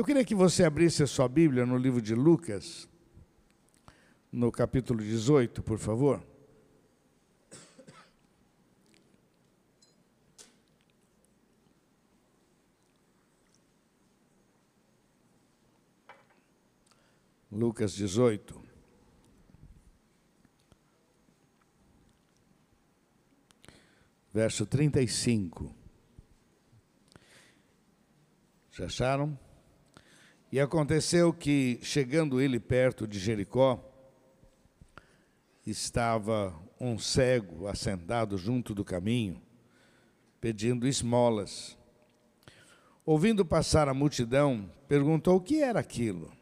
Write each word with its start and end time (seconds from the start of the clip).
Eu 0.00 0.04
queria 0.04 0.24
que 0.24 0.34
você 0.34 0.64
abrisse 0.64 1.02
a 1.02 1.06
sua 1.06 1.28
Bíblia 1.28 1.66
no 1.66 1.76
livro 1.76 2.00
de 2.00 2.14
Lucas, 2.14 2.88
no 4.32 4.50
capítulo 4.50 5.02
18, 5.02 5.62
por 5.62 5.78
favor. 5.78 6.26
Lucas 17.52 17.92
18. 17.92 18.58
Verso 24.32 24.64
35. 24.64 25.74
Já 28.70 28.86
acharam? 28.86 29.49
E 30.52 30.58
aconteceu 30.58 31.32
que, 31.32 31.78
chegando 31.80 32.40
ele 32.40 32.58
perto 32.58 33.06
de 33.06 33.18
Jericó, 33.20 33.78
estava 35.64 36.52
um 36.80 36.98
cego 36.98 37.68
assentado 37.68 38.36
junto 38.36 38.74
do 38.74 38.84
caminho, 38.84 39.40
pedindo 40.40 40.88
esmolas. 40.88 41.78
Ouvindo 43.06 43.44
passar 43.44 43.88
a 43.88 43.94
multidão, 43.94 44.68
perguntou 44.88 45.36
o 45.36 45.40
que 45.40 45.62
era 45.62 45.78
aquilo. 45.78 46.32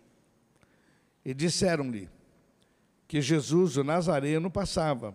E 1.22 1.34
disseram-lhe 1.34 2.08
que 3.06 3.20
Jesus, 3.20 3.76
o 3.76 3.84
Nazareno, 3.84 4.50
passava. 4.50 5.14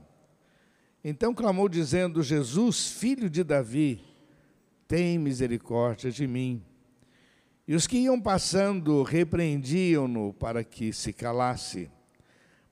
Então 1.04 1.34
clamou, 1.34 1.68
dizendo: 1.68 2.22
Jesus, 2.22 2.90
filho 2.92 3.30
de 3.30 3.44
Davi, 3.44 4.04
tem 4.88 5.18
misericórdia 5.18 6.12
de 6.12 6.28
mim. 6.28 6.64
E 7.67 7.76
os 7.76 7.88
que 7.88 7.98
iam 7.98 8.20
passando 8.20 9.03
repreendiam-no 9.03 10.34
para 10.34 10.63
que 10.63 10.91
se 10.91 11.13
calasse. 11.13 11.89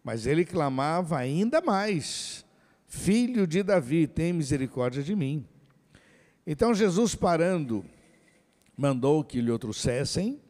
Mas 0.03 0.25
ele 0.25 0.44
clamava 0.44 1.17
ainda 1.17 1.61
mais: 1.61 2.45
Filho 2.88 3.48
de 3.48 3.64
Davi, 3.64 4.06
tem 4.06 4.33
misericórdia 4.33 5.02
de 5.02 5.16
mim. 5.16 5.48
Então 6.45 6.73
Jesus, 6.73 7.16
parando, 7.16 7.86
mandou 8.75 9.23
que 9.23 9.39
lhe 9.39 9.52
o 9.52 9.59
trouxessem, 9.59 10.42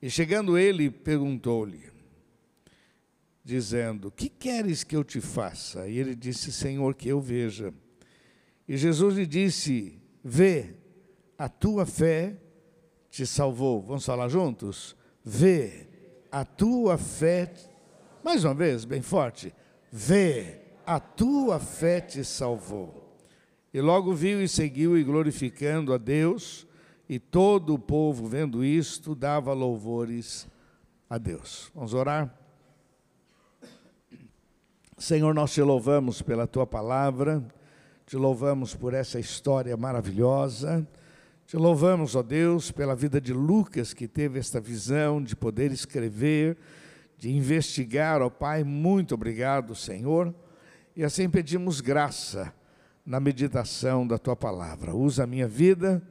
e 0.00 0.08
chegando 0.08 0.56
ele, 0.56 0.88
perguntou-lhe: 0.90 1.90
dizendo: 3.44 4.10
Que 4.10 4.28
queres 4.28 4.84
que 4.84 4.94
eu 4.94 5.02
te 5.02 5.20
faça? 5.20 5.88
E 5.88 5.98
ele 5.98 6.14
disse: 6.14 6.52
Senhor, 6.52 6.94
que 6.94 7.08
eu 7.08 7.20
veja. 7.20 7.74
E 8.68 8.76
Jesus 8.76 9.16
lhe 9.16 9.26
disse: 9.26 10.00
Vê, 10.22 10.74
a 11.36 11.48
tua 11.48 11.84
fé 11.84 12.36
te 13.14 13.24
salvou. 13.24 13.80
Vamos 13.80 14.04
falar 14.04 14.28
juntos? 14.28 14.96
Vê, 15.24 15.86
a 16.32 16.44
tua 16.44 16.98
fé. 16.98 17.54
Mais 18.24 18.42
uma 18.42 18.54
vez, 18.54 18.84
bem 18.84 19.00
forte. 19.00 19.54
Vê, 19.90 20.62
a 20.84 20.98
tua 20.98 21.60
fé 21.60 22.00
te 22.00 22.24
salvou. 22.24 23.16
E 23.72 23.80
logo 23.80 24.12
viu 24.12 24.42
e 24.42 24.48
seguiu, 24.48 24.98
e 24.98 25.04
glorificando 25.04 25.94
a 25.94 25.96
Deus, 25.96 26.66
e 27.08 27.20
todo 27.20 27.74
o 27.74 27.78
povo, 27.78 28.26
vendo 28.26 28.64
isto, 28.64 29.14
dava 29.14 29.52
louvores 29.52 30.48
a 31.08 31.16
Deus. 31.16 31.70
Vamos 31.72 31.94
orar? 31.94 32.36
Senhor, 34.98 35.32
nós 35.32 35.52
te 35.52 35.62
louvamos 35.62 36.20
pela 36.20 36.48
tua 36.48 36.66
palavra, 36.66 37.44
te 38.06 38.16
louvamos 38.16 38.74
por 38.74 38.92
essa 38.92 39.20
história 39.20 39.76
maravilhosa, 39.76 40.84
te 41.46 41.58
louvamos, 41.58 42.16
ó 42.16 42.22
Deus, 42.22 42.70
pela 42.70 42.96
vida 42.96 43.20
de 43.20 43.32
Lucas, 43.32 43.92
que 43.92 44.08
teve 44.08 44.38
esta 44.38 44.58
visão 44.58 45.22
de 45.22 45.36
poder 45.36 45.70
escrever, 45.72 46.56
de 47.18 47.30
investigar, 47.30 48.22
ó 48.22 48.30
Pai, 48.30 48.64
muito 48.64 49.14
obrigado, 49.14 49.74
Senhor, 49.74 50.34
e 50.96 51.04
assim 51.04 51.28
pedimos 51.28 51.82
graça 51.82 52.52
na 53.04 53.20
meditação 53.20 54.06
da 54.06 54.16
tua 54.16 54.34
palavra. 54.34 54.94
Usa 54.96 55.24
a 55.24 55.26
minha 55.26 55.46
vida, 55.46 56.02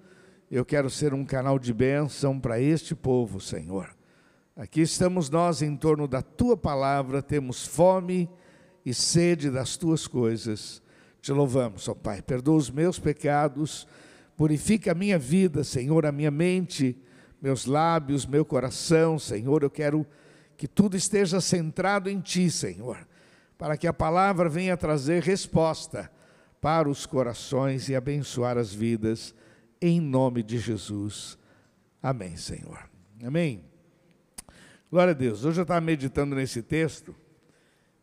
eu 0.51 0.63
quero 0.63 0.87
ser 0.87 1.15
um 1.15 1.25
canal 1.25 1.57
de 1.57 1.73
bênção 1.73 2.39
para 2.39 2.59
este 2.59 2.93
povo, 2.93 3.41
Senhor. 3.41 3.89
Aqui 4.55 4.81
estamos 4.81 5.31
nós 5.31 5.63
em 5.63 5.75
torno 5.75 6.07
da 6.07 6.21
tua 6.21 6.55
palavra, 6.55 7.23
temos 7.23 7.65
fome 7.65 8.29
e 8.85 8.93
sede 8.93 9.49
das 9.49 9.77
tuas 9.77 10.05
coisas. 10.05 10.79
Te 11.19 11.31
louvamos, 11.31 11.89
ó 11.89 11.95
Pai. 11.95 12.21
Perdoa 12.21 12.57
os 12.57 12.69
meus 12.69 12.99
pecados, 12.99 13.87
purifica 14.35 14.91
a 14.91 14.95
minha 14.95 15.17
vida, 15.17 15.63
Senhor, 15.63 16.05
a 16.05 16.11
minha 16.11 16.31
mente, 16.31 16.97
meus 17.41 17.65
lábios, 17.65 18.25
meu 18.25 18.45
coração, 18.45 19.19
Senhor. 19.19 19.63
Eu 19.63 19.69
quero 19.69 20.05
que 20.57 20.67
tudo 20.67 20.95
esteja 20.95 21.41
centrado 21.41 22.09
em 22.09 22.19
Ti, 22.19 22.49
Senhor, 22.49 23.07
para 23.57 23.77
que 23.77 23.87
a 23.87 23.93
palavra 23.93 24.49
venha 24.49 24.77
trazer 24.77 25.21
resposta 25.21 26.11
para 26.61 26.89
os 26.89 27.05
corações 27.05 27.89
e 27.89 27.95
abençoar 27.95 28.57
as 28.57 28.73
vidas, 28.73 29.35
em 29.81 29.99
nome 29.99 30.41
de 30.41 30.57
Jesus. 30.57 31.37
Amém, 32.01 32.37
Senhor. 32.37 32.89
Amém. 33.23 33.63
Glória 34.89 35.11
a 35.11 35.15
Deus. 35.15 35.43
Hoje 35.43 35.59
eu 35.59 35.63
estava 35.63 35.81
meditando 35.81 36.35
nesse 36.35 36.61
texto 36.61 37.15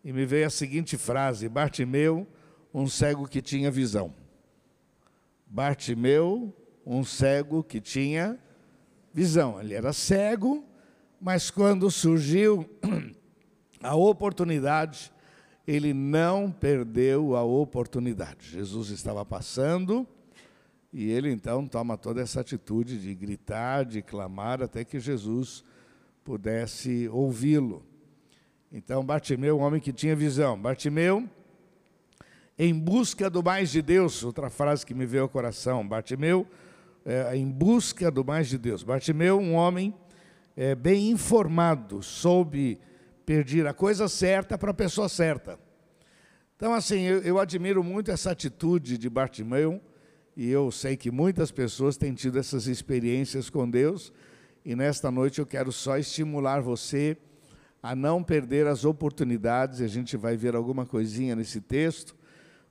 e 0.04 0.12
me 0.12 0.26
veio 0.26 0.46
a 0.46 0.50
seguinte 0.50 0.96
frase: 0.96 1.48
Bartimeu, 1.48 2.26
um 2.74 2.86
cego 2.86 3.28
que 3.28 3.40
tinha 3.40 3.70
visão. 3.70 4.12
Bartimeu, 5.50 6.54
um 6.86 7.02
cego 7.02 7.64
que 7.64 7.80
tinha 7.80 8.38
visão. 9.12 9.60
Ele 9.60 9.74
era 9.74 9.92
cego, 9.92 10.64
mas 11.20 11.50
quando 11.50 11.90
surgiu 11.90 12.64
a 13.82 13.96
oportunidade, 13.96 15.12
ele 15.66 15.92
não 15.92 16.52
perdeu 16.52 17.34
a 17.34 17.42
oportunidade. 17.42 18.50
Jesus 18.50 18.90
estava 18.90 19.24
passando 19.24 20.06
e 20.92 21.10
ele 21.10 21.32
então 21.32 21.66
toma 21.66 21.98
toda 21.98 22.20
essa 22.20 22.40
atitude 22.40 23.00
de 23.00 23.12
gritar, 23.12 23.84
de 23.84 24.02
clamar, 24.02 24.62
até 24.62 24.84
que 24.84 25.00
Jesus 25.00 25.64
pudesse 26.22 27.08
ouvi-lo. 27.08 27.84
Então, 28.70 29.04
Bartimeu, 29.04 29.58
um 29.58 29.62
homem 29.62 29.80
que 29.80 29.92
tinha 29.92 30.14
visão. 30.14 30.56
Bartimeu, 30.56 31.28
em 32.62 32.78
busca 32.78 33.30
do 33.30 33.42
mais 33.42 33.70
de 33.70 33.80
Deus, 33.80 34.22
outra 34.22 34.50
frase 34.50 34.84
que 34.84 34.92
me 34.92 35.06
veio 35.06 35.22
ao 35.22 35.30
coração. 35.30 35.88
Bartimeu, 35.88 36.46
é, 37.06 37.34
em 37.34 37.50
busca 37.50 38.10
do 38.10 38.22
mais 38.22 38.48
de 38.48 38.58
Deus. 38.58 38.82
Bartimeu, 38.82 39.38
um 39.40 39.54
homem 39.54 39.94
é, 40.54 40.74
bem 40.74 41.10
informado, 41.10 42.02
soube 42.02 42.78
pedir 43.24 43.66
a 43.66 43.72
coisa 43.72 44.08
certa 44.08 44.58
para 44.58 44.72
a 44.72 44.74
pessoa 44.74 45.08
certa. 45.08 45.58
Então, 46.54 46.74
assim, 46.74 47.00
eu, 47.00 47.22
eu 47.22 47.38
admiro 47.38 47.82
muito 47.82 48.10
essa 48.10 48.30
atitude 48.30 48.98
de 48.98 49.08
Bartimeu, 49.08 49.80
e 50.36 50.50
eu 50.50 50.70
sei 50.70 50.98
que 50.98 51.10
muitas 51.10 51.50
pessoas 51.50 51.96
têm 51.96 52.12
tido 52.12 52.38
essas 52.38 52.66
experiências 52.66 53.48
com 53.48 53.70
Deus, 53.70 54.12
e 54.66 54.76
nesta 54.76 55.10
noite 55.10 55.38
eu 55.38 55.46
quero 55.46 55.72
só 55.72 55.96
estimular 55.96 56.60
você 56.60 57.16
a 57.82 57.96
não 57.96 58.22
perder 58.22 58.66
as 58.66 58.84
oportunidades, 58.84 59.80
e 59.80 59.84
a 59.84 59.88
gente 59.88 60.14
vai 60.14 60.36
ver 60.36 60.54
alguma 60.54 60.84
coisinha 60.84 61.34
nesse 61.34 61.62
texto, 61.62 62.19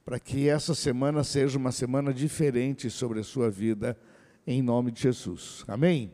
para 0.06 0.20
que 0.20 0.50
essa 0.50 0.74
semana 0.74 1.24
seja 1.24 1.58
uma 1.58 1.72
semana 1.72 2.14
diferente 2.14 2.90
sobre 2.90 3.20
a 3.20 3.24
sua 3.24 3.50
vida, 3.50 3.98
em 4.46 4.62
nome 4.62 4.92
de 4.92 5.02
Jesus. 5.02 5.64
Amém? 5.68 6.12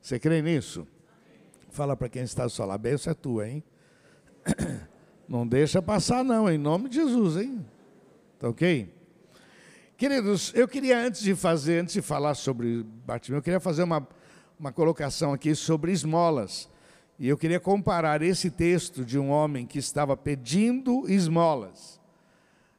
Você 0.00 0.18
crê 0.18 0.40
nisso? 0.40 0.86
Fala 1.70 1.96
para 1.96 2.08
quem 2.08 2.22
está 2.22 2.44
ao 2.44 2.50
seu 2.50 2.64
lado, 2.64 2.80
benção 2.80 3.10
é 3.10 3.14
tua, 3.14 3.48
hein? 3.48 3.64
Não 5.28 5.46
deixa 5.46 5.80
passar 5.80 6.22
não, 6.22 6.50
em 6.50 6.58
nome 6.58 6.88
de 6.88 6.96
Jesus, 6.96 7.36
hein? 7.36 7.64
Tá 8.38 8.48
ok? 8.48 8.94
Queridos, 9.96 10.52
eu 10.54 10.68
queria 10.68 10.98
antes 10.98 11.22
de 11.22 11.34
fazer, 11.34 11.80
antes 11.80 11.94
de 11.94 12.02
falar 12.02 12.34
sobre 12.34 12.82
Bartimeu, 13.06 13.38
eu 13.38 13.42
queria 13.42 13.60
fazer 13.60 13.82
uma, 13.82 14.06
uma 14.58 14.72
colocação 14.72 15.32
aqui 15.32 15.54
sobre 15.54 15.92
esmolas. 15.92 16.68
E 17.18 17.28
eu 17.28 17.38
queria 17.38 17.60
comparar 17.60 18.20
esse 18.20 18.50
texto 18.50 19.04
de 19.04 19.18
um 19.18 19.30
homem 19.30 19.64
que 19.64 19.78
estava 19.78 20.16
pedindo 20.16 21.08
esmolas, 21.08 22.00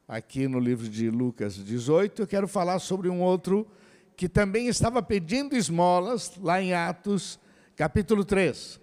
aqui 0.08 0.48
no 0.48 0.60
livro 0.60 0.88
de 0.88 1.10
Lucas 1.10 1.56
18, 1.56 2.22
eu 2.22 2.28
quero 2.28 2.48
falar 2.48 2.80
sobre 2.80 3.10
um 3.10 3.22
outro 3.22 3.68
que 4.16 4.30
também 4.30 4.68
estava 4.68 5.02
pedindo 5.02 5.56
esmolas, 5.56 6.34
lá 6.38 6.62
em 6.62 6.74
Atos, 6.74 7.40
capítulo 7.76 8.24
3. 8.24 8.80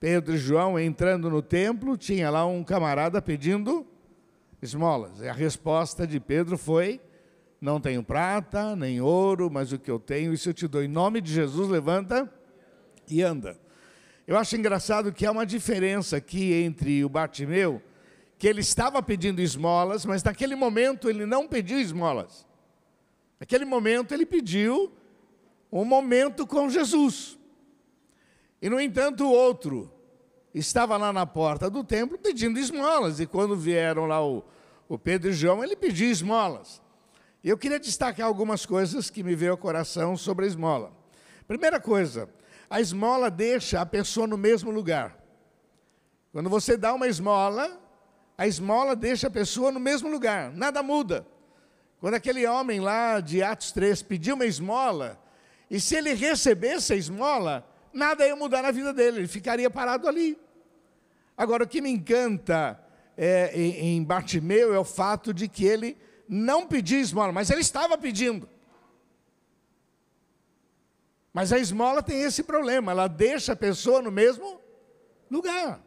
Pedro 0.00 0.34
e 0.34 0.38
João 0.38 0.78
entrando 0.78 1.30
no 1.30 1.40
templo, 1.40 1.96
tinha 1.96 2.28
lá 2.30 2.44
um 2.44 2.64
camarada 2.64 3.22
pedindo 3.22 3.86
esmolas. 4.60 5.20
E 5.20 5.28
a 5.28 5.32
resposta 5.32 6.06
de 6.06 6.18
Pedro 6.18 6.58
foi: 6.58 7.00
Não 7.60 7.80
tenho 7.80 8.02
prata, 8.02 8.74
nem 8.74 9.00
ouro, 9.00 9.50
mas 9.50 9.72
o 9.72 9.78
que 9.78 9.90
eu 9.90 9.98
tenho, 9.98 10.32
isso 10.32 10.48
eu 10.48 10.54
te 10.54 10.66
dou. 10.66 10.82
Em 10.82 10.88
nome 10.88 11.20
de 11.20 11.32
Jesus, 11.32 11.68
levanta 11.68 12.30
e 13.08 13.22
anda. 13.22 13.58
Eu 14.26 14.36
acho 14.36 14.56
engraçado 14.56 15.12
que 15.12 15.24
há 15.24 15.30
uma 15.30 15.46
diferença 15.46 16.16
aqui 16.16 16.52
entre 16.52 17.04
o 17.04 17.08
Bartimeu, 17.08 17.80
que 18.44 18.48
ele 18.48 18.60
estava 18.60 19.02
pedindo 19.02 19.40
esmolas, 19.40 20.04
mas 20.04 20.22
naquele 20.22 20.54
momento 20.54 21.08
ele 21.08 21.24
não 21.24 21.48
pediu 21.48 21.80
esmolas. 21.80 22.46
Naquele 23.40 23.64
momento 23.64 24.12
ele 24.12 24.26
pediu 24.26 24.92
um 25.72 25.82
momento 25.82 26.46
com 26.46 26.68
Jesus. 26.68 27.38
E, 28.60 28.68
no 28.68 28.78
entanto, 28.78 29.24
o 29.24 29.32
outro 29.32 29.90
estava 30.52 30.94
lá 30.98 31.10
na 31.10 31.24
porta 31.24 31.70
do 31.70 31.82
templo 31.82 32.18
pedindo 32.18 32.58
esmolas. 32.58 33.18
E 33.18 33.24
quando 33.24 33.56
vieram 33.56 34.04
lá 34.04 34.22
o, 34.22 34.44
o 34.90 34.98
Pedro 34.98 35.30
e 35.30 35.32
João, 35.32 35.64
ele 35.64 35.74
pediu 35.74 36.10
esmolas. 36.10 36.82
E 37.42 37.48
eu 37.48 37.56
queria 37.56 37.80
destacar 37.80 38.26
algumas 38.26 38.66
coisas 38.66 39.08
que 39.08 39.22
me 39.22 39.34
veio 39.34 39.52
ao 39.52 39.56
coração 39.56 40.18
sobre 40.18 40.44
a 40.44 40.48
esmola. 40.48 40.92
Primeira 41.48 41.80
coisa, 41.80 42.28
a 42.68 42.78
esmola 42.78 43.30
deixa 43.30 43.80
a 43.80 43.86
pessoa 43.86 44.26
no 44.26 44.36
mesmo 44.36 44.70
lugar. 44.70 45.18
Quando 46.30 46.50
você 46.50 46.76
dá 46.76 46.92
uma 46.92 47.08
esmola, 47.08 47.80
a 48.36 48.46
esmola 48.46 48.96
deixa 48.96 49.28
a 49.28 49.30
pessoa 49.30 49.70
no 49.70 49.80
mesmo 49.80 50.08
lugar, 50.08 50.50
nada 50.52 50.82
muda. 50.82 51.26
Quando 52.00 52.14
aquele 52.14 52.46
homem 52.46 52.80
lá 52.80 53.20
de 53.20 53.42
Atos 53.42 53.72
3 53.72 54.02
pediu 54.02 54.34
uma 54.34 54.44
esmola, 54.44 55.18
e 55.70 55.80
se 55.80 55.96
ele 55.96 56.12
recebesse 56.12 56.92
a 56.92 56.96
esmola, 56.96 57.66
nada 57.92 58.26
ia 58.26 58.36
mudar 58.36 58.62
na 58.62 58.70
vida 58.70 58.92
dele, 58.92 59.20
ele 59.20 59.28
ficaria 59.28 59.70
parado 59.70 60.08
ali. 60.08 60.38
Agora, 61.36 61.64
o 61.64 61.66
que 61.66 61.80
me 61.80 61.90
encanta 61.90 62.78
é, 63.16 63.50
em, 63.54 63.96
em 63.96 64.04
Bartimeu 64.04 64.74
é 64.74 64.78
o 64.78 64.84
fato 64.84 65.32
de 65.32 65.48
que 65.48 65.64
ele 65.64 65.96
não 66.28 66.66
pediu 66.66 67.00
esmola, 67.00 67.32
mas 67.32 67.50
ele 67.50 67.60
estava 67.60 67.96
pedindo. 67.96 68.48
Mas 71.32 71.52
a 71.52 71.58
esmola 71.58 72.02
tem 72.02 72.22
esse 72.22 72.42
problema, 72.42 72.92
ela 72.92 73.08
deixa 73.08 73.52
a 73.52 73.56
pessoa 73.56 74.00
no 74.00 74.10
mesmo 74.10 74.60
lugar. 75.30 75.82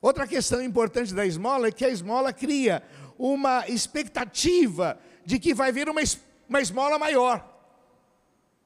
Outra 0.00 0.26
questão 0.26 0.62
importante 0.62 1.14
da 1.14 1.26
esmola 1.26 1.68
é 1.68 1.72
que 1.72 1.84
a 1.84 1.88
esmola 1.90 2.32
cria 2.32 2.82
uma 3.18 3.68
expectativa 3.68 4.98
de 5.24 5.38
que 5.38 5.52
vai 5.52 5.70
vir 5.70 5.88
uma, 5.88 6.00
uma 6.48 6.60
esmola 6.60 6.98
maior. 6.98 7.46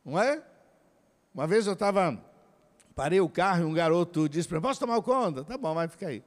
Não 0.04 0.20
é? 0.20 0.40
Uma 1.34 1.46
vez 1.46 1.66
eu 1.66 1.72
estava, 1.72 2.22
parei 2.94 3.20
o 3.20 3.28
carro 3.28 3.62
e 3.62 3.64
um 3.64 3.74
garoto 3.74 4.28
disse 4.28 4.46
para 4.46 4.58
mim, 4.58 4.62
posso 4.62 4.78
tomar 4.78 5.02
conta? 5.02 5.42
Tá 5.42 5.58
bom, 5.58 5.74
vai 5.74 5.88
ficar 5.88 6.08
aí. 6.08 6.22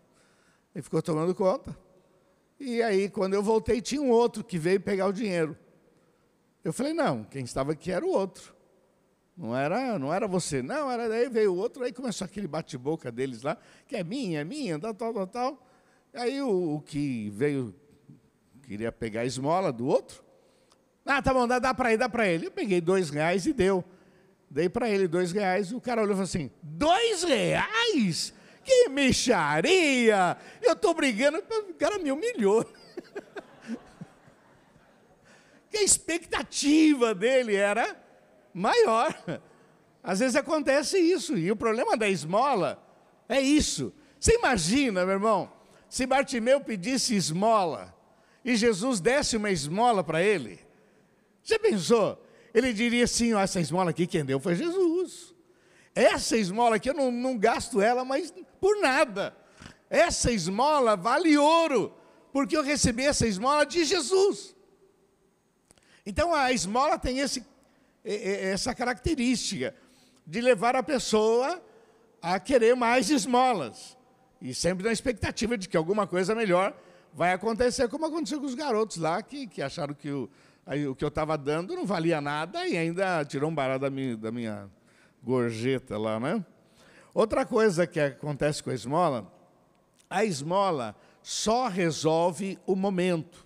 Ele 0.75 0.81
ficou 0.81 1.01
tomando 1.01 1.33
conta. 1.33 1.77
E 2.59 2.81
aí, 2.81 3.07
quando 3.07 3.33
eu 3.33 3.41
voltei, 3.41 3.79
tinha 3.81 4.01
um 4.01 4.09
outro 4.09 4.43
que 4.43 4.57
veio 4.57 4.81
pegar 4.81 5.07
o 5.07 5.13
dinheiro. 5.13 5.57
Eu 6.63 6.73
falei, 6.73 6.91
não, 6.91 7.23
quem 7.23 7.45
estava 7.45 7.71
aqui 7.71 7.91
era 7.91 8.05
o 8.05 8.09
outro. 8.09 8.56
Não 9.37 9.55
era, 9.55 9.99
não 9.99 10.11
era 10.11 10.27
você. 10.27 10.63
Não, 10.63 10.89
era 10.89 11.07
daí 11.07 11.29
veio 11.29 11.53
o 11.53 11.57
outro, 11.57 11.83
aí 11.83 11.93
começou 11.93 12.25
aquele 12.25 12.47
bate-boca 12.47 13.11
deles 13.11 13.43
lá, 13.43 13.55
que 13.87 13.95
é 13.95 14.03
minha, 14.03 14.41
é 14.41 14.43
minha, 14.43 14.79
tal, 14.79 14.95
tal, 14.95 15.13
tal, 15.13 15.27
tal. 15.27 15.67
Aí 16.11 16.41
o, 16.41 16.75
o 16.75 16.81
que 16.81 17.29
veio, 17.29 17.75
queria 18.63 18.91
pegar 18.91 19.21
a 19.21 19.25
esmola 19.25 19.71
do 19.71 19.85
outro. 19.85 20.23
Ah, 21.05 21.21
tá 21.21 21.31
bom, 21.31 21.47
dá, 21.47 21.59
dá 21.59 21.71
para 21.73 21.89
ele, 21.89 21.97
dá 21.99 22.09
para 22.09 22.27
ele. 22.27 22.47
Eu 22.47 22.51
peguei 22.51 22.81
dois 22.81 23.11
reais 23.11 23.45
e 23.45 23.53
deu. 23.53 23.85
Dei 24.49 24.67
para 24.67 24.89
ele 24.89 25.07
dois 25.07 25.31
reais, 25.31 25.71
o 25.71 25.79
cara 25.79 26.01
olhou 26.01 26.13
e 26.13 26.15
falou 26.15 26.23
assim, 26.23 26.49
dois 26.63 27.23
reais? 27.23 28.33
Que 28.63 28.89
mexaria! 28.89 30.35
Eu 30.61 30.73
estou 30.73 30.95
brigando, 30.95 31.37
o 31.37 31.73
cara 31.75 31.99
me 31.99 32.11
humilhou. 32.11 32.65
que 35.69 35.77
a 35.77 35.83
expectativa 35.83 37.13
dele 37.13 37.55
era 37.55 38.06
maior. 38.57 39.13
Às 40.03 40.19
vezes 40.19 40.35
acontece 40.35 40.97
isso, 40.97 41.37
e 41.37 41.51
o 41.51 41.55
problema 41.55 41.95
da 41.95 42.09
esmola 42.09 42.81
é 43.27 43.39
isso. 43.39 43.93
Você 44.19 44.35
imagina, 44.35 45.05
meu 45.05 45.15
irmão, 45.15 45.51
se 45.89 46.05
Bartimeu 46.05 46.61
pedisse 46.61 47.15
esmola 47.15 47.93
e 48.43 48.55
Jesus 48.55 48.99
desse 48.99 49.37
uma 49.37 49.51
esmola 49.51 50.03
para 50.03 50.23
ele, 50.23 50.59
já 51.43 51.59
pensou? 51.59 52.21
Ele 52.53 52.73
diria 52.73 53.03
assim: 53.03 53.33
oh, 53.33 53.39
essa 53.39 53.59
esmola 53.59 53.91
aqui 53.91 54.07
quem 54.07 54.25
deu 54.25 54.39
foi 54.39 54.55
Jesus. 54.55 55.35
Essa 55.93 56.37
esmola 56.37 56.77
aqui 56.77 56.89
eu 56.89 56.93
não, 56.93 57.11
não 57.11 57.37
gasto 57.37 57.81
ela, 57.81 58.05
mas 58.05 58.33
por 58.59 58.79
nada. 58.79 59.35
Essa 59.89 60.31
esmola 60.31 60.95
vale 60.95 61.37
ouro, 61.37 61.93
porque 62.31 62.55
eu 62.55 62.63
recebi 62.63 63.03
essa 63.03 63.27
esmola 63.27 63.65
de 63.65 63.83
Jesus. 63.83 64.55
Então 66.05 66.33
a 66.33 66.51
esmola 66.51 66.97
tem 66.97 67.19
esse 67.19 67.45
essa 68.07 68.73
característica 68.73 69.75
de 70.25 70.39
levar 70.41 70.75
a 70.75 70.83
pessoa 70.83 71.61
a 72.21 72.39
querer 72.39 72.75
mais 72.75 73.09
esmolas. 73.09 73.97
E 74.41 74.53
sempre 74.53 74.85
na 74.85 74.91
expectativa 74.91 75.57
de 75.57 75.67
que 75.67 75.75
alguma 75.75 76.07
coisa 76.07 76.33
melhor 76.33 76.75
vai 77.13 77.33
acontecer, 77.33 77.87
como 77.89 78.05
aconteceu 78.05 78.39
com 78.39 78.45
os 78.45 78.55
garotos 78.55 78.97
lá, 78.97 79.21
que, 79.21 79.47
que 79.47 79.61
acharam 79.61 79.93
que 79.93 80.09
o, 80.09 80.29
o 80.89 80.95
que 80.95 81.03
eu 81.03 81.07
estava 81.07 81.37
dando 81.37 81.75
não 81.75 81.85
valia 81.85 82.21
nada 82.21 82.67
e 82.67 82.77
ainda 82.77 83.25
tirou 83.25 83.49
um 83.49 83.55
barato 83.55 83.81
da 83.81 83.89
minha, 83.89 84.15
da 84.15 84.31
minha 84.31 84.69
gorjeta 85.23 85.97
lá, 85.97 86.19
né? 86.19 86.45
Outra 87.13 87.45
coisa 87.45 87.87
que 87.87 87.99
acontece 87.99 88.61
com 88.61 88.69
a 88.69 88.73
esmola, 88.73 89.33
a 90.09 90.23
esmola 90.23 90.95
só 91.21 91.67
resolve 91.67 92.59
o 92.65 92.75
momento. 92.75 93.45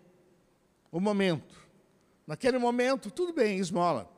O 0.91 0.99
momento. 0.99 1.55
Naquele 2.27 2.57
momento, 2.57 3.09
tudo 3.09 3.33
bem, 3.33 3.57
esmola. 3.57 4.09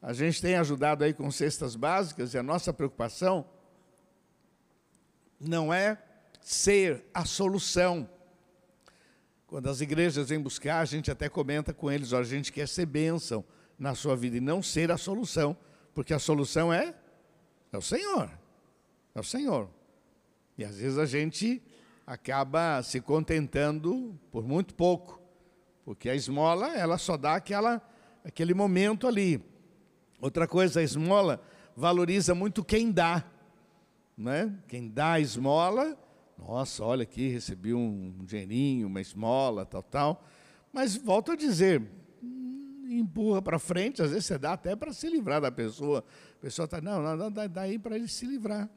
A 0.00 0.12
gente 0.12 0.40
tem 0.40 0.54
ajudado 0.54 1.04
aí 1.04 1.12
com 1.12 1.30
cestas 1.30 1.74
básicas 1.74 2.32
e 2.32 2.38
a 2.38 2.42
nossa 2.42 2.72
preocupação 2.72 3.44
não 5.40 5.72
é 5.72 5.98
ser 6.40 7.04
a 7.12 7.24
solução. 7.24 8.08
Quando 9.46 9.68
as 9.68 9.80
igrejas 9.80 10.28
vêm 10.28 10.40
buscar, 10.40 10.80
a 10.80 10.84
gente 10.84 11.10
até 11.10 11.28
comenta 11.28 11.74
com 11.74 11.90
eles, 11.90 12.12
a 12.12 12.22
gente 12.22 12.52
quer 12.52 12.68
ser 12.68 12.86
bênção 12.86 13.44
na 13.78 13.94
sua 13.94 14.14
vida 14.14 14.36
e 14.36 14.40
não 14.40 14.62
ser 14.62 14.90
a 14.90 14.96
solução, 14.96 15.56
porque 15.94 16.14
a 16.14 16.18
solução 16.18 16.72
é, 16.72 16.94
é 17.72 17.76
o 17.76 17.82
Senhor, 17.82 18.30
é 19.14 19.20
o 19.20 19.24
Senhor. 19.24 19.68
E 20.56 20.64
às 20.64 20.76
vezes 20.76 20.98
a 20.98 21.06
gente 21.06 21.62
acaba 22.06 22.82
se 22.82 23.00
contentando 23.00 24.18
por 24.30 24.44
muito 24.46 24.74
pouco, 24.74 25.20
porque 25.84 26.08
a 26.08 26.14
esmola, 26.14 26.76
ela 26.76 26.98
só 26.98 27.16
dá 27.16 27.34
aquela, 27.34 27.82
aquele 28.24 28.54
momento 28.54 29.06
ali. 29.06 29.42
Outra 30.20 30.48
coisa, 30.48 30.80
a 30.80 30.82
esmola 30.82 31.40
valoriza 31.76 32.34
muito 32.34 32.64
quem 32.64 32.90
dá. 32.90 33.24
Né? 34.16 34.52
Quem 34.66 34.88
dá 34.88 35.12
a 35.12 35.20
esmola, 35.20 35.96
nossa, 36.36 36.84
olha 36.84 37.04
aqui, 37.04 37.28
recebi 37.28 37.72
um 37.72 38.12
dinheirinho, 38.24 38.88
uma 38.88 39.00
esmola, 39.00 39.64
tal, 39.64 39.82
tal. 39.82 40.24
Mas 40.72 40.96
volto 40.96 41.32
a 41.32 41.36
dizer, 41.36 41.82
hum, 42.20 42.84
empurra 42.88 43.40
para 43.40 43.60
frente, 43.60 44.02
às 44.02 44.10
vezes 44.10 44.26
você 44.26 44.36
dá 44.36 44.54
até 44.54 44.74
para 44.74 44.92
se 44.92 45.08
livrar 45.08 45.40
da 45.40 45.52
pessoa. 45.52 46.04
A 46.36 46.40
pessoa 46.40 46.64
está, 46.64 46.80
não, 46.80 47.00
não, 47.00 47.30
dá, 47.30 47.46
dá 47.46 47.62
aí 47.62 47.78
para 47.78 47.94
ele 47.94 48.08
se 48.08 48.26
livrar. 48.26 48.68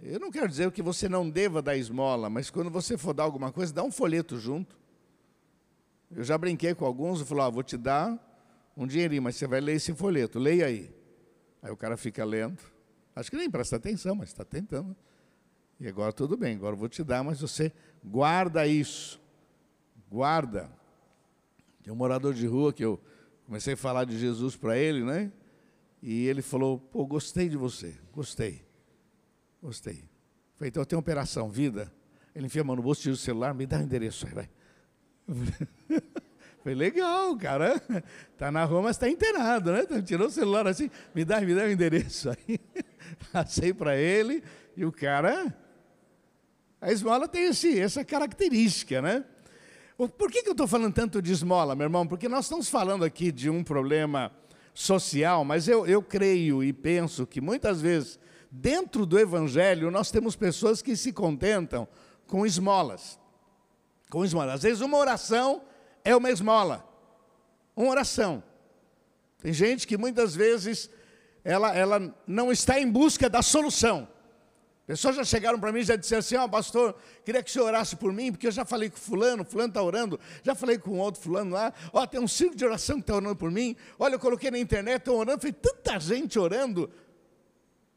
Eu 0.00 0.18
não 0.18 0.32
quero 0.32 0.48
dizer 0.48 0.68
que 0.72 0.82
você 0.82 1.08
não 1.08 1.30
deva 1.30 1.62
dar 1.62 1.76
esmola, 1.76 2.28
mas 2.28 2.50
quando 2.50 2.70
você 2.70 2.98
for 2.98 3.14
dar 3.14 3.22
alguma 3.22 3.52
coisa, 3.52 3.72
dá 3.72 3.84
um 3.84 3.92
folheto 3.92 4.36
junto. 4.36 4.76
Eu 6.10 6.24
já 6.24 6.36
brinquei 6.36 6.74
com 6.74 6.84
alguns, 6.84 7.20
eu 7.20 7.26
falo, 7.26 7.42
ah, 7.42 7.50
vou 7.50 7.62
te 7.62 7.76
dar 7.76 8.18
um 8.76 8.86
dinheirinho, 8.86 9.22
mas 9.22 9.36
você 9.36 9.46
vai 9.46 9.60
ler 9.60 9.74
esse 9.74 9.94
folheto, 9.94 10.38
leia 10.38 10.66
aí. 10.66 10.94
Aí 11.62 11.70
o 11.70 11.76
cara 11.76 11.96
fica 11.96 12.24
lendo. 12.24 12.58
Acho 13.14 13.30
que 13.30 13.36
nem 13.36 13.50
presta 13.50 13.76
atenção, 13.76 14.14
mas 14.14 14.30
está 14.30 14.44
tentando. 14.44 14.96
E 15.78 15.86
agora 15.86 16.12
tudo 16.12 16.36
bem, 16.36 16.56
agora 16.56 16.74
eu 16.74 16.78
vou 16.78 16.88
te 16.88 17.04
dar, 17.04 17.22
mas 17.22 17.40
você 17.40 17.72
guarda 18.04 18.66
isso. 18.66 19.20
Guarda. 20.10 20.70
Tem 21.82 21.92
um 21.92 21.96
morador 21.96 22.34
de 22.34 22.46
rua 22.46 22.72
que 22.72 22.84
eu 22.84 23.00
comecei 23.46 23.74
a 23.74 23.76
falar 23.76 24.04
de 24.04 24.18
Jesus 24.18 24.56
para 24.56 24.78
ele, 24.78 25.04
né? 25.04 25.32
E 26.02 26.26
ele 26.26 26.42
falou: 26.42 26.78
pô, 26.78 27.06
gostei 27.06 27.48
de 27.48 27.56
você, 27.56 27.96
gostei. 28.12 28.64
Gostei. 29.62 30.04
Falei, 30.56 30.68
então 30.68 30.84
tem 30.84 30.98
operação, 30.98 31.48
vida. 31.48 31.92
Ele 32.34 32.46
enfia 32.46 32.62
a 32.62 32.64
mão 32.64 32.76
no 32.76 32.82
bolso, 32.82 33.02
tira 33.02 33.14
o 33.14 33.16
celular, 33.16 33.54
me 33.54 33.66
dá 33.66 33.78
o 33.78 33.82
endereço 33.82 34.26
aí, 34.26 34.32
vai. 34.32 34.50
Foi 36.62 36.74
legal, 36.74 37.36
cara. 37.36 37.80
Tá 38.38 38.50
na 38.50 38.64
rua, 38.64 38.82
mas 38.82 38.96
está 38.96 39.08
internado, 39.08 39.72
né? 39.72 39.84
Tirou 40.04 40.26
o 40.26 40.30
celular 40.30 40.66
assim, 40.66 40.90
me 41.14 41.24
dá, 41.24 41.40
me 41.40 41.54
dá 41.54 41.62
o 41.62 41.70
endereço 41.70 42.28
aí. 42.30 42.58
Passei 43.32 43.72
para 43.72 43.96
ele 43.96 44.42
e 44.76 44.84
o 44.84 44.90
cara. 44.90 45.56
A 46.80 46.90
esmola 46.90 47.28
tem 47.28 47.44
esse, 47.44 47.78
essa 47.78 48.04
característica, 48.04 49.00
né? 49.00 49.24
Por 49.96 50.28
que, 50.28 50.42
que 50.42 50.48
eu 50.48 50.52
estou 50.52 50.66
falando 50.66 50.92
tanto 50.92 51.22
de 51.22 51.30
esmola, 51.30 51.76
meu 51.76 51.84
irmão? 51.84 52.04
Porque 52.04 52.28
nós 52.28 52.46
estamos 52.46 52.68
falando 52.68 53.04
aqui 53.04 53.30
de 53.30 53.48
um 53.48 53.62
problema 53.62 54.32
social, 54.74 55.44
mas 55.44 55.68
eu, 55.68 55.86
eu 55.86 56.02
creio 56.02 56.64
e 56.64 56.72
penso 56.72 57.24
que 57.24 57.40
muitas 57.40 57.80
vezes, 57.80 58.18
dentro 58.50 59.06
do 59.06 59.20
Evangelho, 59.20 59.88
nós 59.88 60.10
temos 60.10 60.34
pessoas 60.34 60.82
que 60.82 60.96
se 60.96 61.12
contentam 61.12 61.86
com 62.26 62.44
esmolas. 62.44 63.20
Com 64.10 64.24
esmolas. 64.24 64.54
Às 64.54 64.62
vezes, 64.62 64.80
uma 64.80 64.98
oração 64.98 65.62
é 66.04 66.14
uma 66.14 66.30
esmola, 66.30 66.86
uma 67.76 67.90
oração. 67.90 68.42
Tem 69.38 69.52
gente 69.52 69.86
que 69.86 69.96
muitas 69.96 70.34
vezes 70.34 70.88
ela, 71.44 71.74
ela 71.74 72.14
não 72.26 72.52
está 72.52 72.80
em 72.80 72.90
busca 72.90 73.28
da 73.28 73.42
solução. 73.42 74.08
Pessoas 74.86 75.16
já 75.16 75.24
chegaram 75.24 75.58
para 75.58 75.72
mim 75.72 75.80
e 75.80 75.84
já 75.84 75.96
disseram 75.96 76.20
assim, 76.20 76.36
ó 76.36 76.44
oh, 76.44 76.48
pastor, 76.48 76.94
queria 77.24 77.42
que 77.42 77.48
o 77.48 77.52
senhor 77.52 77.66
orasse 77.66 77.94
por 77.96 78.12
mim, 78.12 78.32
porque 78.32 78.46
eu 78.46 78.50
já 78.50 78.64
falei 78.64 78.90
com 78.90 78.96
fulano, 78.96 79.44
fulano 79.44 79.68
está 79.68 79.82
orando, 79.82 80.18
já 80.42 80.54
falei 80.54 80.76
com 80.76 80.98
outro 80.98 81.20
fulano 81.20 81.52
lá, 81.52 81.72
ó, 81.92 82.02
oh, 82.02 82.06
tem 82.06 82.20
um 82.20 82.26
círculo 82.26 82.58
de 82.58 82.64
oração 82.64 82.96
que 82.96 83.02
está 83.02 83.14
orando 83.14 83.36
por 83.36 83.50
mim, 83.50 83.76
olha, 83.98 84.16
eu 84.16 84.18
coloquei 84.18 84.50
na 84.50 84.58
internet, 84.58 84.98
estão 84.98 85.16
orando, 85.16 85.40
foi 85.40 85.52
tanta 85.52 85.98
gente 86.00 86.38
orando. 86.38 86.90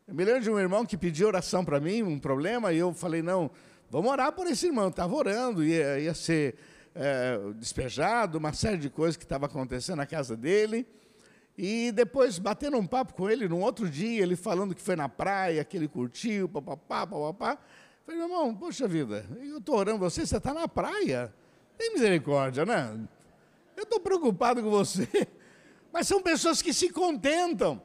Eu 0.08 0.14
me 0.14 0.24
lembro 0.24 0.42
de 0.42 0.52
um 0.52 0.60
irmão 0.60 0.86
que 0.86 0.96
pediu 0.96 1.28
oração 1.28 1.66
para 1.66 1.80
mim, 1.80 2.04
um 2.04 2.20
problema, 2.20 2.72
e 2.72 2.78
eu 2.78 2.94
falei, 2.94 3.24
não, 3.24 3.50
vamos 3.90 4.12
orar 4.12 4.32
por 4.32 4.46
esse 4.46 4.68
irmão. 4.68 4.90
Estava 4.90 5.16
orando, 5.16 5.64
ia, 5.64 6.00
ia 6.00 6.14
ser 6.14 6.56
é, 6.96 7.38
despejado, 7.56 8.38
uma 8.38 8.54
série 8.54 8.78
de 8.78 8.90
coisas 8.90 9.18
que 9.18 9.24
estava 9.24 9.46
acontecendo 9.46 9.98
na 9.98 10.06
casa 10.06 10.36
dele. 10.36 10.88
E 11.58 11.92
depois, 11.92 12.40
batendo 12.40 12.78
um 12.78 12.88
papo 12.88 13.14
com 13.14 13.30
ele, 13.30 13.48
num 13.48 13.62
outro 13.62 13.90
dia, 13.90 14.24
ele 14.24 14.36
falando 14.36 14.74
que 14.74 14.82
foi 14.82 14.96
na 14.96 15.08
praia, 15.08 15.64
que 15.64 15.78
ele 15.78 15.88
curtiu, 15.88 16.50
papapá, 16.50 17.06
papapá. 17.06 17.58
Falei, 18.06 18.20
meu 18.20 18.30
irmão, 18.30 18.56
poxa 18.56 18.88
vida, 18.88 19.25
eu 19.42 19.58
estou 19.58 19.75
orando 19.75 20.00
você, 20.00 20.25
você 20.25 20.38
está 20.38 20.54
na 20.54 20.68
praia. 20.68 21.34
Tem 21.78 21.94
misericórdia, 21.94 22.66
né? 22.66 22.98
Eu 23.75 23.84
estou 23.84 24.00
preocupado 24.00 24.62
com 24.62 24.70
você. 24.70 25.08
Mas 25.92 26.08
são 26.08 26.22
pessoas 26.22 26.62
que 26.62 26.74
se 26.74 26.90
contentam. 26.90 27.82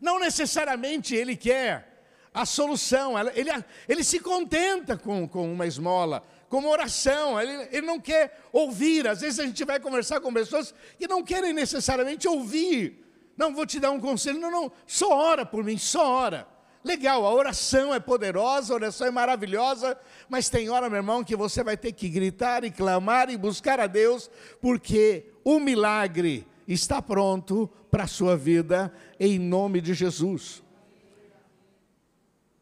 Não 0.00 0.18
necessariamente 0.18 1.14
ele 1.14 1.36
quer 1.36 1.94
a 2.34 2.44
solução, 2.44 3.16
ele, 3.16 3.50
ele 3.88 4.02
se 4.02 4.18
contenta 4.18 4.96
com, 4.96 5.26
com 5.28 5.52
uma 5.52 5.66
esmola, 5.66 6.24
com 6.48 6.58
uma 6.58 6.68
oração, 6.68 7.40
ele, 7.40 7.68
ele 7.72 7.86
não 7.86 8.00
quer 8.00 8.40
ouvir. 8.52 9.06
Às 9.08 9.20
vezes 9.20 9.40
a 9.40 9.46
gente 9.46 9.64
vai 9.64 9.80
conversar 9.80 10.20
com 10.20 10.32
pessoas 10.32 10.74
que 10.98 11.08
não 11.08 11.22
querem 11.22 11.52
necessariamente 11.52 12.28
ouvir. 12.28 13.04
Não, 13.36 13.54
vou 13.54 13.66
te 13.66 13.80
dar 13.80 13.90
um 13.90 14.00
conselho, 14.00 14.38
não, 14.38 14.50
não, 14.50 14.72
só 14.86 15.10
ora 15.10 15.44
por 15.44 15.64
mim, 15.64 15.76
só 15.76 16.08
ora. 16.08 16.46
Legal, 16.84 17.24
a 17.24 17.32
oração 17.32 17.94
é 17.94 17.98
poderosa, 17.98 18.72
a 18.72 18.76
oração 18.76 19.06
é 19.06 19.10
maravilhosa, 19.10 19.98
mas 20.28 20.50
tem 20.50 20.68
hora, 20.68 20.90
meu 20.90 20.98
irmão, 20.98 21.24
que 21.24 21.34
você 21.34 21.64
vai 21.64 21.78
ter 21.78 21.92
que 21.92 22.10
gritar 22.10 22.62
e 22.62 22.70
clamar 22.70 23.30
e 23.30 23.38
buscar 23.38 23.80
a 23.80 23.86
Deus, 23.86 24.30
porque 24.60 25.32
o 25.42 25.58
milagre 25.58 26.46
está 26.68 27.00
pronto 27.00 27.70
para 27.90 28.04
a 28.04 28.08
sua 28.08 28.36
vida, 28.36 28.92
em 29.18 29.38
nome 29.38 29.80
de 29.80 29.94
Jesus. 29.94 30.62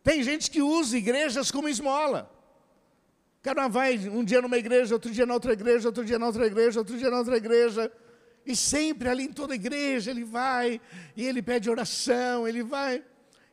Tem 0.02 0.22
gente 0.22 0.50
que 0.50 0.62
usa 0.62 0.96
igrejas 0.96 1.50
como 1.50 1.68
esmola. 1.68 2.30
Cara 3.42 3.66
vai 3.66 3.98
um 4.08 4.22
dia 4.22 4.40
numa 4.40 4.56
igreja, 4.56 4.94
outro 4.94 5.10
dia 5.10 5.26
na 5.26 5.34
outra 5.34 5.52
igreja, 5.52 5.88
outro 5.88 6.04
dia 6.04 6.18
na 6.18 6.26
outra 6.26 6.46
igreja, 6.46 6.78
outro 6.78 6.96
dia 6.96 7.10
na 7.10 7.18
outra 7.18 7.36
igreja. 7.36 7.92
E 8.46 8.54
sempre 8.54 9.08
ali 9.08 9.24
em 9.24 9.32
toda 9.32 9.54
igreja 9.54 10.10
ele 10.12 10.24
vai, 10.24 10.80
e 11.16 11.24
ele 11.24 11.42
pede 11.42 11.68
oração, 11.68 12.46
ele 12.46 12.62
vai. 12.62 13.04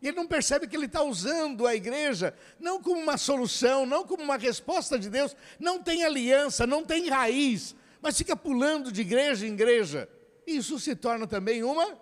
E 0.01 0.08
ele 0.08 0.15
não 0.15 0.27
percebe 0.27 0.67
que 0.67 0.75
ele 0.75 0.86
está 0.86 1.01
usando 1.01 1.67
a 1.67 1.75
igreja 1.75 2.34
não 2.60 2.81
como 2.81 3.01
uma 3.01 3.17
solução, 3.17 3.86
não 3.86 4.05
como 4.05 4.24
uma 4.24 4.38
resposta 4.38 4.98
de 4.98 5.10
Deus, 5.10 5.36
não 5.60 5.81
tem 5.81 6.05
aliança, 6.05 6.65
não 6.65 6.86
tem 6.86 7.10
raiz, 7.10 7.75
mas 8.01 8.17
fica 8.17 8.36
pulando 8.36 8.91
de 8.91 9.01
igreja 9.01 9.46
em 9.46 9.53
igreja. 9.53 10.08
Isso 10.46 10.79
se 10.79 10.96
torna 10.96 11.25
também 11.27 11.63
uma 11.63 11.98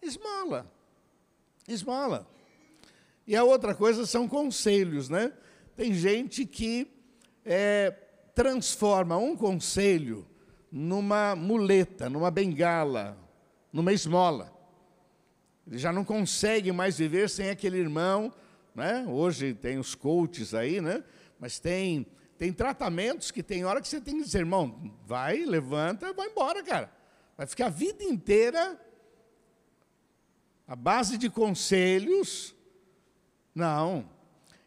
esmola. 0.00 0.72
Esmola. 1.66 2.28
E 3.26 3.34
a 3.34 3.42
outra 3.42 3.74
coisa 3.74 4.06
são 4.06 4.28
conselhos, 4.28 5.08
né? 5.08 5.32
Tem 5.76 5.92
gente 5.92 6.46
que 6.46 6.93
é, 7.44 7.90
transforma 8.34 9.16
um 9.16 9.36
conselho 9.36 10.26
numa 10.70 11.36
muleta, 11.36 12.08
numa 12.08 12.30
bengala, 12.30 13.16
numa 13.72 13.92
esmola. 13.92 14.52
Ele 15.66 15.78
já 15.78 15.92
não 15.92 16.04
consegue 16.04 16.72
mais 16.72 16.98
viver 16.98 17.28
sem 17.30 17.50
aquele 17.50 17.78
irmão, 17.78 18.32
né? 18.74 19.06
Hoje 19.08 19.54
tem 19.54 19.78
os 19.78 19.94
coaches 19.94 20.54
aí, 20.54 20.80
né? 20.80 21.02
Mas 21.38 21.58
tem 21.58 22.06
tem 22.36 22.52
tratamentos 22.52 23.30
que 23.30 23.42
tem 23.42 23.64
hora 23.64 23.80
que 23.80 23.86
você 23.86 24.00
tem 24.00 24.18
que 24.18 24.24
dizer, 24.24 24.40
irmão, 24.40 24.92
vai, 25.06 25.44
levanta, 25.44 26.12
vai 26.12 26.28
embora, 26.28 26.62
cara. 26.64 26.92
Vai 27.36 27.46
ficar 27.46 27.66
a 27.66 27.70
vida 27.70 28.02
inteira 28.02 28.78
a 30.66 30.74
base 30.74 31.16
de 31.16 31.30
conselhos. 31.30 32.54
Não. 33.54 34.08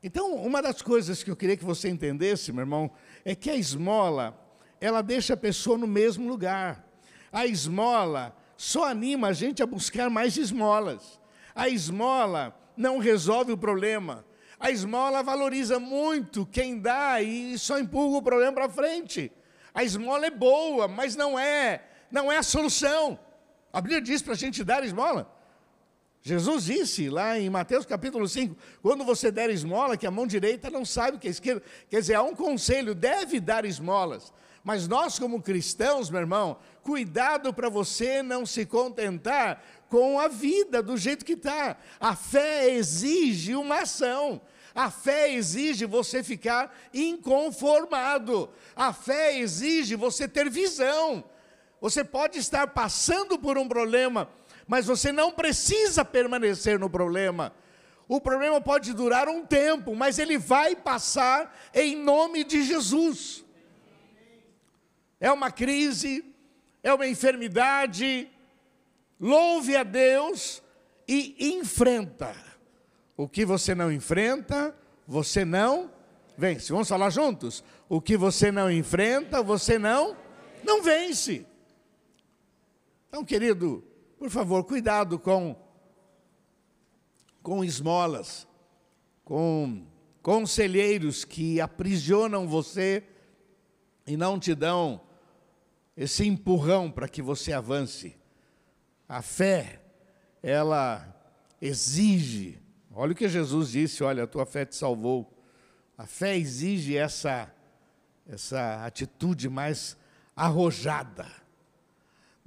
Então, 0.08 0.36
uma 0.36 0.62
das 0.62 0.82
coisas 0.82 1.22
que 1.22 1.30
eu 1.30 1.36
queria 1.36 1.58
que 1.58 1.66
você 1.66 1.90
entendesse, 1.90 2.54
meu 2.54 2.62
irmão, 2.62 2.90
é 3.26 3.36
que 3.36 3.50
a 3.50 3.56
esmola, 3.58 4.40
ela 4.80 5.02
deixa 5.02 5.34
a 5.34 5.38
pessoa 5.38 5.78
no 5.78 5.86
mesmo 5.86 6.30
lugar. 6.30 6.88
A 7.30 7.46
esmola 7.46 8.34
só 8.56 8.86
anima 8.86 9.28
a 9.28 9.34
gente 9.34 9.62
a 9.62 9.66
buscar 9.66 10.10
mais 10.10 10.38
esmolas. 10.38 11.20
A 11.54 11.68
esmola 11.68 12.58
não 12.78 13.00
resolve 13.00 13.52
o 13.52 13.58
problema. 13.58 14.26
A 14.58 14.72
esmola 14.72 15.22
valoriza 15.22 15.78
muito 15.78 16.46
quem 16.46 16.80
dá 16.80 17.22
e 17.22 17.60
só 17.60 17.78
empurra 17.78 18.20
o 18.20 18.24
problema 18.24 18.54
para 18.54 18.70
frente. 18.70 19.30
A 19.74 19.84
esmola 19.84 20.26
é 20.26 20.32
boa, 20.32 20.88
mas 20.88 21.18
não 21.18 21.38
é, 21.38 21.84
não 22.10 22.32
é 22.32 22.38
a 22.38 22.44
solução. 22.44 23.20
A 23.74 23.82
Bíblia 23.82 24.00
diz 24.00 24.22
para 24.22 24.32
a 24.32 24.38
gente 24.38 24.64
dar 24.64 24.86
esmola. 24.86 25.30
Jesus 26.28 26.66
disse 26.66 27.10
lá 27.10 27.40
em 27.40 27.50
Mateus 27.50 27.86
capítulo 27.86 28.28
5, 28.28 28.54
quando 28.82 29.06
você 29.06 29.32
der 29.32 29.50
esmola, 29.50 29.96
que 29.96 30.06
a 30.06 30.12
mão 30.12 30.28
direita 30.28 30.70
não 30.70 30.84
sabe 30.84 31.16
o 31.16 31.20
que 31.22 31.30
é 31.30 31.32
esquerda. 31.32 31.64
Quer 31.90 32.02
dizer, 32.02 32.16
há 32.16 32.22
um 32.22 32.36
conselho, 32.36 32.94
deve 32.94 33.40
dar 33.40 33.64
esmolas. 33.64 34.34
Mas 34.62 34.90
nós, 34.90 35.18
como 35.18 35.42
cristãos, 35.42 36.10
meu 36.10 36.20
irmão, 36.20 36.58
cuidado 36.84 37.54
para 37.54 37.70
você 37.70 38.22
não 38.22 38.46
se 38.46 38.66
contentar 38.66 39.64
com 39.88 40.20
a 40.20 40.28
vida 40.28 40.84
do 40.84 40.98
jeito 40.98 41.24
que 41.24 41.32
está. 41.32 41.78
A 41.98 42.14
fé 42.14 42.72
exige 42.72 43.56
uma 43.56 43.84
ação. 43.84 44.42
A 44.76 44.92
fé 44.92 45.34
exige 45.34 45.86
você 45.86 46.22
ficar 46.22 46.78
inconformado. 46.94 48.50
A 48.76 48.92
fé 48.92 49.40
exige 49.40 49.96
você 49.96 50.28
ter 50.28 50.50
visão. 50.50 51.24
Você 51.80 52.04
pode 52.04 52.38
estar 52.38 52.68
passando 52.68 53.40
por 53.40 53.58
um 53.58 53.68
problema 53.70 54.30
mas 54.68 54.86
você 54.86 55.12
não 55.12 55.32
precisa 55.32 56.04
permanecer 56.04 56.78
no 56.78 56.90
problema. 56.90 57.54
O 58.08 58.22
problema 58.22 58.60
pode 58.62 58.94
durar 58.94 59.28
um 59.28 59.46
tempo, 59.46 59.96
mas 59.96 60.20
ele 60.20 60.38
vai 60.38 60.76
passar 60.76 61.58
em 61.74 61.96
nome 61.96 62.44
de 62.44 62.64
Jesus. 62.64 63.44
É 65.20 65.32
uma 65.32 65.52
crise, 65.52 66.24
é 66.84 66.94
uma 66.94 67.08
enfermidade. 67.08 68.30
Louve 69.20 69.76
a 69.76 69.84
Deus 69.84 70.62
e 71.08 71.54
enfrenta. 71.56 72.36
O 73.16 73.28
que 73.28 73.44
você 73.44 73.74
não 73.74 73.92
enfrenta, 73.92 74.76
você 75.08 75.44
não 75.44 75.92
vence. 76.38 76.72
Vamos 76.72 76.88
falar 76.88 77.10
juntos? 77.10 77.64
O 77.90 78.00
que 78.00 78.16
você 78.16 78.52
não 78.52 78.72
enfrenta, 78.72 79.42
você 79.42 79.80
não 79.80 80.16
não 80.64 80.82
vence. 80.82 81.46
Então, 83.08 83.24
querido, 83.24 83.84
por 84.18 84.30
favor, 84.32 84.64
cuidado 84.64 85.20
com, 85.20 85.56
com 87.44 87.64
esmolas, 87.64 88.48
com 89.24 89.86
conselheiros 90.24 91.24
que 91.24 91.62
aprisionam 91.62 92.48
você 92.48 93.04
e 94.08 94.18
não 94.18 94.40
te 94.40 94.56
dão 94.56 95.02
esse 95.96 96.26
empurrão 96.26 96.90
para 96.90 97.08
que 97.08 97.22
você 97.22 97.54
avance. 97.54 98.18
A 99.08 99.22
fé, 99.22 99.82
ela 100.42 101.16
exige, 101.62 102.60
olha 102.92 103.12
o 103.12 103.16
que 103.16 103.30
Jesus 103.30 103.72
disse, 103.72 104.04
olha, 104.04 104.24
a 104.24 104.28
tua 104.28 104.46
fé 104.46 104.66
te 104.66 104.76
salvou. 104.76 105.32
A 105.98 106.06
fé 106.06 106.36
exige 106.36 106.98
essa, 106.98 107.54
essa 108.28 108.84
atitude 108.84 109.48
mais 109.48 109.96
arrojada 110.36 111.47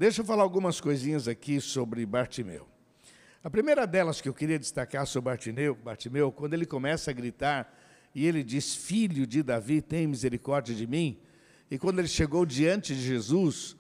Deixa 0.01 0.23
eu 0.23 0.25
falar 0.25 0.43
algumas 0.45 0.81
coisinhas 0.81 1.29
aqui 1.29 1.61
sobre 1.61 2.07
Bartimeu. 2.07 2.67
A 3.45 3.51
primeira 3.51 3.87
delas 3.87 4.19
que 4.19 4.31
eu 4.31 4.33
queria 4.33 4.59
destacar 4.59 5.07
sobre 5.07 5.31
Bartimeu, 5.31 5.75
Bartimeu, 5.75 6.33
quando 6.33 6.55
ele 6.55 6.65
começa 6.65 7.11
a 7.11 7.13
gritar 7.13 7.71
e 8.15 8.27
ele 8.27 8.43
diz: 8.43 8.75
Filho 8.75 9.27
de 9.27 9.43
Davi, 9.43 9.83
tem 9.83 10.07
misericórdia 10.07 10.75
de 10.75 10.87
mim. 10.87 11.19
E 11.71 11.77
quando 11.77 11.99
ele 11.99 12.09
chegou 12.09 12.47
diante 12.47 12.95
de 12.95 13.03
Jesus, 13.03 13.77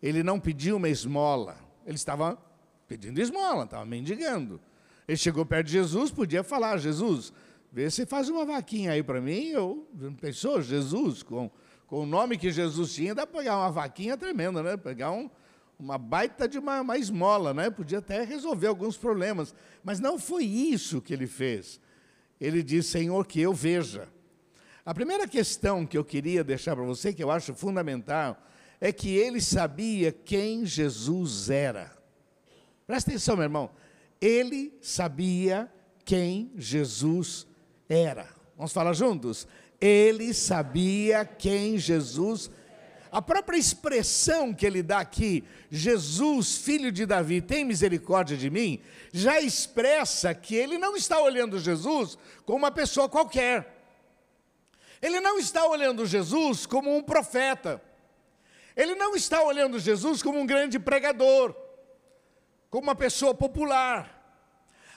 ele 0.00 0.22
não 0.22 0.38
pediu 0.38 0.76
uma 0.76 0.88
esmola, 0.88 1.58
ele 1.84 1.96
estava 1.96 2.38
pedindo 2.86 3.20
esmola, 3.20 3.64
estava 3.64 3.84
mendigando. 3.84 4.60
Ele 5.08 5.18
chegou 5.18 5.44
perto 5.44 5.66
de 5.66 5.72
Jesus, 5.72 6.12
podia 6.12 6.44
falar: 6.44 6.78
Jesus, 6.78 7.32
vê 7.72 7.90
se 7.90 8.06
faz 8.06 8.28
uma 8.28 8.44
vaquinha 8.44 8.92
aí 8.92 9.02
para 9.02 9.20
mim. 9.20 9.48
Eu, 9.48 9.88
pensou, 10.20 10.62
Jesus, 10.62 11.24
com, 11.24 11.50
com 11.88 12.04
o 12.04 12.06
nome 12.06 12.38
que 12.38 12.52
Jesus 12.52 12.94
tinha, 12.94 13.12
dá 13.12 13.26
para 13.26 13.40
pegar 13.40 13.56
uma 13.56 13.72
vaquinha 13.72 14.16
tremenda, 14.16 14.62
né? 14.62 14.76
Pegar 14.76 15.10
um, 15.10 15.28
uma 15.84 15.98
baita 15.98 16.48
de 16.48 16.58
uma, 16.58 16.80
uma 16.80 16.96
esmola, 16.96 17.52
né? 17.52 17.68
podia 17.68 17.98
até 17.98 18.24
resolver 18.24 18.68
alguns 18.68 18.96
problemas. 18.96 19.54
Mas 19.82 20.00
não 20.00 20.18
foi 20.18 20.44
isso 20.44 21.02
que 21.02 21.12
ele 21.12 21.26
fez. 21.26 21.78
Ele 22.40 22.62
disse, 22.62 22.92
Senhor, 22.92 23.26
que 23.26 23.38
eu 23.38 23.52
veja. 23.52 24.08
A 24.82 24.94
primeira 24.94 25.28
questão 25.28 25.84
que 25.84 25.98
eu 25.98 26.02
queria 26.02 26.42
deixar 26.42 26.74
para 26.74 26.86
você, 26.86 27.12
que 27.12 27.22
eu 27.22 27.30
acho 27.30 27.54
fundamental, 27.54 28.42
é 28.80 28.90
que 28.92 29.14
ele 29.14 29.42
sabia 29.42 30.10
quem 30.10 30.64
Jesus 30.64 31.50
era. 31.50 31.94
Presta 32.86 33.10
atenção, 33.10 33.36
meu 33.36 33.44
irmão. 33.44 33.70
Ele 34.18 34.72
sabia 34.80 35.70
quem 36.02 36.50
Jesus 36.56 37.46
era. 37.90 38.26
Vamos 38.56 38.72
falar 38.72 38.94
juntos? 38.94 39.46
Ele 39.78 40.32
sabia 40.32 41.26
quem 41.26 41.76
Jesus 41.76 42.48
era 42.48 42.63
a 43.14 43.22
própria 43.22 43.56
expressão 43.56 44.52
que 44.52 44.66
ele 44.66 44.82
dá 44.82 44.98
aqui, 44.98 45.44
Jesus, 45.70 46.56
filho 46.56 46.90
de 46.90 47.06
Davi, 47.06 47.40
tem 47.40 47.64
misericórdia 47.64 48.36
de 48.36 48.50
mim, 48.50 48.82
já 49.12 49.40
expressa 49.40 50.34
que 50.34 50.56
ele 50.56 50.78
não 50.78 50.96
está 50.96 51.20
olhando 51.20 51.60
Jesus 51.60 52.18
como 52.44 52.58
uma 52.58 52.72
pessoa 52.72 53.08
qualquer. 53.08 53.86
Ele 55.00 55.20
não 55.20 55.38
está 55.38 55.64
olhando 55.64 56.04
Jesus 56.04 56.66
como 56.66 56.92
um 56.92 57.00
profeta. 57.00 57.80
Ele 58.74 58.96
não 58.96 59.14
está 59.14 59.44
olhando 59.44 59.78
Jesus 59.78 60.20
como 60.20 60.40
um 60.40 60.46
grande 60.46 60.80
pregador, 60.80 61.54
como 62.68 62.88
uma 62.88 62.96
pessoa 62.96 63.32
popular. 63.32 64.10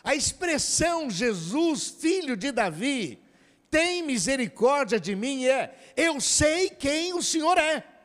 A 0.04 0.16
expressão 0.16 1.08
Jesus, 1.08 1.88
filho 1.88 2.36
de 2.36 2.52
Davi, 2.52 3.22
tem 3.70 4.02
misericórdia 4.02 5.00
de 5.00 5.16
mim 5.16 5.46
é: 5.46 5.76
eu 5.96 6.20
sei 6.20 6.72
quem 6.72 7.14
o 7.14 7.22
Senhor 7.22 7.60
é. 7.60 7.97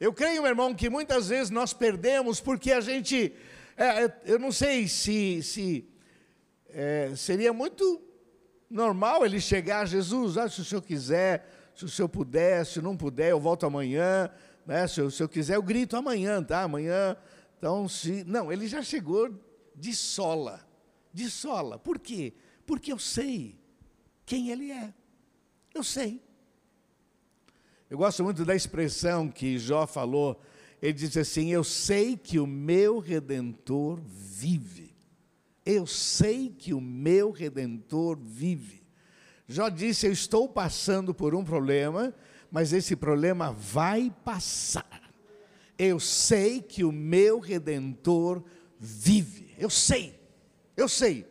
Eu 0.00 0.14
creio, 0.14 0.40
meu 0.40 0.50
irmão, 0.50 0.74
que 0.74 0.88
muitas 0.88 1.28
vezes 1.28 1.50
nós 1.50 1.74
perdemos 1.74 2.40
porque 2.40 2.72
a 2.72 2.80
gente, 2.80 3.34
é, 3.76 4.04
é, 4.04 4.20
eu 4.24 4.38
não 4.38 4.50
sei 4.50 4.88
se, 4.88 5.42
se 5.42 5.86
é, 6.70 7.12
seria 7.14 7.52
muito 7.52 8.00
normal 8.70 9.26
ele 9.26 9.38
chegar 9.38 9.80
a 9.80 9.84
Jesus, 9.84 10.38
ah, 10.38 10.48
se 10.48 10.62
o 10.62 10.64
senhor 10.64 10.80
quiser, 10.80 11.46
se 11.76 11.84
o 11.84 11.88
senhor 11.88 12.08
puder, 12.08 12.64
se 12.64 12.80
não 12.80 12.96
puder, 12.96 13.32
eu 13.32 13.38
volto 13.38 13.66
amanhã, 13.66 14.30
né? 14.64 14.86
se, 14.86 15.02
eu, 15.02 15.10
se 15.10 15.22
eu 15.22 15.28
quiser, 15.28 15.56
eu 15.56 15.62
grito 15.62 15.94
amanhã, 15.98 16.42
tá? 16.42 16.62
Amanhã, 16.62 17.14
então, 17.58 17.86
se... 17.86 18.24
Não, 18.24 18.50
ele 18.50 18.66
já 18.66 18.80
chegou 18.80 19.28
de 19.76 19.94
sola, 19.94 20.66
de 21.12 21.28
sola. 21.28 21.78
Por 21.78 21.98
quê? 21.98 22.32
Porque 22.64 22.90
eu 22.90 22.98
sei 22.98 23.60
quem 24.24 24.48
ele 24.48 24.72
é. 24.72 24.94
Eu 25.74 25.84
sei. 25.84 26.22
Eu 27.90 27.98
gosto 27.98 28.22
muito 28.22 28.44
da 28.44 28.54
expressão 28.54 29.28
que 29.28 29.58
Jó 29.58 29.84
falou. 29.84 30.40
Ele 30.80 30.92
diz 30.92 31.16
assim: 31.16 31.50
Eu 31.50 31.64
sei 31.64 32.16
que 32.16 32.38
o 32.38 32.46
meu 32.46 33.00
redentor 33.00 33.98
vive. 34.06 34.94
Eu 35.66 35.88
sei 35.88 36.54
que 36.56 36.72
o 36.72 36.80
meu 36.80 37.32
redentor 37.32 38.16
vive. 38.16 38.84
Jó 39.48 39.68
disse: 39.68 40.06
Eu 40.06 40.12
estou 40.12 40.48
passando 40.48 41.12
por 41.12 41.34
um 41.34 41.42
problema, 41.42 42.14
mas 42.48 42.72
esse 42.72 42.94
problema 42.94 43.50
vai 43.50 44.14
passar. 44.24 45.10
Eu 45.76 45.98
sei 45.98 46.62
que 46.62 46.84
o 46.84 46.92
meu 46.92 47.40
redentor 47.40 48.44
vive. 48.78 49.52
Eu 49.58 49.68
sei. 49.68 50.14
Eu 50.76 50.88
sei. 50.88 51.26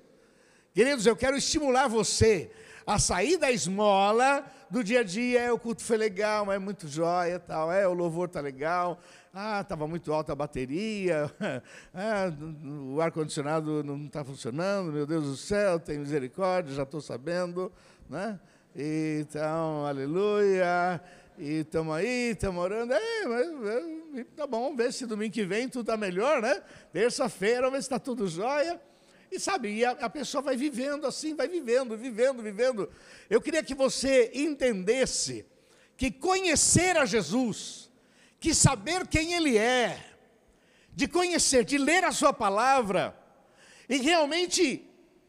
Queridos, 0.73 1.05
eu 1.05 1.15
quero 1.15 1.37
estimular 1.37 1.87
você 1.87 2.51
a 2.85 2.99
sair 2.99 3.37
da 3.37 3.49
esmola 3.49 4.45
do 4.69 4.83
dia 4.83 4.99
a 4.99 5.03
dia, 5.03 5.41
é, 5.41 5.51
o 5.51 5.57
culto 5.57 5.83
foi 5.83 5.97
legal, 5.97 6.51
é 6.51 6.59
muito 6.59 6.87
jóia, 6.87 7.39
tal, 7.39 7.71
é, 7.71 7.87
o 7.87 7.93
louvor 7.93 8.29
tá 8.29 8.39
legal, 8.39 8.99
ah, 9.33 9.61
estava 9.61 9.87
muito 9.87 10.13
alta 10.13 10.33
a 10.33 10.35
bateria, 10.35 11.31
ah, 11.93 12.31
o 12.93 13.01
ar-condicionado 13.01 13.83
não 13.83 14.05
está 14.05 14.23
funcionando, 14.23 14.91
meu 14.91 15.05
Deus 15.05 15.25
do 15.25 15.35
céu, 15.35 15.79
tem 15.79 15.97
misericórdia, 15.97 16.75
já 16.75 16.83
estou 16.83 17.01
sabendo, 17.01 17.71
né? 18.09 18.39
Então, 18.75 19.85
aleluia, 19.85 21.01
e 21.37 21.61
estamos 21.61 21.95
aí, 21.95 22.31
estamos 22.31 22.63
orando, 22.63 22.93
é, 22.93 23.25
mas, 23.25 24.25
tá 24.35 24.45
bom, 24.45 24.75
ver 24.75 24.93
se 24.93 25.05
domingo 25.05 25.33
que 25.33 25.43
vem 25.43 25.67
tudo 25.67 25.81
está 25.81 25.97
melhor, 25.97 26.41
né? 26.41 26.61
Terça-feira, 26.93 27.61
vamos 27.61 27.73
ver 27.73 27.81
se 27.81 27.87
está 27.87 27.99
tudo 27.99 28.27
jóia. 28.27 28.79
E 29.31 29.39
sabe, 29.39 29.69
e 29.69 29.85
a, 29.85 29.91
a 29.91 30.09
pessoa 30.09 30.41
vai 30.41 30.55
vivendo 30.55 31.05
assim, 31.05 31.35
vai 31.35 31.47
vivendo, 31.47 31.95
vivendo, 31.95 32.41
vivendo. 32.41 32.89
Eu 33.29 33.39
queria 33.39 33.63
que 33.63 33.75
você 33.75 34.31
entendesse 34.33 35.45
que 35.95 36.09
conhecer 36.09 36.97
a 36.97 37.05
Jesus, 37.05 37.91
que 38.39 38.53
saber 38.53 39.05
quem 39.07 39.33
Ele 39.33 39.57
é, 39.57 40.13
de 40.93 41.07
conhecer, 41.07 41.63
de 41.63 41.77
ler 41.77 42.03
a 42.03 42.11
Sua 42.11 42.33
palavra, 42.33 43.15
e 43.87 43.97
realmente 43.97 44.87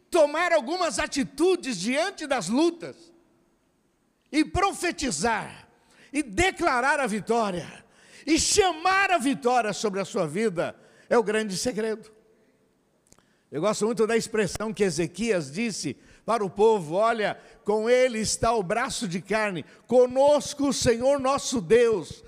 tomar 0.09 0.51
algumas 0.51 0.97
atitudes 0.97 1.79
diante 1.79 2.25
das 2.25 2.49
lutas, 2.49 3.11
e 4.31 4.43
profetizar, 4.43 5.67
e 6.11 6.23
declarar 6.23 6.99
a 6.99 7.07
vitória, 7.07 7.83
e 8.25 8.39
chamar 8.39 9.11
a 9.11 9.17
vitória 9.17 9.73
sobre 9.73 9.99
a 9.99 10.05
sua 10.05 10.27
vida, 10.27 10.75
é 11.09 11.17
o 11.17 11.23
grande 11.23 11.57
segredo. 11.57 12.11
Eu 13.51 13.59
gosto 13.59 13.85
muito 13.85 14.07
da 14.07 14.15
expressão 14.15 14.73
que 14.73 14.83
Ezequias 14.83 15.51
disse 15.51 15.97
para 16.25 16.43
o 16.43 16.49
povo: 16.49 16.95
olha, 16.95 17.37
com 17.65 17.89
ele 17.89 18.19
está 18.19 18.53
o 18.53 18.63
braço 18.63 19.09
de 19.09 19.19
carne, 19.19 19.65
conosco 19.87 20.69
o 20.69 20.73
Senhor 20.73 21.19
nosso 21.19 21.59
Deus, 21.59 22.23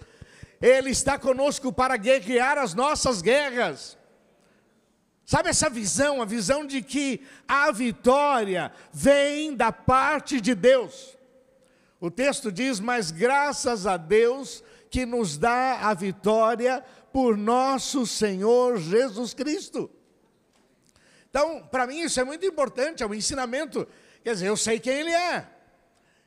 ele 0.61 0.89
está 0.89 1.17
conosco 1.17 1.71
para 1.71 1.95
guerrear 1.95 2.57
as 2.57 2.73
nossas 2.73 3.21
guerras. 3.21 3.97
Sabe 5.25 5.47
essa 5.47 5.69
visão, 5.69 6.21
a 6.21 6.25
visão 6.25 6.67
de 6.67 6.81
que 6.81 7.21
a 7.47 7.71
vitória 7.71 8.73
vem 8.91 9.55
da 9.55 9.71
parte 9.71 10.41
de 10.41 10.53
Deus. 10.53 11.17
O 12.01 12.11
texto 12.11 12.51
diz: 12.51 12.81
Mas 12.81 13.11
graças 13.11 13.87
a 13.87 13.95
Deus 13.95 14.61
que 14.89 15.05
nos 15.05 15.37
dá 15.37 15.79
a 15.89 15.93
vitória 15.93 16.83
por 17.13 17.37
nosso 17.37 18.05
Senhor 18.05 18.77
Jesus 18.77 19.33
Cristo. 19.33 19.89
Então, 21.33 21.65
para 21.65 21.87
mim 21.87 22.01
isso 22.01 22.19
é 22.19 22.23
muito 22.23 22.45
importante, 22.45 23.01
é 23.01 23.07
um 23.07 23.13
ensinamento. 23.13 23.87
Quer 24.23 24.33
dizer, 24.33 24.49
eu 24.49 24.55
sei 24.55 24.79
quem 24.79 24.93
ele 24.99 25.09
é. 25.11 25.49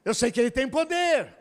Eu 0.05 0.13
sei 0.13 0.33
que 0.33 0.41
ele 0.41 0.51
tem 0.51 0.69
poder. 0.69 1.33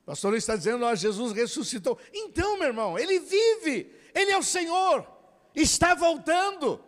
O 0.00 0.06
pastor 0.06 0.34
está 0.34 0.56
dizendo, 0.56 0.86
ó, 0.86 0.94
Jesus 0.94 1.32
ressuscitou. 1.32 1.98
Então, 2.14 2.58
meu 2.58 2.68
irmão, 2.68 2.98
ele 2.98 3.20
vive. 3.20 3.94
Ele 4.14 4.30
é 4.30 4.38
o 4.38 4.42
Senhor. 4.42 5.06
Está 5.54 5.94
voltando. 5.94 6.82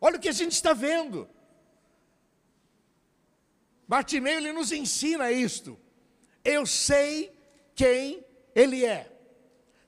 Olha 0.00 0.18
o 0.18 0.20
que 0.20 0.28
a 0.28 0.32
gente 0.32 0.52
está 0.52 0.72
vendo. 0.72 1.28
Bartimeu, 3.88 4.38
ele 4.38 4.52
nos 4.52 4.70
ensina 4.70 5.32
isto. 5.32 5.76
Eu 6.44 6.64
sei 6.64 7.36
quem 7.74 8.24
ele 8.54 8.84
é. 8.84 9.11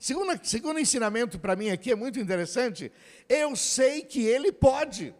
Segundo, 0.04 0.38
segundo 0.42 0.78
ensinamento 0.78 1.38
para 1.38 1.56
mim 1.56 1.70
aqui 1.70 1.90
é 1.90 1.94
muito 1.94 2.20
interessante. 2.20 2.92
Eu 3.26 3.56
sei 3.56 4.02
que 4.02 4.22
ele 4.22 4.52
pode. 4.52 5.14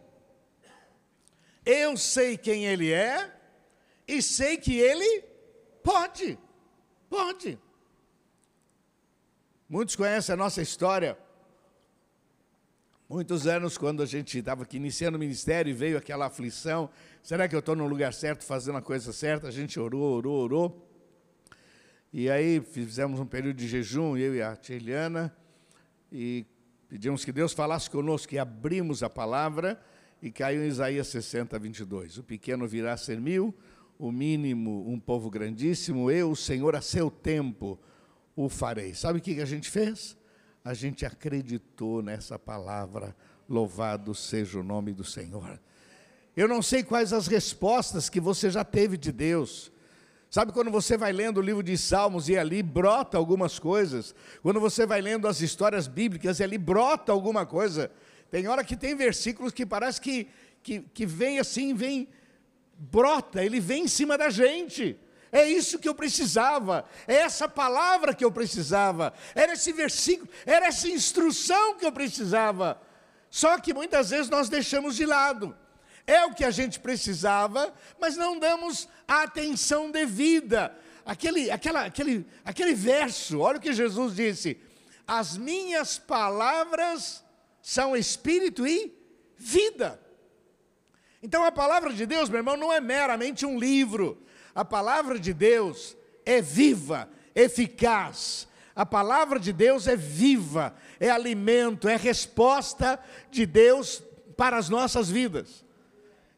Eu 1.65 1.97
sei 1.97 2.37
quem 2.37 2.67
ele 2.67 2.91
é 2.93 3.33
e 4.07 4.21
sei 4.21 4.57
que 4.57 4.77
ele 4.77 5.23
pode. 5.81 6.37
Pode. 7.09 7.57
Muitos 9.67 9.95
conhecem 9.95 10.33
a 10.33 10.37
nossa 10.37 10.61
história. 10.61 11.17
Muitos 13.09 13.47
anos, 13.47 13.79
quando 13.79 14.03
a 14.03 14.05
gente 14.05 14.37
estava 14.37 14.61
aqui 14.61 14.77
iniciando 14.77 15.17
o 15.17 15.19
ministério 15.19 15.71
e 15.71 15.73
veio 15.73 15.97
aquela 15.97 16.27
aflição, 16.27 16.91
será 17.23 17.47
que 17.47 17.55
eu 17.55 17.59
estou 17.59 17.75
no 17.75 17.87
lugar 17.87 18.13
certo, 18.13 18.43
fazendo 18.43 18.77
a 18.77 18.83
coisa 18.83 19.11
certa? 19.11 19.47
A 19.47 19.51
gente 19.51 19.79
orou, 19.79 20.17
orou, 20.17 20.43
orou. 20.43 20.94
E 22.13 22.29
aí 22.29 22.61
fizemos 22.61 23.19
um 23.19 23.25
período 23.25 23.57
de 23.57 23.67
jejum, 23.67 24.15
eu 24.15 24.35
e 24.35 24.41
a 24.41 24.55
tia 24.55 24.75
Eliana, 24.75 25.35
e 26.11 26.45
pedimos 26.87 27.25
que 27.25 27.31
Deus 27.31 27.53
falasse 27.53 27.89
conosco, 27.89 28.33
e 28.33 28.39
abrimos 28.39 29.03
a 29.03 29.09
palavra, 29.09 29.79
e 30.21 30.31
caiu 30.31 30.63
em 30.63 30.67
Isaías 30.67 31.07
60, 31.07 31.59
22. 31.59 32.17
O 32.17 32.23
pequeno 32.23 32.67
virá 32.67 32.93
a 32.93 32.97
ser 32.97 33.19
mil, 33.19 33.53
o 33.99 34.11
mínimo 34.11 34.89
um 34.89 34.99
povo 34.99 35.29
grandíssimo, 35.29 36.09
eu, 36.09 36.31
o 36.31 36.35
Senhor, 36.35 36.75
a 36.75 36.81
seu 36.81 37.11
tempo 37.11 37.79
o 38.35 38.49
farei. 38.49 38.93
Sabe 38.93 39.19
o 39.19 39.21
que 39.21 39.39
a 39.41 39.45
gente 39.45 39.69
fez? 39.69 40.17
A 40.63 40.73
gente 40.73 41.05
acreditou 41.05 42.01
nessa 42.01 42.37
palavra, 42.37 43.15
louvado 43.47 44.13
seja 44.13 44.59
o 44.59 44.63
nome 44.63 44.93
do 44.93 45.03
Senhor. 45.03 45.59
Eu 46.35 46.47
não 46.47 46.61
sei 46.61 46.83
quais 46.83 47.13
as 47.13 47.27
respostas 47.27 48.09
que 48.09 48.19
você 48.19 48.49
já 48.49 48.63
teve 48.63 48.97
de 48.97 49.11
Deus, 49.11 49.71
Sabe 50.35 50.51
quando 50.51 50.69
você 50.69 50.97
vai 50.97 51.13
lendo 51.13 51.37
o 51.37 51.41
livro 51.41 51.63
de 51.63 51.77
Salmos 51.77 52.27
e 52.27 52.37
ali 52.37 52.61
brota 52.61 53.17
algumas 53.17 53.57
coisas? 53.57 54.13
Quando 54.41 54.59
você 54.59 54.85
vai 54.85 54.99
lendo 54.99 55.29
as 55.29 55.39
histórias 55.39 55.87
bíblicas 55.87 56.41
e 56.41 56.43
ali 56.43 56.57
brota 56.57 57.13
alguma 57.13 57.45
coisa? 57.45 57.89
Tem 58.29 58.45
hora 58.45 58.61
que 58.61 58.75
tem 58.75 58.95
versículos 58.95 59.53
que 59.53 59.65
parece 59.65 60.01
que, 60.01 60.27
que, 60.61 60.81
que 60.93 61.05
vem 61.05 61.39
assim, 61.39 61.73
vem, 61.73 62.09
brota, 62.77 63.41
ele 63.41 63.61
vem 63.61 63.85
em 63.85 63.87
cima 63.87 64.17
da 64.17 64.29
gente. 64.29 64.99
É 65.31 65.47
isso 65.47 65.79
que 65.79 65.87
eu 65.87 65.95
precisava, 65.95 66.83
é 67.07 67.15
essa 67.15 67.47
palavra 67.47 68.13
que 68.13 68.25
eu 68.25 68.29
precisava, 68.29 69.13
era 69.33 69.53
esse 69.53 69.71
versículo, 69.71 70.29
era 70.45 70.65
essa 70.65 70.89
instrução 70.89 71.77
que 71.77 71.85
eu 71.85 71.93
precisava. 71.93 72.81
Só 73.29 73.57
que 73.57 73.73
muitas 73.73 74.09
vezes 74.09 74.29
nós 74.29 74.49
deixamos 74.49 74.97
de 74.97 75.05
lado 75.05 75.55
é 76.07 76.25
o 76.25 76.33
que 76.33 76.43
a 76.43 76.51
gente 76.51 76.79
precisava, 76.79 77.73
mas 77.99 78.15
não 78.15 78.37
damos 78.37 78.87
a 79.07 79.23
atenção 79.23 79.89
devida. 79.89 80.77
Aquele, 81.05 81.49
aquela, 81.51 81.85
aquele, 81.85 82.25
aquele 82.43 82.73
verso, 82.73 83.39
olha 83.39 83.57
o 83.57 83.61
que 83.61 83.73
Jesus 83.73 84.15
disse: 84.15 84.59
As 85.07 85.37
minhas 85.37 85.97
palavras 85.97 87.23
são 87.61 87.95
espírito 87.95 88.67
e 88.67 88.93
vida. 89.37 89.99
Então 91.21 91.43
a 91.43 91.51
palavra 91.51 91.91
de 91.91 92.05
Deus, 92.05 92.29
meu 92.29 92.37
irmão, 92.37 92.55
não 92.55 92.71
é 92.71 92.79
meramente 92.79 93.45
um 93.45 93.57
livro. 93.57 94.21
A 94.53 94.63
palavra 94.63 95.19
de 95.19 95.33
Deus 95.33 95.97
é 96.23 96.39
viva, 96.41 97.09
eficaz. 97.33 98.47
A 98.75 98.85
palavra 98.85 99.39
de 99.39 99.51
Deus 99.51 99.87
é 99.87 99.95
viva, 99.95 100.75
é 100.99 101.09
alimento, 101.09 101.87
é 101.87 101.95
resposta 101.95 102.99
de 103.31 103.45
Deus 103.45 104.03
para 104.37 104.57
as 104.57 104.69
nossas 104.69 105.09
vidas. 105.09 105.64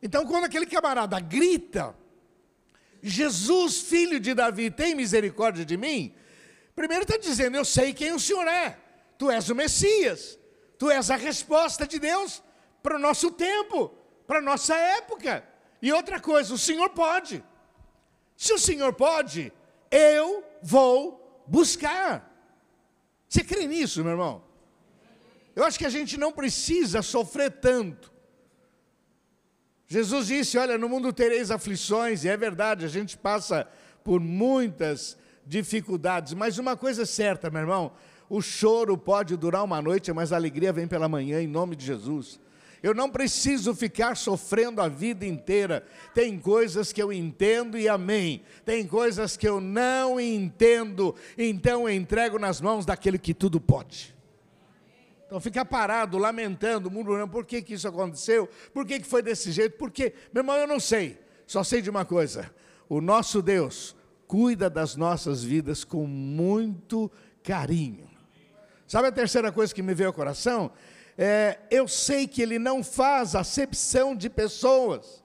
Então, 0.01 0.25
quando 0.25 0.45
aquele 0.45 0.65
camarada 0.65 1.19
grita, 1.19 1.95
Jesus, 3.01 3.81
filho 3.81 4.19
de 4.19 4.33
Davi, 4.33 4.69
tem 4.69 4.95
misericórdia 4.95 5.65
de 5.65 5.77
mim? 5.77 6.13
Primeiro 6.75 7.03
está 7.03 7.17
dizendo, 7.17 7.57
eu 7.57 7.65
sei 7.65 7.93
quem 7.93 8.13
o 8.13 8.19
Senhor 8.19 8.47
é, 8.47 8.77
tu 9.17 9.31
és 9.31 9.49
o 9.49 9.55
Messias, 9.55 10.38
tu 10.77 10.89
és 10.91 11.10
a 11.10 11.15
resposta 11.15 11.88
de 11.88 11.99
Deus 11.99 12.43
para 12.83 12.95
o 12.95 12.99
nosso 12.99 13.31
tempo, 13.31 13.89
para 14.27 14.39
a 14.39 14.41
nossa 14.41 14.75
época. 14.75 15.43
E 15.81 15.91
outra 15.91 16.19
coisa, 16.19 16.53
o 16.53 16.57
Senhor 16.57 16.89
pode. 16.91 17.43
Se 18.36 18.53
o 18.53 18.60
Senhor 18.60 18.93
pode, 18.93 19.51
eu 19.89 20.43
vou 20.62 21.43
buscar. 21.47 22.31
Você 23.27 23.43
crê 23.43 23.65
nisso, 23.65 24.03
meu 24.03 24.12
irmão? 24.12 24.43
Eu 25.55 25.63
acho 25.63 25.79
que 25.79 25.86
a 25.86 25.89
gente 25.89 26.17
não 26.17 26.31
precisa 26.31 27.01
sofrer 27.01 27.51
tanto. 27.60 28.13
Jesus 29.88 30.28
disse: 30.28 30.58
Olha, 30.58 30.78
no 30.78 30.89
mundo 30.89 31.13
tereis 31.13 31.50
aflições, 31.50 32.23
e 32.23 32.30
é 32.30 32.36
verdade, 32.36 32.86
a 32.86 32.89
gente 32.89 33.17
passa 33.17 33.67
por 34.04 34.19
muitas 34.19 35.17
dificuldades, 35.45 36.34
mas 36.34 36.58
uma 36.58 36.76
coisa 36.76 37.04
é 37.04 37.06
certa, 37.06 37.50
meu 37.50 37.62
irmão: 37.62 37.93
o 38.30 38.41
choro 38.41 38.97
pode 38.97 39.38
durar 39.38 39.63
uma 39.63 39.82
noite, 39.82 40.12
mas 40.12 40.34
a 40.34 40.36
alegria 40.36 40.73
vem 40.73 40.88
pela 40.88 41.08
manhã, 41.08 41.41
em 41.41 41.47
nome 41.47 41.76
de 41.76 41.86
Jesus. 41.86 42.39
Eu 42.84 42.93
não 42.93 43.10
preciso 43.10 43.73
ficar 43.73 44.15
sofrendo 44.15 44.82
a 44.82 44.88
vida 44.88 45.26
inteira. 45.26 45.84
Tem 46.13 46.38
coisas 46.38 46.93
que 46.93 47.02
eu 47.02 47.12
entendo 47.12 47.78
e 47.78 47.89
amém. 47.89 48.43
Tem 48.63 48.86
coisas 48.86 49.36
que 49.36 49.47
eu 49.47 49.60
não 49.60 50.19
entendo, 50.19 51.15
então 51.38 51.89
eu 51.89 51.95
entrego 51.95 52.38
nas 52.38 52.62
mãos 52.62 52.86
daquele 52.86 53.17
que 53.17 53.34
tudo 53.34 53.60
pode. 53.60 54.16
Então 55.28 55.40
ficar 55.40 55.66
parado, 55.66 56.18
lamentando, 56.18 56.90
murmurando, 56.90 57.32
por 57.32 57.46
que, 57.46 57.62
que 57.62 57.76
isso 57.76 57.88
aconteceu? 57.88 58.50
Por 58.74 58.86
que, 58.86 59.00
que 59.00 59.06
foi 59.06 59.22
desse 59.22 59.52
jeito? 59.52 59.78
Por 59.78 59.92
quê? 59.92 60.13
Meu 60.34 60.42
irmão, 60.42 60.56
eu 60.56 60.68
não 60.68 60.80
sei. 60.80 61.20
Só 61.46 61.63
sei 61.63 61.82
de 61.82 61.90
uma 61.90 62.04
coisa: 62.04 62.50
o 62.90 63.00
nosso 63.00 63.42
Deus 63.42 63.96
cuida 64.26 64.70
das 64.70 64.96
nossas 64.96 65.44
vidas 65.44 65.84
com 65.84 66.08
muito 66.08 67.12
carinho. 67.44 68.10
Sabe 68.88 69.10
a 69.10 69.12
terceira 69.12 69.52
coisa 69.52 69.76
que 69.76 69.84
me 69.84 69.94
veio 69.94 70.08
ao 70.08 70.13
coração? 70.13 70.72
é, 71.18 71.58
eu 71.72 71.88
sei 71.88 72.28
que 72.28 72.42
ele 72.42 72.60
não 72.60 72.84
faz 72.84 73.34
acepção 73.34 74.16
de 74.16 74.30
pessoas, 74.30 75.24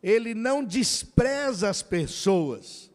ele 0.00 0.34
não 0.34 0.64
despreza 0.64 1.68
as 1.68 1.82
pessoas. 1.82 2.88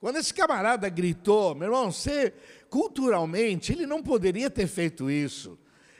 Quando 0.00 0.16
esse 0.16 0.34
camarada 0.34 0.88
gritou, 0.88 1.54
meu 1.54 1.68
irmão, 1.68 1.92
você, 1.92 2.34
culturalmente, 2.70 3.72
ele 3.72 3.84
não 3.84 4.02
poderia 4.02 4.48
ter 4.48 4.68
feito 4.68 5.10
isso. 5.10 5.58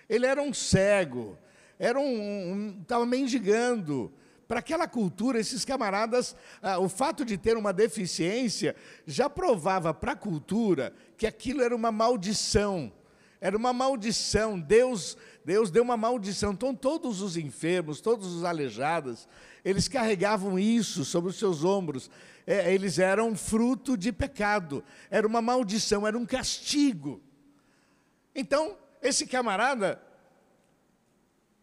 Ele 0.09 0.25
era 0.25 0.41
um 0.41 0.55
cego, 0.55 1.37
era 1.79 1.99
um, 1.99 2.79
estava 2.81 3.03
um, 3.05 3.07
mendigando. 3.07 4.13
Para 4.47 4.61
aquela 4.61 4.89
cultura, 4.89 5.39
esses 5.39 5.65
camaradas, 5.65 6.35
ah, 6.61 6.79
o 6.79 6.89
fato 6.89 7.25
de 7.25 7.37
ter 7.37 7.57
uma 7.57 7.73
deficiência 7.73 8.75
já 9.07 9.31
provava 9.31 9.95
para 9.95 10.13
a 10.13 10.17
cultura 10.17 10.93
que 11.17 11.27
aquilo 11.27 11.63
era 11.63 11.75
uma 11.75 11.93
maldição. 11.93 12.93
Era 13.41 13.57
uma 13.57 13.73
maldição. 13.73 14.59
Deus, 14.59 15.17
Deus 15.44 15.70
deu 15.70 15.83
uma 15.83 15.96
maldição. 15.96 16.53
Então 16.53 16.74
todos 16.74 17.20
os 17.20 17.37
enfermos, 17.37 18.00
todos 18.00 18.35
os 18.35 18.44
aleijados, 18.44 19.29
eles 19.64 19.88
carregavam 19.88 20.59
isso 20.59 21.05
sobre 21.05 21.31
os 21.31 21.38
seus 21.38 21.64
ombros. 21.64 22.11
É, 22.46 22.72
eles 22.72 22.98
eram 22.98 23.37
fruto 23.37 23.96
de 23.96 24.12
pecado. 24.12 24.85
Era 25.11 25.26
uma 25.26 25.40
maldição, 25.40 26.07
era 26.07 26.16
um 26.16 26.26
castigo. 26.26 27.22
Então, 28.35 28.76
esse 29.03 29.26
camarada, 29.26 30.00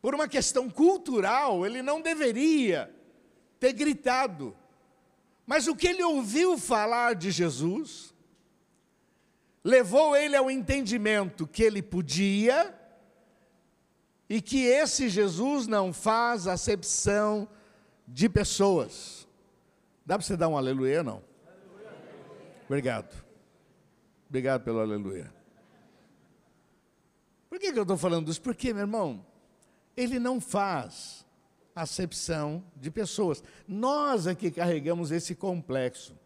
por 0.01 0.13
uma 0.13 0.27
questão 0.27 0.69
cultural, 0.69 1.65
ele 1.65 1.81
não 1.81 2.01
deveria 2.01 2.93
ter 3.59 3.73
gritado. 3.73 4.55
Mas 5.45 5.67
o 5.67 5.75
que 5.75 5.87
ele 5.87 6.03
ouviu 6.03 6.57
falar 6.57 7.15
de 7.15 7.31
Jesus, 7.31 8.13
levou 9.63 10.15
ele 10.15 10.35
ao 10.35 10.51
entendimento 10.51 11.47
que 11.47 11.63
ele 11.63 11.81
podia 11.81 12.73
e 14.29 14.41
que 14.41 14.65
esse 14.65 15.07
Jesus 15.09 15.67
não 15.67 15.93
faz 15.93 16.47
acepção 16.47 17.47
de 18.07 18.27
pessoas. 18.27 19.27
Dá 20.05 20.17
para 20.17 20.25
você 20.25 20.37
dar 20.37 20.47
um 20.47 20.57
aleluia, 20.57 21.03
não? 21.03 21.21
Obrigado. 22.65 23.25
Obrigado 24.27 24.63
pelo 24.63 24.79
aleluia. 24.79 25.33
Por 27.49 27.59
que, 27.59 27.71
que 27.71 27.79
eu 27.79 27.83
estou 27.83 27.97
falando 27.97 28.29
isso? 28.29 28.41
Porque, 28.41 28.73
meu 28.73 28.83
irmão, 28.83 29.25
ele 29.95 30.19
não 30.19 30.39
faz 30.39 31.25
acepção 31.73 32.63
de 32.75 32.91
pessoas. 32.91 33.43
Nós 33.67 34.27
é 34.27 34.35
que 34.35 34.51
carregamos 34.51 35.11
esse 35.11 35.33
complexo. 35.33 36.17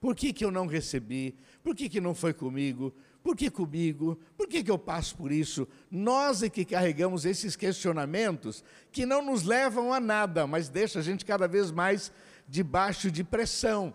Por 0.00 0.14
que, 0.14 0.32
que 0.32 0.44
eu 0.44 0.50
não 0.50 0.66
recebi? 0.66 1.36
Por 1.62 1.74
que, 1.74 1.88
que 1.88 2.00
não 2.00 2.14
foi 2.14 2.32
comigo? 2.32 2.94
Por 3.26 3.34
que 3.34 3.50
comigo? 3.50 4.16
Por 4.36 4.46
que, 4.46 4.62
que 4.62 4.70
eu 4.70 4.78
passo 4.78 5.16
por 5.16 5.32
isso? 5.32 5.66
Nós 5.90 6.44
é 6.44 6.48
que 6.48 6.64
carregamos 6.64 7.24
esses 7.24 7.56
questionamentos 7.56 8.62
que 8.92 9.04
não 9.04 9.20
nos 9.20 9.42
levam 9.42 9.92
a 9.92 9.98
nada, 9.98 10.46
mas 10.46 10.68
deixa 10.68 11.00
a 11.00 11.02
gente 11.02 11.24
cada 11.24 11.48
vez 11.48 11.72
mais 11.72 12.12
debaixo 12.46 13.10
de 13.10 13.24
pressão. 13.24 13.92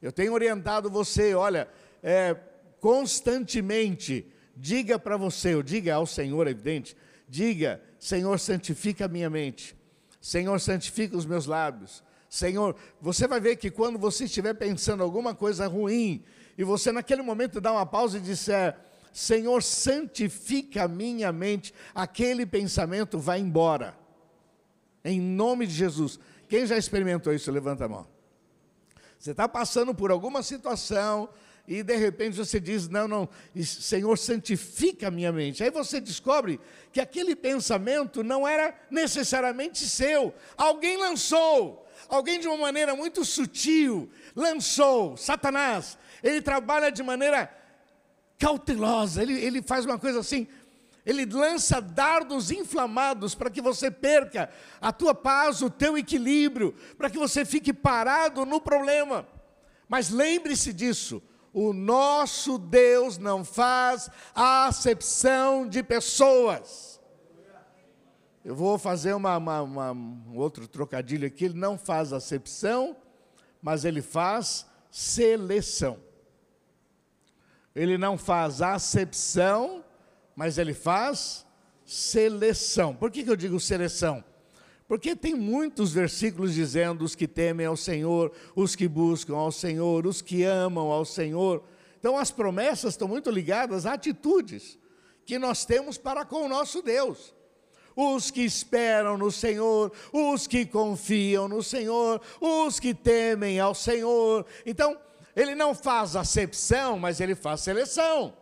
Eu 0.00 0.12
tenho 0.12 0.32
orientado 0.32 0.88
você, 0.88 1.34
olha, 1.34 1.68
é, 2.04 2.36
constantemente, 2.78 4.32
diga 4.56 4.96
para 4.96 5.16
você, 5.16 5.56
ou 5.56 5.62
diga 5.64 5.96
ao 5.96 6.06
Senhor, 6.06 6.46
é 6.46 6.52
evidente, 6.52 6.96
diga, 7.28 7.82
Senhor, 7.98 8.38
santifica 8.38 9.06
a 9.06 9.08
minha 9.08 9.28
mente, 9.28 9.74
Senhor, 10.20 10.60
santifica 10.60 11.16
os 11.16 11.26
meus 11.26 11.46
lábios, 11.46 12.00
Senhor, 12.32 12.76
você 12.98 13.28
vai 13.28 13.40
ver 13.40 13.56
que 13.56 13.70
quando 13.70 13.98
você 13.98 14.24
estiver 14.24 14.54
pensando 14.54 15.02
alguma 15.02 15.34
coisa 15.34 15.66
ruim, 15.66 16.24
e 16.56 16.64
você 16.64 16.92
naquele 16.92 17.22
momento 17.22 17.60
dá 17.60 17.72
uma 17.72 17.86
pausa 17.86 18.18
e 18.18 18.20
disser, 18.20 18.76
Senhor, 19.12 19.62
santifica 19.62 20.84
a 20.84 20.88
minha 20.88 21.32
mente, 21.32 21.74
aquele 21.94 22.46
pensamento 22.46 23.18
vai 23.18 23.40
embora. 23.40 23.96
Em 25.04 25.20
nome 25.20 25.66
de 25.66 25.74
Jesus. 25.74 26.18
Quem 26.48 26.66
já 26.66 26.76
experimentou 26.76 27.32
isso? 27.32 27.50
Levanta 27.50 27.84
a 27.84 27.88
mão. 27.88 28.06
Você 29.18 29.32
está 29.32 29.48
passando 29.48 29.94
por 29.94 30.10
alguma 30.10 30.42
situação 30.42 31.28
e 31.66 31.82
de 31.82 31.96
repente 31.96 32.36
você 32.36 32.58
diz: 32.58 32.88
Não, 32.88 33.06
não, 33.06 33.28
Senhor, 33.64 34.16
santifica 34.18 35.08
a 35.08 35.10
minha 35.10 35.32
mente. 35.32 35.62
Aí 35.62 35.70
você 35.70 36.00
descobre 36.00 36.60
que 36.92 37.00
aquele 37.00 37.34
pensamento 37.36 38.22
não 38.22 38.46
era 38.46 38.74
necessariamente 38.90 39.86
seu, 39.88 40.34
alguém 40.56 40.96
lançou 40.96 41.82
alguém 42.08 42.38
de 42.38 42.48
uma 42.48 42.56
maneira 42.56 42.94
muito 42.94 43.24
sutil 43.24 44.10
lançou, 44.34 45.16
Satanás, 45.16 45.98
ele 46.22 46.40
trabalha 46.40 46.90
de 46.90 47.02
maneira 47.02 47.50
cautelosa, 48.38 49.22
ele, 49.22 49.34
ele 49.34 49.62
faz 49.62 49.84
uma 49.84 49.98
coisa 49.98 50.20
assim, 50.20 50.48
ele 51.04 51.24
lança 51.26 51.80
dardos 51.80 52.50
inflamados 52.50 53.34
para 53.34 53.50
que 53.50 53.60
você 53.60 53.90
perca 53.90 54.50
a 54.80 54.92
tua 54.92 55.14
paz, 55.14 55.60
o 55.62 55.70
teu 55.70 55.98
equilíbrio, 55.98 56.74
para 56.96 57.10
que 57.10 57.18
você 57.18 57.44
fique 57.44 57.72
parado 57.72 58.46
no 58.46 58.60
problema. 58.60 59.26
Mas 59.88 60.10
lembre-se 60.10 60.72
disso, 60.72 61.22
o 61.52 61.72
nosso 61.72 62.56
Deus 62.56 63.18
não 63.18 63.44
faz 63.44 64.08
acepção 64.34 65.66
de 65.68 65.82
pessoas. 65.82 67.00
Eu 68.44 68.56
vou 68.56 68.78
fazer 68.78 69.12
uma, 69.12 69.36
uma, 69.36 69.62
uma, 69.62 69.92
um 69.92 70.36
outro 70.36 70.66
trocadilho 70.66 71.26
aqui. 71.26 71.44
Ele 71.44 71.58
não 71.58 71.78
faz 71.78 72.12
acepção, 72.12 72.96
mas 73.60 73.84
ele 73.84 74.02
faz 74.02 74.66
seleção. 74.90 75.98
Ele 77.74 77.96
não 77.96 78.18
faz 78.18 78.60
acepção, 78.60 79.84
mas 80.36 80.58
ele 80.58 80.74
faz 80.74 81.46
seleção. 81.84 82.94
Por 82.94 83.10
que, 83.10 83.24
que 83.24 83.30
eu 83.30 83.36
digo 83.36 83.58
seleção? 83.58 84.22
Porque 84.86 85.16
tem 85.16 85.34
muitos 85.34 85.92
versículos 85.92 86.52
dizendo 86.52 87.02
os 87.04 87.14
que 87.14 87.26
temem 87.26 87.66
ao 87.66 87.76
Senhor, 87.76 88.30
os 88.54 88.76
que 88.76 88.86
buscam 88.86 89.36
ao 89.36 89.50
Senhor, 89.50 90.06
os 90.06 90.20
que 90.20 90.44
amam 90.44 90.90
ao 90.90 91.04
Senhor. 91.04 91.62
Então 91.98 92.18
as 92.18 92.30
promessas 92.30 92.94
estão 92.94 93.08
muito 93.08 93.30
ligadas 93.30 93.86
a 93.86 93.94
atitudes 93.94 94.78
que 95.24 95.38
nós 95.38 95.64
temos 95.64 95.96
para 95.96 96.24
com 96.24 96.44
o 96.44 96.48
nosso 96.48 96.82
Deus 96.82 97.34
os 97.94 98.30
que 98.30 98.42
esperam 98.42 99.16
no 99.18 99.30
Senhor, 99.30 99.92
os 100.12 100.46
que 100.46 100.64
confiam 100.64 101.48
no 101.48 101.62
Senhor, 101.62 102.20
os 102.40 102.80
que 102.80 102.94
temem 102.94 103.60
ao 103.60 103.74
Senhor. 103.74 104.46
Então, 104.64 104.96
ele 105.34 105.54
não 105.54 105.74
faz 105.74 106.16
acepção, 106.16 106.98
mas 106.98 107.20
ele 107.20 107.34
faz 107.34 107.60
seleção. 107.60 108.34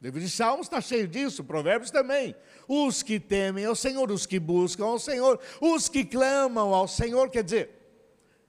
O 0.00 0.04
livro 0.04 0.18
de 0.18 0.30
Salmos 0.30 0.66
está 0.66 0.80
cheio 0.80 1.06
disso, 1.06 1.44
Provérbios 1.44 1.90
também. 1.90 2.34
Os 2.66 3.02
que 3.02 3.20
temem 3.20 3.66
ao 3.66 3.74
Senhor, 3.74 4.10
os 4.10 4.24
que 4.24 4.40
buscam 4.40 4.86
ao 4.86 4.98
Senhor, 4.98 5.38
os 5.60 5.88
que 5.88 6.04
clamam 6.04 6.74
ao 6.74 6.88
Senhor, 6.88 7.28
quer 7.28 7.44
dizer, 7.44 7.70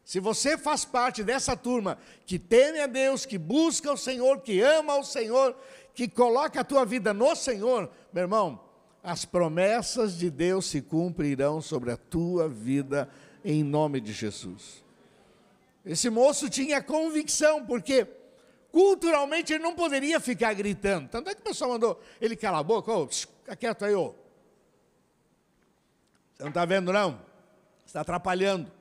Se 0.05 0.19
você 0.19 0.57
faz 0.57 0.85
parte 0.85 1.23
dessa 1.23 1.55
turma 1.57 1.97
que 2.25 2.39
teme 2.39 2.79
a 2.79 2.87
Deus, 2.87 3.25
que 3.25 3.37
busca 3.37 3.91
o 3.91 3.97
Senhor, 3.97 4.39
que 4.41 4.61
ama 4.61 4.97
o 4.97 5.03
Senhor, 5.03 5.55
que 5.93 6.07
coloca 6.07 6.61
a 6.61 6.63
tua 6.63 6.85
vida 6.85 7.13
no 7.13 7.35
Senhor, 7.35 7.91
meu 8.13 8.23
irmão, 8.23 8.59
as 9.03 9.25
promessas 9.25 10.17
de 10.17 10.29
Deus 10.29 10.67
se 10.67 10.81
cumprirão 10.81 11.59
sobre 11.59 11.91
a 11.91 11.97
tua 11.97 12.47
vida 12.47 13.09
em 13.43 13.63
nome 13.63 13.99
de 13.99 14.13
Jesus. 14.13 14.83
Esse 15.85 16.09
moço 16.09 16.49
tinha 16.49 16.81
convicção, 16.81 17.65
porque 17.65 18.07
culturalmente 18.71 19.53
ele 19.53 19.63
não 19.63 19.75
poderia 19.75 20.19
ficar 20.19 20.53
gritando. 20.53 21.09
Tanto 21.09 21.29
é 21.29 21.35
que 21.35 21.41
o 21.41 21.43
pessoal 21.43 21.71
mandou 21.71 22.01
ele 22.19 22.35
calar 22.35 22.59
a 22.59 22.63
boca, 22.63 22.91
ô, 22.91 23.07
fica 23.07 23.55
quieto 23.55 23.85
aí, 23.85 23.95
ô. 23.95 24.15
Você 26.33 26.43
não 26.43 26.49
está 26.49 26.65
vendo, 26.65 26.93
não? 26.93 27.21
Está 27.85 28.01
atrapalhando. 28.01 28.71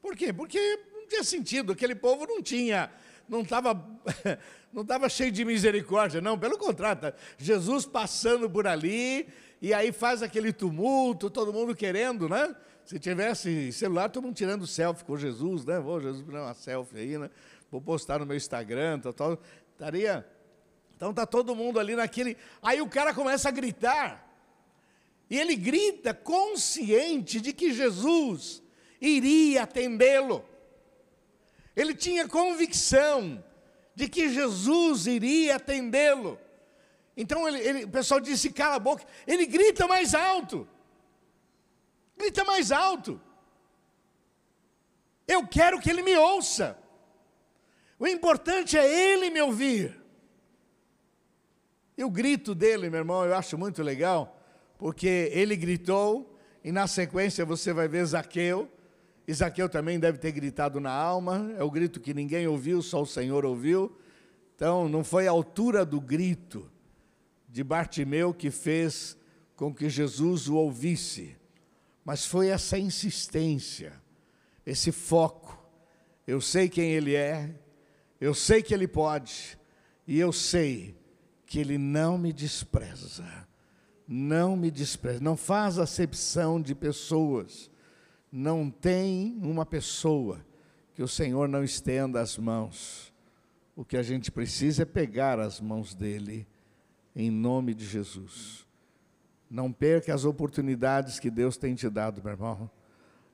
Por 0.00 0.16
quê? 0.16 0.32
Porque 0.32 0.58
não 0.92 1.08
tinha 1.08 1.24
sentido, 1.24 1.72
aquele 1.72 1.94
povo 1.94 2.26
não 2.26 2.42
tinha, 2.42 2.90
não 3.28 3.40
estava 3.40 3.74
não 4.72 4.82
estava 4.82 5.08
cheio 5.08 5.30
de 5.30 5.44
misericórdia, 5.44 6.20
não, 6.20 6.38
pelo 6.38 6.58
contrário, 6.58 7.00
tá? 7.00 7.14
Jesus 7.38 7.86
passando 7.86 8.50
por 8.50 8.66
ali, 8.66 9.28
e 9.62 9.72
aí 9.72 9.92
faz 9.92 10.22
aquele 10.22 10.52
tumulto, 10.52 11.30
todo 11.30 11.52
mundo 11.52 11.76
querendo, 11.76 12.28
né? 12.28 12.54
Se 12.84 12.98
tivesse 12.98 13.72
celular, 13.72 14.10
todo 14.10 14.24
mundo 14.24 14.36
tirando 14.36 14.66
selfie 14.66 15.04
com 15.04 15.16
Jesus, 15.16 15.64
né? 15.64 15.80
Vou, 15.80 16.00
Jesus, 16.00 16.26
me 16.26 16.36
uma 16.36 16.52
selfie 16.52 16.98
aí, 16.98 17.18
né? 17.18 17.30
Vou 17.70 17.80
postar 17.80 18.18
no 18.18 18.26
meu 18.26 18.36
Instagram, 18.36 19.00
tal, 19.00 19.12
tal. 19.12 19.38
Estaria. 19.72 20.26
Então 20.94 21.12
tá 21.12 21.24
todo 21.26 21.56
mundo 21.56 21.80
ali 21.80 21.96
naquele. 21.96 22.36
Aí 22.62 22.82
o 22.82 22.88
cara 22.88 23.14
começa 23.14 23.48
a 23.48 23.52
gritar. 23.52 24.30
E 25.30 25.38
ele 25.38 25.56
grita 25.56 26.12
consciente 26.12 27.40
de 27.40 27.52
que 27.54 27.72
Jesus 27.72 28.62
iria 29.00 29.62
atendê-lo. 29.62 30.44
Ele 31.74 31.94
tinha 31.94 32.28
convicção 32.28 33.42
de 33.94 34.08
que 34.08 34.28
Jesus 34.28 35.06
iria 35.06 35.56
atendê-lo. 35.56 36.38
Então 37.16 37.48
ele, 37.48 37.60
ele, 37.60 37.84
o 37.84 37.88
pessoal 37.88 38.20
disse: 38.20 38.50
cala 38.50 38.76
a 38.76 38.78
boca. 38.78 39.04
Ele 39.26 39.46
grita 39.46 39.88
mais 39.88 40.14
alto. 40.14 40.68
Grita 42.16 42.44
mais 42.44 42.70
alto. 42.70 43.20
Eu 45.26 45.46
quero 45.46 45.80
que 45.80 45.90
ele 45.90 46.02
me 46.02 46.16
ouça. 46.16 46.78
O 47.98 48.06
importante 48.06 48.76
é 48.76 49.12
ele 49.12 49.30
me 49.30 49.40
ouvir. 49.40 50.00
E 51.96 52.04
o 52.04 52.10
grito 52.10 52.54
dele, 52.54 52.90
meu 52.90 53.00
irmão, 53.00 53.24
eu 53.24 53.34
acho 53.34 53.56
muito 53.56 53.82
legal, 53.82 54.40
porque 54.76 55.30
ele 55.32 55.56
gritou, 55.56 56.36
e 56.62 56.72
na 56.72 56.86
sequência 56.86 57.44
você 57.44 57.72
vai 57.72 57.86
ver 57.86 58.04
Zaqueu. 58.04 58.68
E 59.26 59.32
Zaqueu 59.32 59.68
também 59.68 59.98
deve 59.98 60.18
ter 60.18 60.32
gritado 60.32 60.80
na 60.80 60.92
alma, 60.92 61.54
é 61.56 61.62
o 61.62 61.70
grito 61.70 62.00
que 62.00 62.12
ninguém 62.12 62.46
ouviu, 62.46 62.82
só 62.82 63.00
o 63.00 63.06
Senhor 63.06 63.44
ouviu. 63.44 63.96
Então, 64.56 64.88
não 64.88 65.02
foi 65.02 65.26
a 65.26 65.30
altura 65.30 65.84
do 65.84 66.00
grito 66.00 66.70
de 67.48 67.64
Bartimeu 67.64 68.34
que 68.34 68.50
fez 68.50 69.16
com 69.56 69.72
que 69.72 69.88
Jesus 69.88 70.48
o 70.48 70.56
ouvisse, 70.56 71.36
mas 72.04 72.26
foi 72.26 72.48
essa 72.48 72.78
insistência, 72.78 73.92
esse 74.64 74.92
foco. 74.92 75.62
Eu 76.26 76.40
sei 76.40 76.68
quem 76.68 76.90
ele 76.92 77.14
é, 77.14 77.54
eu 78.20 78.34
sei 78.34 78.62
que 78.62 78.74
ele 78.74 78.86
pode, 78.86 79.58
e 80.06 80.18
eu 80.18 80.32
sei 80.32 80.96
que 81.46 81.58
ele 81.58 81.78
não 81.78 82.18
me 82.18 82.32
despreza. 82.32 83.24
Não 84.06 84.54
me 84.54 84.70
despreza, 84.70 85.20
não 85.20 85.36
faz 85.36 85.78
acepção 85.78 86.60
de 86.60 86.74
pessoas 86.74 87.70
não 88.36 88.68
tem 88.68 89.38
uma 89.42 89.64
pessoa 89.64 90.44
que 90.92 91.00
o 91.04 91.06
Senhor 91.06 91.48
não 91.48 91.62
estenda 91.62 92.20
as 92.20 92.36
mãos. 92.36 93.14
O 93.76 93.84
que 93.84 93.96
a 93.96 94.02
gente 94.02 94.28
precisa 94.32 94.82
é 94.82 94.84
pegar 94.84 95.38
as 95.38 95.60
mãos 95.60 95.94
dele, 95.94 96.44
em 97.14 97.30
nome 97.30 97.74
de 97.74 97.86
Jesus. 97.86 98.63
Não 99.54 99.72
perca 99.72 100.12
as 100.12 100.24
oportunidades 100.24 101.20
que 101.20 101.30
Deus 101.30 101.56
tem 101.56 101.76
te 101.76 101.88
dado, 101.88 102.20
meu 102.20 102.32
irmão. 102.32 102.68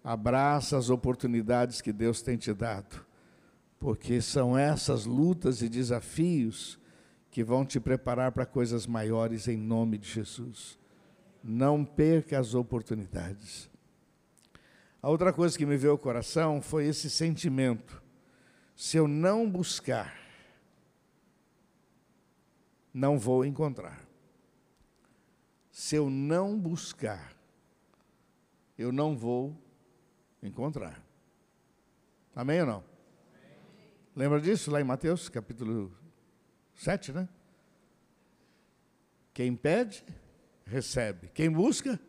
Abraça 0.05 0.77
as 0.77 0.91
oportunidades 0.91 1.81
que 1.81 1.95
Deus 1.95 2.21
tem 2.21 2.37
te 2.37 2.53
dado, 2.53 3.03
porque 3.79 4.21
são 4.21 4.57
essas 4.57 5.07
lutas 5.07 5.63
e 5.63 5.69
desafios 5.71 6.79
que 7.31 7.43
vão 7.43 7.65
te 7.65 7.81
preparar 7.81 8.33
para 8.33 8.45
coisas 8.45 8.87
maiores 8.87 9.49
em 9.49 9.57
nome 9.57 9.97
de 9.97 10.11
Jesus. 10.11 10.79
Não 11.43 11.87
perca 11.87 12.39
as 12.39 12.53
oportunidades. 12.53 13.71
A 15.01 15.09
outra 15.09 15.33
coisa 15.33 15.57
que 15.57 15.65
me 15.65 15.79
veio 15.79 15.93
ao 15.93 15.99
coração 15.99 16.61
foi 16.61 16.85
esse 16.85 17.09
sentimento. 17.09 18.03
Se 18.77 18.99
eu 18.99 19.09
não 19.09 19.49
buscar, 19.49 20.15
não 22.93 23.19
vou 23.19 23.43
encontrar. 23.43 24.00
Se 25.71 25.97
eu 25.97 26.11
não 26.11 26.59
buscar, 26.59 27.35
eu 28.77 28.91
não 28.91 29.17
vou 29.17 29.57
encontrar. 30.43 31.03
Amém 32.35 32.61
ou 32.61 32.67
não? 32.67 32.77
Amém. 32.77 33.93
Lembra 34.17 34.41
disso 34.41 34.71
lá 34.71 34.81
em 34.81 34.85
Mateus 34.85 35.29
capítulo 35.29 35.93
7, 36.75 37.13
né? 37.13 37.29
Quem 39.33 39.55
pede, 39.55 40.05
recebe. 40.65 41.29
Quem 41.33 41.51
busca, 41.51 42.01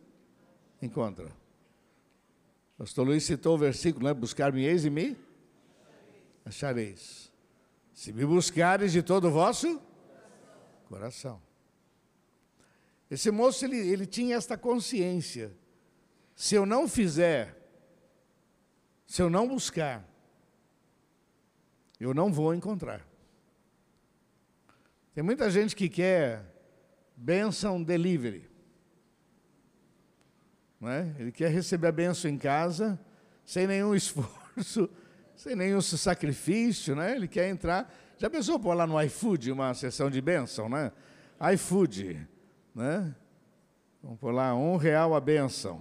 encontra. 0.80 1.30
Pastor 2.76 3.06
Luiz 3.06 3.24
citou 3.24 3.54
o 3.54 3.58
versículo, 3.58 4.06
né? 4.06 4.14
Buscar-me-eis 4.14 4.84
e 4.84 4.90
me 4.90 5.16
achareis. 6.44 7.30
Se 7.92 8.12
me 8.12 8.24
buscares 8.24 8.92
de 8.92 9.02
todo 9.02 9.28
o 9.28 9.30
vosso 9.30 9.80
coração. 10.88 11.40
Esse 13.12 13.30
moço, 13.30 13.62
ele, 13.66 13.76
ele 13.76 14.06
tinha 14.06 14.36
esta 14.36 14.56
consciência. 14.56 15.54
Se 16.34 16.54
eu 16.54 16.64
não 16.64 16.88
fizer, 16.88 17.54
se 19.06 19.20
eu 19.20 19.28
não 19.28 19.46
buscar, 19.46 20.02
eu 22.00 22.14
não 22.14 22.32
vou 22.32 22.54
encontrar. 22.54 23.06
Tem 25.14 25.22
muita 25.22 25.50
gente 25.50 25.76
que 25.76 25.90
quer 25.90 26.42
bênção 27.14 27.82
delivery. 27.82 28.50
Né? 30.80 31.14
Ele 31.18 31.32
quer 31.32 31.50
receber 31.50 31.88
a 31.88 31.92
benção 31.92 32.30
em 32.30 32.38
casa, 32.38 32.98
sem 33.44 33.66
nenhum 33.66 33.92
esforço, 33.94 34.88
sem 35.36 35.54
nenhum 35.54 35.82
sacrifício, 35.82 36.96
né? 36.96 37.14
Ele 37.14 37.28
quer 37.28 37.50
entrar. 37.50 37.94
Já 38.16 38.30
pensou 38.30 38.58
por 38.58 38.72
lá 38.72 38.86
no 38.86 38.98
iFood 39.02 39.52
uma 39.52 39.74
sessão 39.74 40.08
de 40.08 40.22
bênção, 40.22 40.66
né? 40.66 40.90
iFood, 41.52 42.26
né? 42.74 43.14
Vamos 44.02 44.18
por 44.18 44.32
lá, 44.32 44.54
um 44.54 44.76
real 44.76 45.14
a 45.14 45.20
benção. 45.20 45.80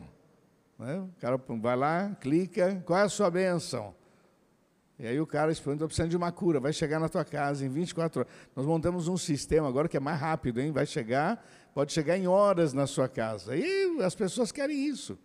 Né? 0.78 1.00
O 1.00 1.20
cara 1.20 1.38
vai 1.38 1.76
lá, 1.76 2.16
clica, 2.20 2.82
qual 2.86 3.00
é 3.00 3.04
a 3.04 3.10
sua 3.10 3.30
benção? 3.30 3.96
E 5.00 5.08
aí 5.08 5.20
o 5.20 5.26
cara 5.26 5.52
expõe, 5.52 5.74
estou 5.74 5.88
precisando 5.88 6.12
de 6.12 6.18
uma 6.18 6.32
cura, 6.32 6.60
vai 6.60 6.72
chegar 6.72 7.00
na 7.00 7.10
tua 7.10 7.26
casa 7.26 7.66
em 7.66 7.70
24 7.70 8.20
horas. 8.20 8.34
Nós 8.56 8.66
montamos 8.68 9.08
um 9.08 9.18
sistema 9.18 9.68
agora 9.68 9.88
que 9.88 9.98
é 9.98 10.00
mais 10.00 10.20
rápido, 10.20 10.62
hein? 10.62 10.72
Vai 10.72 10.86
chegar, 10.86 11.44
pode 11.74 11.92
chegar 11.92 12.18
em 12.18 12.28
horas 12.28 12.72
na 12.72 12.86
sua 12.86 13.10
casa. 13.10 13.56
E 13.56 14.00
as 14.04 14.14
pessoas 14.14 14.52
querem 14.52 14.88
isso. 14.88 15.18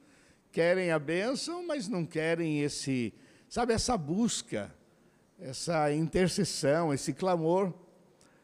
Querem 0.51 0.91
a 0.91 0.99
bênção, 0.99 1.67
mas 1.67 1.89
não 1.89 2.07
querem 2.07 2.63
esse, 2.63 3.13
sabe, 3.51 3.75
essa 3.75 3.99
busca, 3.99 4.75
essa 5.39 5.93
intercessão, 5.93 6.95
esse 6.95 7.13
clamor. 7.13 7.65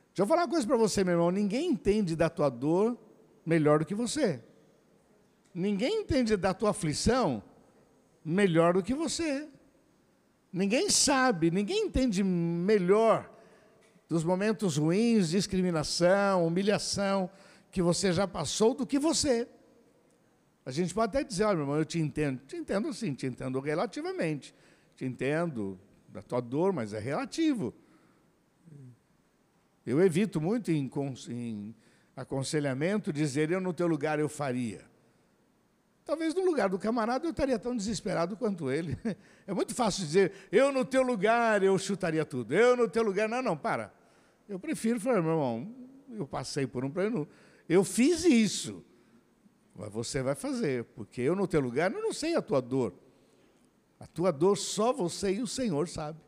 Deixa 0.09 0.21
eu 0.21 0.27
falar 0.27 0.43
uma 0.43 0.51
coisa 0.51 0.67
para 0.67 0.77
você, 0.77 1.03
meu 1.03 1.15
irmão. 1.15 1.31
Ninguém 1.31 1.71
entende 1.71 2.15
da 2.15 2.29
tua 2.29 2.51
dor 2.51 2.99
melhor 3.45 3.81
do 3.81 3.85
que 3.85 3.95
você. 3.95 4.43
Ninguém 5.55 6.01
entende 6.01 6.37
da 6.37 6.55
tua 6.55 6.71
aflição 6.71 7.43
melhor 8.25 8.75
do 8.75 8.83
que 8.83 8.95
você. 8.95 9.49
Ninguém 10.53 10.91
sabe, 10.91 11.51
ninguém 11.51 11.87
entende 11.87 12.23
melhor 12.23 13.31
dos 14.09 14.23
momentos 14.23 14.77
ruins, 14.77 15.31
discriminação, 15.31 16.47
humilhação 16.47 17.31
que 17.71 17.81
você 17.81 18.13
já 18.13 18.29
passou 18.29 18.75
do 18.75 18.87
que 18.87 18.99
você. 18.99 19.49
A 20.65 20.71
gente 20.71 20.95
pode 20.95 21.17
até 21.17 21.25
dizer, 21.25 21.45
olha, 21.45 21.57
meu 21.57 21.65
irmão, 21.65 21.79
eu 21.79 21.85
te 21.85 21.99
entendo. 21.99 22.41
Te 22.47 22.57
entendo 22.57 22.93
sim, 22.93 23.15
te 23.15 23.27
entendo 23.27 23.59
relativamente. 23.59 24.55
Te 24.95 25.05
entendo 25.05 25.81
da 26.09 26.23
tua 26.23 26.41
dor, 26.41 26.73
mas 26.73 26.93
é 26.93 26.99
relativo. 26.99 27.75
Eu 29.85 30.01
evito 30.01 30.41
muito 30.41 30.71
em, 30.71 30.89
em 31.31 31.75
aconselhamento 32.17 33.13
dizer, 33.13 33.51
eu 33.51 33.61
no 33.61 33.73
teu 33.73 33.87
lugar 33.87 34.19
eu 34.19 34.29
faria. 34.29 34.85
Talvez 36.05 36.35
no 36.35 36.45
lugar 36.45 36.69
do 36.69 36.79
camarada 36.79 37.27
eu 37.27 37.31
estaria 37.31 37.59
tão 37.59 37.77
desesperado 37.77 38.37
quanto 38.37 38.71
ele. 38.71 38.99
É 39.45 39.53
muito 39.53 39.75
fácil 39.75 40.05
dizer, 40.05 40.33
eu 40.53 40.71
no 40.71 40.85
teu 40.85 41.03
lugar 41.03 41.65
eu 41.65 41.77
chutaria 41.77 42.25
tudo. 42.25 42.55
Eu 42.55 42.77
no 42.77 42.89
teu 42.89 43.03
lugar, 43.03 43.29
não, 43.29 43.43
não, 43.43 43.57
para. 43.57 43.93
Eu 44.49 44.57
prefiro 44.57 45.01
falar, 45.01 45.21
meu 45.21 45.33
irmão, 45.33 45.75
eu 46.11 46.25
passei 46.27 46.65
por 46.65 46.85
um 46.85 46.91
plano, 46.91 47.29
eu 47.69 47.83
fiz 47.83 48.25
isso. 48.25 48.85
Mas 49.75 49.93
você 49.93 50.23
vai 50.23 50.37
fazer, 50.37 50.85
porque 50.95 51.21
eu 51.21 51.35
no 51.35 51.49
teu 51.49 51.61
lugar 51.61 51.93
eu 51.93 52.01
não 52.01 52.13
sei 52.13 52.37
a 52.37 52.43
tua 52.43 52.61
dor. 52.61 52.95
A 53.99 54.07
tua 54.07 54.31
dor 54.31 54.57
só 54.57 54.93
você 54.93 55.33
e 55.33 55.43
o 55.43 55.47
Senhor 55.47 55.89
sabe. 55.89 56.21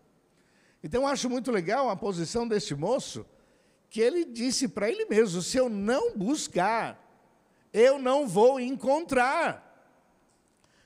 Então 0.83 1.03
eu 1.03 1.07
acho 1.07 1.31
muito 1.31 1.51
legal 1.51 1.89
a 1.89 1.97
posição 1.97 2.47
deste 2.49 2.75
moço, 2.75 3.25
que 3.95 4.01
ele 4.01 4.25
disse 4.25 4.67
para 4.67 4.91
ele 4.91 5.05
mesmo: 5.05 5.41
se 5.41 5.57
eu 5.57 5.69
não 5.69 6.17
buscar, 6.17 6.99
eu 7.73 7.97
não 7.97 8.27
vou 8.27 8.59
encontrar. 8.59 9.63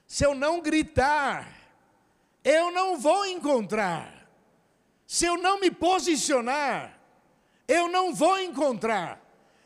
Se 0.07 0.27
eu 0.27 0.35
não 0.35 0.61
gritar, 0.61 1.51
eu 2.45 2.71
não 2.71 2.99
vou 2.99 3.25
encontrar. 3.25 4.29
Se 5.07 5.25
eu 5.25 5.39
não 5.39 5.59
me 5.59 5.71
posicionar, 5.71 7.01
eu 7.67 7.89
não 7.89 8.15
vou 8.15 8.39
encontrar. 8.41 9.19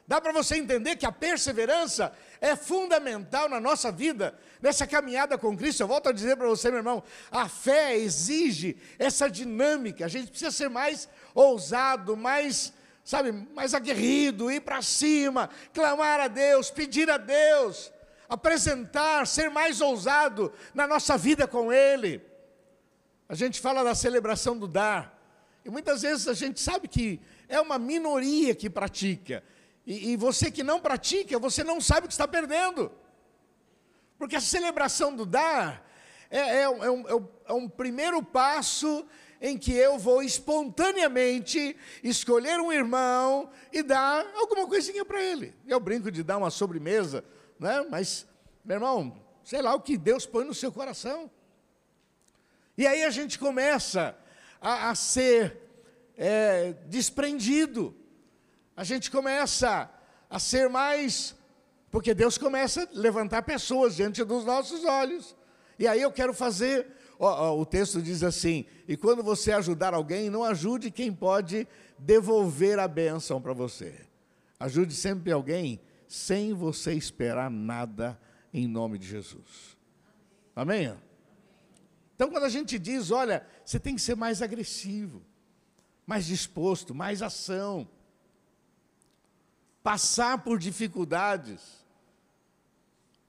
Dá 0.07 0.21
para 0.21 0.31
você 0.31 0.57
entender 0.57 0.95
que 0.95 1.05
a 1.05 1.11
perseverança 1.11 2.13
é 2.41 2.55
fundamental 2.55 3.49
na 3.49 3.59
nossa 3.59 3.91
vida, 3.91 4.39
nessa 4.61 4.87
caminhada 4.87 5.37
com 5.37 5.57
Cristo. 5.57 5.81
Eu 5.81 5.89
volto 5.89 6.09
a 6.09 6.13
dizer 6.13 6.37
para 6.37 6.47
você, 6.47 6.69
meu 6.69 6.79
irmão, 6.79 7.03
a 7.29 7.49
fé 7.49 7.97
exige 7.97 8.77
essa 9.01 9.29
dinâmica. 9.29 10.05
A 10.05 10.09
gente 10.09 10.31
precisa 10.31 10.53
ser 10.53 10.71
mais 10.71 11.09
ousado, 11.35 12.17
mais, 12.17 12.73
sabe, 13.05 13.33
mais 13.33 13.75
aguerrido, 13.75 14.51
ir 14.51 14.61
para 14.61 14.81
cima, 14.83 15.51
clamar 15.73 16.21
a 16.21 16.29
Deus, 16.29 16.71
pedir 16.71 17.11
a 17.11 17.17
Deus, 17.17 17.93
apresentar, 18.29 19.27
ser 19.27 19.51
mais 19.51 19.81
ousado 19.81 20.53
na 20.73 20.87
nossa 20.87 21.17
vida 21.17 21.47
com 21.47 21.73
Ele. 21.73 22.21
A 23.29 23.35
gente 23.35 23.61
fala 23.61 23.83
da 23.83 23.95
celebração 23.95 24.59
do 24.59 24.69
dar. 24.69 25.19
E 25.65 25.71
muitas 25.71 26.03
vezes 26.03 26.29
a 26.29 26.35
gente 26.35 26.61
sabe 26.61 26.89
que 26.89 27.21
é 27.49 27.61
uma 27.61 27.79
minoria 27.79 28.55
que 28.55 28.69
pratica. 28.69 29.43
E, 29.87 30.13
e, 30.13 30.17
você 30.17 30.51
que 30.51 30.63
não 30.63 30.81
pratica, 30.81 31.39
você 31.39 31.65
não 31.65 31.81
sabe 31.81 32.07
o 32.07 32.09
que 32.09 32.15
está 32.15 32.29
perdendo. 32.29 32.93
Porque 34.19 34.37
a 34.37 34.41
celebração 34.41 35.15
do 35.15 35.27
dar 35.27 35.85
é, 36.31 36.39
é, 36.39 36.63
é, 36.63 36.69
um, 36.69 36.85
é, 36.85 37.15
um, 37.15 37.29
é 37.49 37.53
um 37.53 37.69
primeiro 37.69 38.23
passo 38.23 39.05
em 39.43 39.59
que 39.59 39.73
eu 39.73 39.99
vou 39.99 40.23
espontaneamente 40.23 41.77
escolher 42.03 42.59
um 42.61 42.73
irmão 42.73 43.51
e 43.71 43.83
dar 43.83 44.25
alguma 44.37 44.67
coisinha 44.67 45.05
para 45.05 45.23
ele. 45.23 45.55
Eu 45.67 45.79
brinco 45.79 46.11
de 46.11 46.23
dar 46.23 46.39
uma 46.39 46.51
sobremesa, 46.51 47.23
né? 47.59 47.85
mas, 47.91 48.27
meu 48.65 48.77
irmão, 48.77 49.21
sei 49.45 49.61
lá 49.61 49.75
o 49.75 49.81
que 49.81 49.99
Deus 49.99 50.25
põe 50.25 50.47
no 50.47 50.55
seu 50.55 50.73
coração. 50.73 51.31
E 52.79 52.87
aí 52.87 53.03
a 53.03 53.11
gente 53.11 53.39
começa 53.39 54.17
a, 54.61 54.89
a 54.89 54.95
ser 54.95 55.61
é, 56.17 56.73
desprendido 56.87 57.95
a 58.77 58.85
gente 58.85 59.11
começa 59.11 59.91
a 60.29 60.39
ser 60.39 60.69
mais. 60.69 61.35
Porque 61.91 62.15
Deus 62.15 62.39
começa 62.39 62.83
a 62.83 62.89
levantar 62.93 63.43
pessoas 63.43 63.97
diante 63.97 64.25
dos 64.25 64.45
nossos 64.45 64.85
olhos. 64.85 65.37
E 65.79 65.87
aí 65.87 66.01
eu 66.01 66.11
quero 66.11 66.33
fazer. 66.33 66.87
Ó, 67.25 67.51
ó, 67.51 67.61
o 67.61 67.65
texto 67.65 68.03
diz 68.03 68.25
assim: 68.25 68.67
e 68.89 68.97
quando 68.97 69.23
você 69.23 69.53
ajudar 69.53 69.95
alguém, 69.95 70.29
não 70.29 70.43
ajude 70.43 70.91
quem 70.91 71.13
pode 71.13 71.69
devolver 71.97 72.81
a 72.81 72.89
bênção 72.89 73.41
para 73.41 73.53
você. 73.53 73.95
Ajude 74.59 74.93
sempre 74.93 75.31
alguém 75.31 75.81
sem 76.09 76.53
você 76.53 76.93
esperar 76.93 77.49
nada 77.49 78.21
em 78.53 78.67
nome 78.67 78.99
de 78.99 79.07
Jesus. 79.07 79.77
Amém? 80.55 80.93
Então, 82.17 82.29
quando 82.29 82.43
a 82.43 82.49
gente 82.49 82.77
diz, 82.77 83.13
olha, 83.13 83.47
você 83.65 83.79
tem 83.79 83.95
que 83.95 84.03
ser 84.03 84.17
mais 84.17 84.43
agressivo, 84.43 85.23
mais 86.05 86.27
disposto, 86.27 86.93
mais 86.93 87.23
ação 87.23 87.89
passar 89.81 90.43
por 90.43 90.59
dificuldades 90.59 91.85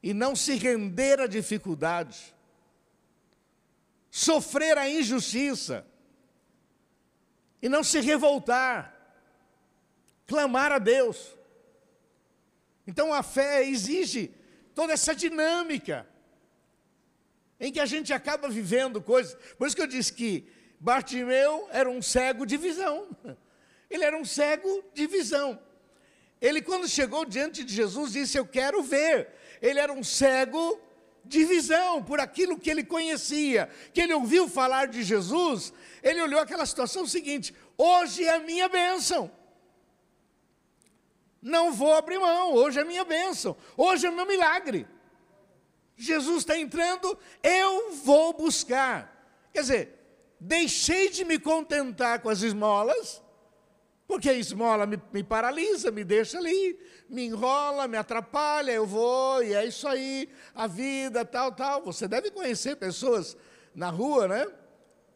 e 0.01 0.13
não 0.13 0.35
se 0.35 0.55
render 0.55 1.19
à 1.19 1.27
dificuldade, 1.27 2.32
sofrer 4.15 4.77
a 4.77 4.87
injustiça 4.87 5.83
e 7.59 7.67
não 7.67 7.83
se 7.83 7.99
revoltar, 7.99 8.95
clamar 10.27 10.71
a 10.71 10.77
Deus. 10.77 11.35
Então 12.85 13.11
a 13.11 13.23
fé 13.23 13.63
exige 13.63 14.31
toda 14.75 14.93
essa 14.93 15.15
dinâmica 15.15 16.07
em 17.59 17.71
que 17.71 17.79
a 17.79 17.87
gente 17.87 18.13
acaba 18.13 18.47
vivendo 18.49 19.01
coisas. 19.01 19.35
Por 19.57 19.65
isso 19.65 19.75
que 19.75 19.81
eu 19.81 19.87
disse 19.87 20.13
que 20.13 20.47
Bartimeu 20.79 21.67
era 21.71 21.89
um 21.89 21.99
cego 21.99 22.45
de 22.45 22.55
visão. 22.55 23.17
Ele 23.89 24.03
era 24.03 24.15
um 24.15 24.25
cego 24.25 24.83
de 24.93 25.07
visão. 25.07 25.59
Ele, 26.39 26.61
quando 26.61 26.87
chegou 26.87 27.25
diante 27.25 27.63
de 27.63 27.73
Jesus, 27.73 28.11
disse: 28.11 28.37
Eu 28.37 28.45
quero 28.45 28.83
ver. 28.83 29.29
Ele 29.59 29.79
era 29.79 29.91
um 29.91 30.03
cego 30.03 30.79
de 31.25 31.45
visão, 31.45 32.03
por 32.03 32.19
aquilo 32.19 32.59
que 32.59 32.69
ele 32.69 32.83
conhecia, 32.83 33.69
que 33.93 34.01
ele 34.01 34.13
ouviu 34.13 34.47
falar 34.47 34.87
de 34.87 35.03
Jesus. 35.03 35.73
Ele 36.01 36.21
olhou 36.21 36.39
aquela 36.39 36.65
situação 36.65 37.07
seguinte: 37.07 37.55
Hoje 37.77 38.23
é 38.23 38.35
a 38.35 38.39
minha 38.39 38.67
bênção. 38.67 39.31
Não 41.41 41.73
vou 41.73 41.93
abrir 41.93 42.19
mão, 42.19 42.53
hoje 42.53 42.79
é 42.79 42.83
a 42.83 42.85
minha 42.85 43.03
bênção, 43.03 43.57
hoje 43.75 44.05
é 44.05 44.09
o 44.09 44.15
meu 44.15 44.25
milagre. 44.25 44.87
Jesus 45.95 46.39
está 46.39 46.57
entrando, 46.57 47.17
eu 47.41 47.93
vou 47.93 48.33
buscar. 48.33 49.11
Quer 49.51 49.61
dizer, 49.61 49.99
deixei 50.39 51.09
de 51.09 51.23
me 51.23 51.37
contentar 51.37 52.21
com 52.21 52.29
as 52.29 52.41
esmolas 52.41 53.22
porque 54.07 54.29
a 54.29 54.33
esmola 54.33 54.85
me, 54.85 55.01
me, 55.11 55.23
paralisa, 55.23 55.91
me 55.91 56.03
deixa 56.03 56.37
ali, 56.37 56.77
me 57.09 57.25
enrola, 57.25 57.87
me 57.87 57.97
atrapalha, 57.97 58.71
eu 58.71 58.85
vou, 58.85 59.43
e 59.43 59.53
é 59.53 59.65
isso 59.65 59.87
aí, 59.87 60.29
a 60.53 60.67
vida, 60.67 61.23
tal, 61.25 61.51
tal. 61.51 61.83
Você 61.83 62.07
deve 62.07 62.29
conhecer 62.29 62.75
pessoas 62.75 63.37
na 63.73 63.89
rua, 63.89 64.27
né? 64.27 64.47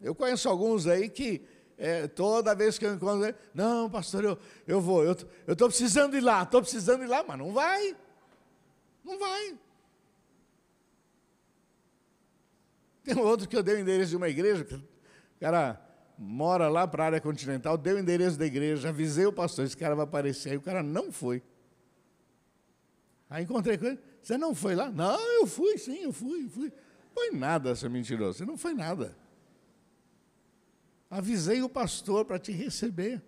Eu 0.02 0.16
conheço 0.16 0.48
alguns 0.48 0.88
aí 0.88 1.10
que 1.10 1.42
é, 1.78 2.08
toda 2.08 2.56
vez 2.56 2.80
que 2.80 2.86
eu 2.86 2.94
encontro, 2.94 3.36
não, 3.54 3.90
pastor, 3.90 4.24
eu, 4.24 4.38
eu 4.66 4.82
vou, 4.82 5.04
eu 5.04 5.16
estou 5.48 5.68
precisando 5.68 6.18
ir 6.18 6.22
lá, 6.22 6.44
estou 6.44 6.62
precisando 6.62 7.04
ir 7.04 7.08
lá, 7.08 7.24
mas 7.28 7.38
não 7.38 7.52
vai. 7.52 7.96
Não 9.04 9.20
vai. 9.20 9.58
Tem 13.04 13.18
outro 13.18 13.48
que 13.48 13.56
eu 13.56 13.64
dei 13.64 13.76
o 13.76 13.80
endereço 13.80 14.10
de 14.10 14.18
uma 14.18 14.28
igreja, 14.28 14.66
que 14.66 14.76
o 14.76 14.84
cara 15.40 15.80
mora 16.18 16.68
lá 16.68 16.88
para 16.88 17.04
a 17.04 17.06
área 17.08 17.22
continental, 17.22 17.78
deu 17.78 17.96
o 17.96 18.00
endereço 18.00 18.38
da 18.38 18.46
igreja, 18.46 18.90
avisei 18.90 19.26
o 19.26 19.34
pastor, 19.34 19.66
esse 19.66 19.78
cara 19.78 19.96
vai 19.96 20.06
aparecer. 20.06 20.52
Aí 20.52 20.58
o 20.58 20.62
cara 20.62 20.82
não 20.82 21.12
foi. 21.12 21.44
Aí 23.30 23.44
encontrei 23.44 23.78
com 23.78 23.86
ele, 23.86 24.00
você 24.22 24.38
não 24.38 24.56
foi 24.56 24.74
lá? 24.74 24.90
Não, 24.90 25.20
eu 25.40 25.46
fui, 25.46 25.78
sim, 25.78 26.04
eu 26.04 26.14
fui, 26.14 26.50
fui. 26.50 26.72
Foi 27.14 27.32
nada, 27.32 27.76
seu 27.76 27.90
mentiroso, 27.90 28.40
você 28.40 28.46
não 28.46 28.58
foi 28.58 28.74
nada. 28.74 29.18
Avisei 31.10 31.62
o 31.62 31.70
pastor 31.70 32.26
para 32.26 32.40
te 32.40 32.52
receber, 32.52 33.22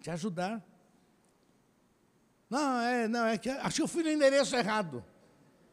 te 0.00 0.10
ajudar. 0.10 0.64
Não, 2.48 2.80
é, 2.80 3.08
não, 3.08 3.26
é 3.26 3.38
que 3.38 3.48
acho 3.48 3.76
que 3.76 3.82
eu 3.82 3.88
fui 3.88 4.02
no 4.02 4.10
endereço 4.10 4.54
errado. 4.56 5.04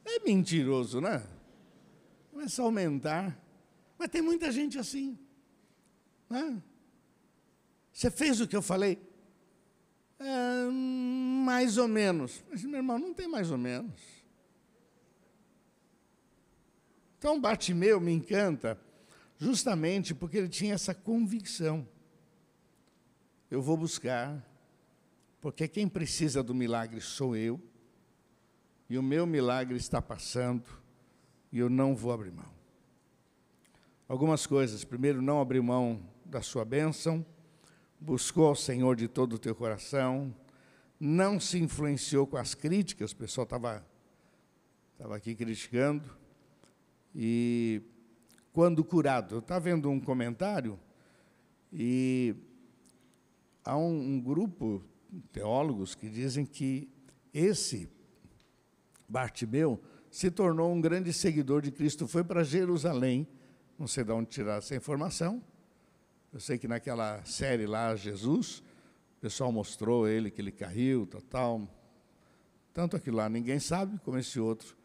É 0.05 0.19
mentiroso, 0.19 1.01
né? 1.01 1.23
Começa 2.31 2.61
a 2.61 2.65
aumentar. 2.65 3.37
Mas 3.97 4.09
tem 4.09 4.21
muita 4.21 4.51
gente 4.51 4.77
assim. 4.79 5.19
Né? 6.29 6.61
Você 7.91 8.11
fez 8.11 8.39
o 8.39 8.47
que 8.47 8.55
eu 8.55 8.61
falei? 8.61 9.01
É, 10.19 10.65
mais 10.69 11.77
ou 11.77 11.87
menos. 11.87 12.43
Mas, 12.49 12.63
meu 12.63 12.77
irmão, 12.77 12.99
não 12.99 13.13
tem 13.13 13.27
mais 13.27 13.51
ou 13.51 13.57
menos. 13.57 13.99
Então, 17.17 17.39
Bartimeu 17.39 17.99
me 17.99 18.13
encanta 18.13 18.79
justamente 19.37 20.13
porque 20.13 20.37
ele 20.37 20.49
tinha 20.49 20.73
essa 20.73 20.93
convicção. 20.93 21.87
Eu 23.49 23.61
vou 23.61 23.75
buscar, 23.75 24.45
porque 25.41 25.67
quem 25.67 25.87
precisa 25.87 26.43
do 26.43 26.53
milagre 26.53 27.01
sou 27.01 27.35
eu, 27.35 27.59
e 28.89 28.97
o 28.97 29.03
meu 29.03 29.25
milagre 29.25 29.77
está 29.77 30.01
passando, 30.01 30.63
e 31.51 31.59
eu 31.59 31.69
não 31.69 31.95
vou 31.95 32.11
abrir 32.11 32.31
mão. 32.31 32.53
Algumas 34.07 34.47
coisas. 34.47 34.83
Primeiro, 34.83 35.21
não 35.21 35.39
abrir 35.39 35.61
mão 35.61 36.01
da 36.29 36.41
sua 36.41 36.63
bênção, 36.63 37.25
buscou 37.99 38.47
ao 38.47 38.55
Senhor 38.55 38.95
de 38.95 39.07
todo 39.07 39.33
o 39.33 39.39
teu 39.39 39.55
coração, 39.55 40.33
não 40.99 41.39
se 41.39 41.57
influenciou 41.57 42.27
com 42.27 42.37
as 42.37 42.53
críticas, 42.53 43.11
o 43.11 43.15
pessoal 43.15 43.43
estava 43.43 43.85
estava 44.93 45.15
aqui 45.15 45.33
criticando, 45.33 46.09
e 47.15 47.81
quando 48.51 48.83
curado, 48.83 49.35
eu 49.35 49.39
estava 49.39 49.61
vendo 49.61 49.89
um 49.89 49.99
comentário, 49.99 50.77
e 51.71 52.35
há 53.63 53.77
um, 53.77 54.15
um 54.15 54.19
grupo 54.19 54.83
de 55.09 55.21
teólogos 55.29 55.95
que 55.95 56.09
dizem 56.09 56.45
que 56.45 56.89
esse 57.33 57.89
Bartimeu 59.07 59.81
se 60.11 60.29
tornou 60.29 60.71
um 60.73 60.81
grande 60.81 61.13
seguidor 61.13 61.61
de 61.61 61.71
Cristo, 61.71 62.07
foi 62.07 62.23
para 62.23 62.43
Jerusalém, 62.43 63.27
não 63.77 63.87
sei 63.87 64.03
de 64.03 64.11
onde 64.11 64.29
tirar 64.29 64.57
essa 64.57 64.75
informação, 64.75 65.41
eu 66.31 66.39
sei 66.39 66.57
que 66.57 66.67
naquela 66.67 67.23
série 67.25 67.65
lá, 67.65 67.95
Jesus, 67.95 68.59
o 69.17 69.21
pessoal 69.21 69.51
mostrou 69.51 70.07
ele 70.07 70.29
que 70.29 70.39
ele 70.39 70.51
caiu, 70.51 71.07
tal, 71.07 71.21
tal. 71.21 71.75
Tanto 72.73 72.95
aquilo 72.95 73.17
lá, 73.17 73.27
ninguém 73.27 73.59
sabe 73.59 73.99
como 73.99 74.17
esse 74.17 74.39
outro. 74.39 74.77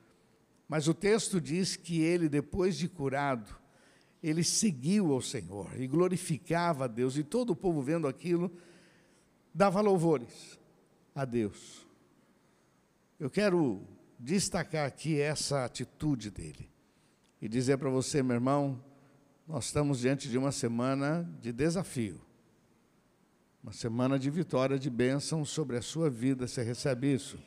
Mas 0.66 0.88
o 0.88 0.94
texto 0.94 1.40
diz 1.40 1.76
que 1.76 2.00
ele, 2.00 2.28
depois 2.28 2.76
de 2.76 2.88
curado, 2.88 3.54
ele 4.22 4.42
seguiu 4.42 5.12
ao 5.12 5.20
Senhor 5.20 5.78
e 5.78 5.86
glorificava 5.86 6.84
a 6.84 6.88
Deus, 6.88 7.18
e 7.18 7.22
todo 7.22 7.50
o 7.50 7.56
povo 7.56 7.82
vendo 7.82 8.08
aquilo, 8.08 8.50
dava 9.52 9.82
louvores 9.82 10.58
a 11.14 11.26
Deus. 11.26 11.86
Eu 13.20 13.28
quero 13.28 13.82
destacar 14.18 14.86
aqui 14.86 15.20
essa 15.20 15.64
atitude 15.64 16.30
dele 16.30 16.70
e 17.40 17.48
dizer 17.48 17.76
para 17.76 17.90
você, 17.90 18.22
meu 18.22 18.34
irmão, 18.34 18.82
nós 19.46 19.66
estamos 19.66 20.00
diante 20.00 20.28
de 20.28 20.38
uma 20.38 20.50
semana 20.50 21.28
de 21.40 21.52
desafio, 21.52 22.20
uma 23.62 23.72
semana 23.72 24.18
de 24.18 24.30
vitória, 24.30 24.78
de 24.78 24.88
bênção 24.88 25.44
sobre 25.44 25.76
a 25.76 25.82
sua 25.82 26.08
vida. 26.08 26.46
Você 26.46 26.62
recebe 26.62 27.12
isso? 27.12 27.38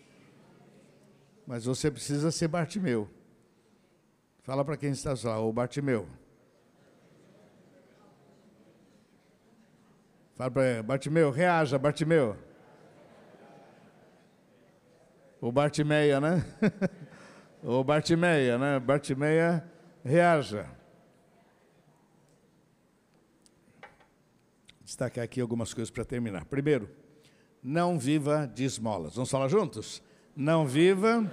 Mas 1.45 1.65
você 1.65 1.89
precisa 1.89 2.31
ser 2.31 2.47
Bartimeu. 2.47 3.09
Fala 4.43 4.63
para 4.63 4.77
quem 4.77 4.91
está 4.91 5.13
lá, 5.23 5.39
ô 5.39 5.51
Bartimeu. 5.51 6.07
Fala 10.35 10.51
para 10.51 10.83
Bartimeu, 10.83 11.31
reaja, 11.31 11.79
Bartimeu. 11.79 12.37
O 15.41 15.51
Bartimeia, 15.51 16.19
né? 16.19 16.45
o 17.63 17.83
Bartimeia, 17.83 18.57
né? 18.57 18.79
Bartimeia, 18.79 19.63
reaja. 20.03 20.76
Destacar 24.87 25.25
aqui 25.25 25.41
algumas 25.41 25.73
coisas 25.73 25.91
para 25.91 26.05
terminar. 26.05 26.45
Primeiro, 26.45 26.89
não 27.61 27.99
viva 27.99 28.47
de 28.47 28.63
esmolas. 28.63 29.15
Vamos 29.15 29.29
falar 29.29 29.49
juntos? 29.49 30.01
Não 30.33 30.65
viva. 30.65 31.29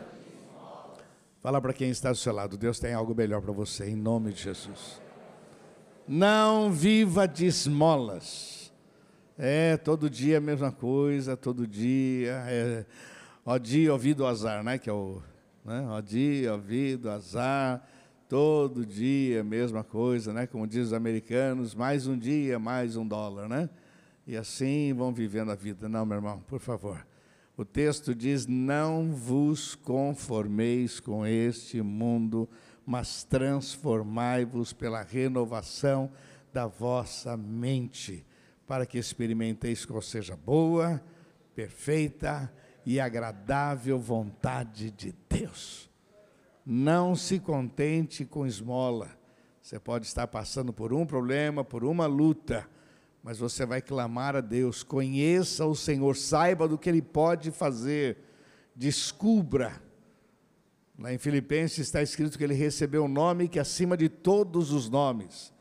Fala 1.41 1.61
para 1.61 1.73
quem 1.73 1.89
está 1.89 2.11
do 2.11 2.19
seu 2.19 2.33
lado, 2.33 2.57
Deus 2.57 2.81
tem 2.81 2.93
algo 2.93 3.15
melhor 3.15 3.41
para 3.41 3.53
você, 3.53 3.89
em 3.89 3.95
nome 3.95 4.33
de 4.33 4.43
Jesus. 4.43 5.01
Não 6.09 6.73
viva 6.73 7.29
de 7.29 7.47
esmolas. 7.47 8.73
É, 9.39 9.77
todo 9.77 10.11
dia 10.11 10.39
a 10.39 10.41
mesma 10.41 10.73
coisa, 10.73 11.37
todo 11.37 11.65
dia. 11.65 12.33
É, 12.49 12.85
ó 13.47 13.57
dia, 13.57 13.93
ouvido, 13.93 14.27
azar, 14.27 14.65
né? 14.65 14.79
Que 14.79 14.91
é 14.91 14.93
o. 14.93 15.23
Né? 15.65 15.87
Ó 15.91 16.01
dia, 16.01 16.55
ouvido, 16.55 17.09
azar 17.09 17.89
Todo 18.35 18.85
dia 18.85 19.43
a 19.43 19.45
mesma 19.45 19.85
coisa, 19.85 20.33
né? 20.33 20.45
Como 20.45 20.67
diz 20.67 20.87
os 20.87 20.93
americanos, 20.93 21.73
mais 21.73 22.09
um 22.09 22.19
dia, 22.19 22.59
mais 22.59 22.97
um 22.97 23.07
dólar, 23.07 23.49
né? 23.49 23.71
E 24.27 24.37
assim 24.37 24.93
vão 24.93 25.15
vivendo 25.15 25.53
a 25.53 25.55
vida. 25.55 25.89
Não, 25.89 26.05
meu 26.05 26.17
irmão, 26.17 26.41
por 26.49 26.59
favor. 26.59 27.07
O 27.57 27.65
texto 27.65 28.13
diz: 28.13 28.45
Não 28.45 29.13
vos 29.13 29.77
conformeis 29.77 30.99
com 30.99 31.25
este 31.25 31.81
mundo, 31.81 32.49
mas 32.85 33.23
transformai-vos 33.23 34.73
pela 34.73 35.01
renovação 35.01 36.11
da 36.53 36.67
vossa 36.67 37.37
mente, 37.37 38.27
para 38.67 38.85
que 38.85 38.99
experimenteis 38.99 39.87
qual 39.87 40.03
seja 40.03 40.37
boa, 40.37 41.01
perfeita 41.55 42.53
e 42.85 42.99
agradável 42.99 43.97
vontade 43.97 44.91
de 44.91 45.15
Deus. 45.29 45.94
Não 46.65 47.15
se 47.15 47.39
contente 47.39 48.25
com 48.25 48.47
esmola. 48.47 49.11
Você 49.61 49.79
pode 49.79 50.07
estar 50.07 50.27
passando 50.27 50.73
por 50.73 50.93
um 50.93 51.05
problema, 51.05 51.65
por 51.65 51.85
uma 51.85 52.07
luta, 52.07 52.69
mas 53.23 53.39
você 53.39 53.65
vai 53.65 53.83
clamar 53.83 54.37
a 54.37 54.41
Deus. 54.41 54.83
Conheça 54.83 55.65
o 55.67 55.75
Senhor, 55.75 56.17
saiba 56.17 56.69
do 56.69 56.79
que 56.79 56.89
Ele 56.89 57.03
pode 57.03 57.51
fazer, 57.51 58.19
descubra. 58.75 59.83
Lá 60.99 61.13
em 61.13 61.19
Filipenses 61.19 61.79
está 61.79 62.03
escrito 62.03 62.39
que 62.39 62.45
ele 62.45 62.55
recebeu 62.55 63.05
um 63.05 63.09
nome 63.09 63.49
que 63.49 63.59
é 63.59 63.63
acima 63.63 63.97
de 63.97 64.09
todos 64.09 64.71
os 64.71 64.89
nomes, 64.89 65.53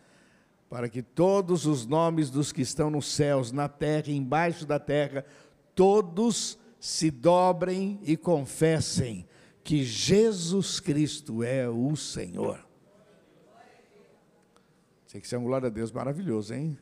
para 0.69 0.87
que 0.87 1.01
todos 1.01 1.65
os 1.65 1.87
nomes 1.87 2.29
dos 2.29 2.51
que 2.51 2.61
estão 2.61 2.89
nos 2.89 3.11
céus, 3.11 3.51
na 3.51 3.67
terra 3.67 4.11
embaixo 4.11 4.65
da 4.65 4.77
terra, 4.77 5.25
todos 5.73 6.59
se 6.79 7.09
dobrem 7.09 7.99
e 8.03 8.15
confessem 8.15 9.25
que 9.63 9.83
Jesus 9.83 10.79
Cristo 10.79 11.41
é 11.43 11.69
o 11.69 11.95
Senhor. 11.95 12.59
Tem 15.11 15.21
que 15.21 15.27
ser 15.27 15.37
um 15.37 15.43
glória 15.43 15.67
a 15.67 15.69
Deus 15.69 15.91
maravilhoso, 15.91 16.53
hein? 16.53 16.77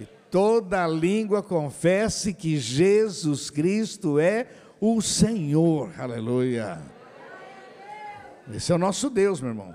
E 0.00 0.06
toda 0.30 0.86
língua 0.86 1.42
confesse 1.42 2.32
que 2.32 2.56
Jesus 2.56 3.50
Cristo 3.50 4.18
é 4.18 4.48
o 4.80 5.02
Senhor. 5.02 5.92
Aleluia. 6.00 6.80
Esse 8.52 8.72
é 8.72 8.74
o 8.74 8.78
nosso 8.78 9.10
Deus, 9.10 9.40
meu 9.40 9.50
irmão. 9.50 9.74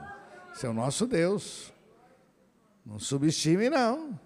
Esse 0.53 0.65
é 0.65 0.69
o 0.69 0.73
nosso 0.73 1.05
Deus. 1.05 1.71
Não 2.83 2.99
subestime, 2.99 3.69
não. 3.69 4.19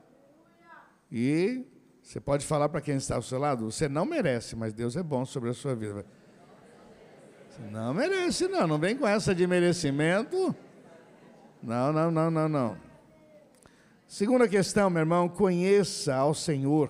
E 1.11 1.65
você 2.01 2.19
pode 2.19 2.45
falar 2.45 2.69
para 2.69 2.81
quem 2.81 2.95
está 2.95 3.15
ao 3.15 3.21
seu 3.21 3.37
lado: 3.37 3.69
você 3.69 3.89
não 3.89 4.05
merece, 4.05 4.55
mas 4.55 4.73
Deus 4.73 4.95
é 4.95 5.03
bom 5.03 5.25
sobre 5.25 5.49
a 5.49 5.53
sua 5.53 5.75
vida. 5.75 6.05
Não 7.71 7.93
merece, 7.93 8.47
não. 8.47 8.67
Não 8.67 8.79
vem 8.79 8.95
com 8.95 9.07
essa 9.07 9.35
de 9.35 9.45
merecimento. 9.45 10.55
Não, 11.61 11.91
não, 11.91 12.09
não, 12.09 12.31
não, 12.31 12.49
não. 12.49 12.77
Segunda 14.07 14.47
questão, 14.47 14.89
meu 14.89 15.01
irmão, 15.01 15.27
conheça 15.27 16.15
ao 16.15 16.33
Senhor. 16.33 16.89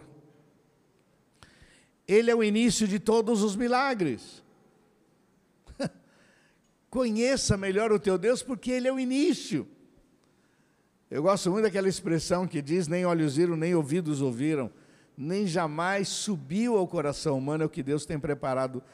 Ele 2.07 2.31
é 2.31 2.35
o 2.35 2.43
início 2.43 2.87
de 2.87 2.99
todos 2.99 3.43
os 3.43 3.55
milagres. 3.55 4.43
conheça 6.89 7.57
melhor 7.57 7.91
o 7.91 7.99
teu 7.99 8.17
Deus, 8.17 8.41
porque 8.41 8.71
Ele 8.71 8.87
é 8.87 8.93
o 8.93 8.99
início. 8.99 9.67
Eu 11.11 11.23
gosto 11.23 11.51
muito 11.51 11.63
daquela 11.63 11.89
expressão 11.89 12.47
que 12.47 12.61
diz: 12.61 12.87
nem 12.87 13.05
olhos 13.05 13.35
viram, 13.35 13.55
nem 13.55 13.75
ouvidos 13.75 14.21
ouviram, 14.21 14.71
nem 15.17 15.45
jamais 15.45 16.07
subiu 16.07 16.77
ao 16.77 16.87
coração 16.87 17.37
humano 17.37 17.63
é 17.63 17.65
o 17.65 17.69
que 17.69 17.83
Deus 17.83 18.05
tem 18.05 18.19
preparado 18.19 18.81
para 18.81 18.89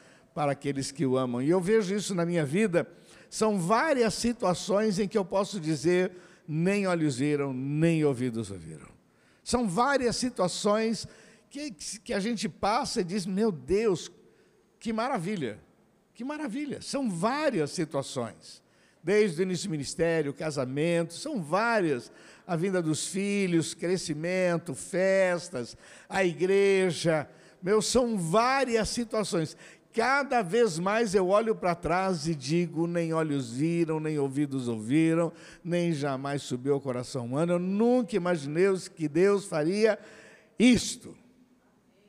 aqueles 0.51 0.91
que 0.91 1.05
o 1.05 1.17
amam. 1.17 1.41
E 1.41 1.49
eu 1.49 1.61
vejo 1.61 1.95
isso 1.95 2.13
na 2.13 2.25
minha 2.25 2.45
vida. 2.45 2.85
São 3.29 3.57
várias 3.57 4.13
situações 4.13 4.99
em 4.99 5.07
que 5.07 5.17
eu 5.17 5.23
posso 5.23 5.59
dizer: 5.59 6.11
nem 6.47 6.85
olhos 6.85 7.17
viram, 7.17 7.53
nem 7.53 8.03
ouvidos 8.03 8.51
ouviram. 8.51 8.87
São 9.43 9.67
várias 9.67 10.15
situações 10.17 11.07
que, 11.49 11.71
que 11.71 12.13
a 12.13 12.19
gente 12.19 12.49
passa 12.49 13.01
e 13.01 13.03
diz: 13.03 13.25
meu 13.25 13.51
Deus, 13.51 14.11
que 14.77 14.91
maravilha, 14.91 15.59
que 16.13 16.23
maravilha. 16.23 16.81
São 16.81 17.09
várias 17.09 17.71
situações. 17.71 18.61
Desde 19.01 19.39
o 19.39 19.43
início 19.43 19.69
do 19.69 19.71
ministério, 19.71 20.33
casamento, 20.33 21.13
são 21.13 21.41
várias. 21.41 22.11
A 22.47 22.55
vinda 22.55 22.81
dos 22.81 23.07
filhos, 23.07 23.73
crescimento, 23.73 24.73
festas, 24.73 25.77
a 26.09 26.25
igreja. 26.25 27.29
Meu, 27.61 27.81
são 27.81 28.17
várias 28.17 28.89
situações 28.89 29.55
cada 29.95 30.41
vez 30.41 30.77
mais 30.77 31.15
eu 31.15 31.29
olho 31.29 31.55
para 31.55 31.73
trás 31.73 32.27
e 32.27 32.35
digo: 32.35 32.85
nem 32.85 33.13
olhos 33.13 33.53
viram, 33.53 33.97
nem 33.97 34.19
ouvidos 34.19 34.67
ouviram, 34.67 35.31
nem 35.63 35.93
jamais 35.93 36.41
subiu 36.43 36.73
ao 36.73 36.81
coração 36.81 37.25
humano. 37.25 37.53
Eu 37.53 37.59
nunca 37.59 38.15
imaginei 38.15 38.65
que 38.93 39.07
Deus 39.07 39.45
faria 39.45 39.97
isto. 40.59 41.15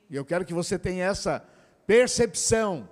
E 0.09 0.15
eu 0.15 0.25
quero 0.25 0.43
que 0.43 0.53
você 0.53 0.77
tenha 0.77 1.05
essa 1.05 1.39
percepção. 1.85 2.89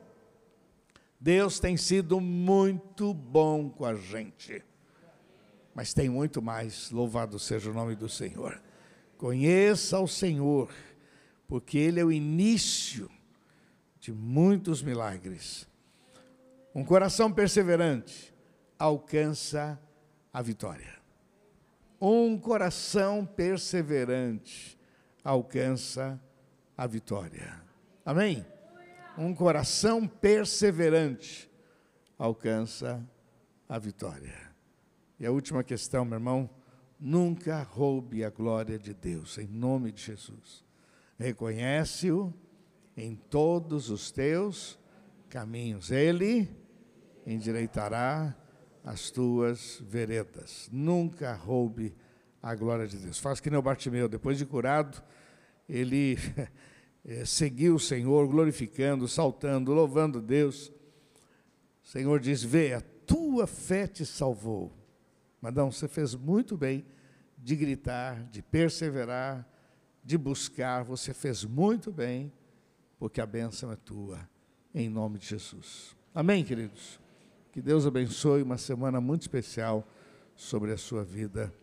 Deus 1.19 1.59
tem 1.59 1.75
sido 1.75 2.21
muito 2.21 3.13
bom 3.13 3.69
com 3.69 3.83
a 3.83 3.95
gente, 3.95 4.63
mas 5.73 5.93
tem 5.93 6.07
muito 6.07 6.41
mais. 6.41 6.89
Louvado 6.89 7.37
seja 7.37 7.69
o 7.69 7.73
nome 7.73 7.95
do 7.95 8.07
Senhor. 8.07 8.61
Conheça 9.17 9.99
o 9.99 10.07
Senhor, 10.07 10.69
porque 11.47 11.77
Ele 11.77 11.99
é 11.99 12.05
o 12.05 12.11
início 12.11 13.09
de 14.05 14.13
muitos 14.13 14.83
milagres. 14.83 15.67
Um 16.75 16.85
coração 16.85 17.33
perseverante 17.33 18.31
alcança 18.77 19.81
a 20.31 20.43
vitória. 20.43 20.93
Um 21.99 22.37
coração 22.37 23.25
perseverante 23.25 24.77
alcança 25.23 26.21
a 26.77 26.85
vitória. 26.85 27.59
Amém? 28.05 28.45
Um 29.17 29.33
coração 29.33 30.07
perseverante 30.07 31.49
alcança 32.15 33.03
a 33.67 33.79
vitória. 33.79 34.53
E 35.19 35.25
a 35.25 35.31
última 35.31 35.63
questão, 35.63 36.05
meu 36.05 36.17
irmão, 36.19 36.47
nunca 36.99 37.63
roube 37.63 38.23
a 38.23 38.29
glória 38.29 38.77
de 38.77 38.93
Deus, 38.93 39.39
em 39.39 39.47
nome 39.47 39.91
de 39.91 40.03
Jesus. 40.03 40.63
Reconhece-o 41.17 42.31
em 42.95 43.15
todos 43.15 43.89
os 43.89 44.11
teus 44.11 44.79
caminhos. 45.29 45.91
Ele 45.91 46.49
endireitará 47.25 48.35
as 48.83 49.09
tuas 49.09 49.81
veredas. 49.85 50.69
Nunca 50.71 51.33
roube 51.33 51.95
a 52.41 52.53
glória 52.53 52.87
de 52.87 52.97
Deus. 52.97 53.19
Faz 53.19 53.39
que 53.39 53.49
nem 53.49 53.59
o 53.59 53.61
Bartimeu, 53.61 54.07
depois 54.07 54.37
de 54.37 54.45
curado, 54.45 55.01
ele 55.67 56.17
eh, 57.03 57.25
seguiu 57.25 57.75
o 57.75 57.79
Senhor, 57.79 58.27
glorificando, 58.27 59.07
saltando, 59.07 59.73
louvando 59.73 60.21
Deus. 60.21 60.71
O 61.83 61.87
Senhor 61.87 62.19
diz: 62.19 62.43
Vê, 62.43 62.79
tua 63.05 63.47
fé 63.47 63.87
te 63.87 64.05
salvou. 64.05 64.71
Madão, 65.41 65.71
você 65.71 65.87
fez 65.87 66.15
muito 66.15 66.55
bem 66.55 66.85
de 67.37 67.55
gritar, 67.55 68.23
de 68.29 68.41
perseverar, 68.41 69.47
de 70.03 70.17
buscar, 70.17 70.83
você 70.83 71.13
fez 71.13 71.43
muito 71.43 71.91
bem, 71.91 72.31
porque 72.97 73.21
a 73.21 73.25
bênção 73.25 73.71
é 73.71 73.75
tua, 73.75 74.27
em 74.73 74.89
nome 74.89 75.19
de 75.19 75.27
Jesus. 75.27 75.95
Amém, 76.13 76.43
queridos? 76.43 76.99
Que 77.51 77.61
Deus 77.61 77.85
abençoe 77.85 78.41
uma 78.41 78.57
semana 78.57 78.99
muito 78.99 79.21
especial 79.21 79.87
sobre 80.35 80.71
a 80.71 80.77
sua 80.77 81.03
vida, 81.03 81.53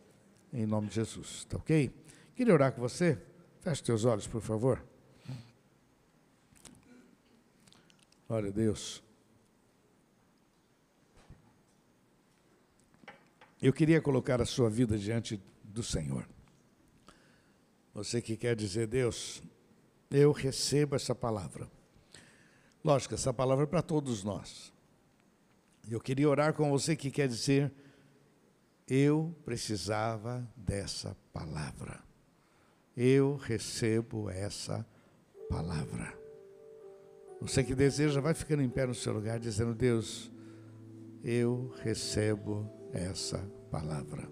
em 0.53 0.67
nome 0.67 0.89
de 0.89 0.95
Jesus, 0.95 1.45
tá 1.45 1.57
ok? 1.57 1.91
Queria 2.35 2.55
orar 2.55 2.73
com 2.73 2.81
você? 2.81 3.19
Feche 3.61 3.83
teus 3.83 4.05
olhos, 4.05 4.27
por 4.27 4.41
favor. 4.41 4.83
Glória 8.27 8.49
a 8.49 8.53
Deus. 8.53 9.03
Eu 13.61 13.73
queria 13.73 14.01
colocar 14.01 14.41
a 14.41 14.47
sua 14.47 14.69
vida 14.69 14.99
diante 14.99 15.41
do 15.63 15.83
Senhor. 15.83 16.27
Você 17.95 18.21
que 18.21 18.37
quer 18.37 18.57
dizer, 18.57 18.87
Deus, 18.87 19.43
eu 20.13 20.31
recebo 20.31 20.95
essa 20.95 21.15
palavra. 21.15 21.69
Lógico, 22.85 23.15
essa 23.15 23.33
palavra 23.33 23.65
é 23.65 23.67
para 23.67 23.83
todos 23.83 24.23
nós. 24.23 24.73
Eu 25.91 26.01
queria 26.01 26.29
orar 26.29 26.53
com 26.55 26.71
você 26.71 26.95
que 26.95 27.11
quer 27.11 27.29
dizer, 27.29 27.73
eu 28.87 29.35
precisava 29.45 30.47
dessa 30.57 31.17
palavra. 31.33 32.01
Eu 32.97 33.37
recebo 33.37 34.29
essa 34.29 34.87
palavra. 35.49 36.13
Você 37.41 37.65
que 37.65 37.75
deseja, 37.75 38.21
vai 38.21 38.35
ficando 38.35 38.63
em 38.63 38.69
pé 38.69 38.87
no 38.87 38.95
seu 38.95 39.13
lugar, 39.13 39.41
dizendo: 39.41 39.75
Deus, 39.75 40.31
eu 41.25 41.73
recebo 41.83 42.71
essa 42.93 43.39
palavra. 43.71 44.29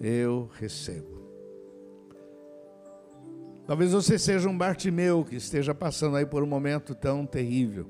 Eu 0.00 0.50
recebo. 0.54 1.17
Talvez 3.68 3.92
você 3.92 4.18
seja 4.18 4.48
um 4.48 4.56
Bartimeu 4.56 5.24
que 5.24 5.36
esteja 5.36 5.72
passando 5.74 6.16
aí 6.16 6.26
por 6.26 6.42
um 6.42 6.46
momento 6.46 6.92
tão 6.94 7.24
terrível. 7.24 7.86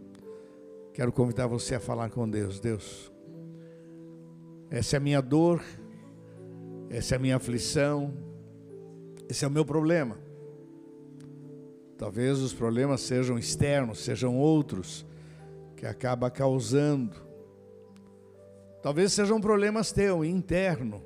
Quero 0.93 1.12
convidar 1.12 1.47
você 1.47 1.76
a 1.76 1.81
falar 1.81 2.11
com 2.11 2.29
Deus. 2.29 2.61
Deus, 2.61 3.12
essa 4.70 4.97
é 4.97 4.99
a 4.99 5.01
minha 5.01 5.22
dor, 5.22 5.62
essa 6.91 7.14
é 7.14 7.16
a 7.16 7.18
minha 7.18 7.37
aflição, 7.37 8.12
esse 9.29 9.45
é 9.45 9.49
o 9.49 9.51
meu 9.51 9.64
problema. 9.64 10.18
Talvez 11.97 12.41
os 12.41 12.53
problemas 12.53 13.01
sejam 13.01 13.39
externos, 13.39 14.01
sejam 14.01 14.37
outros 14.37 15.07
que 15.76 15.87
acaba 15.87 16.29
causando 16.31 17.29
Talvez 18.83 19.12
sejam 19.12 19.41
problemas 19.41 19.91
teu, 19.91 20.24
interno. 20.24 21.03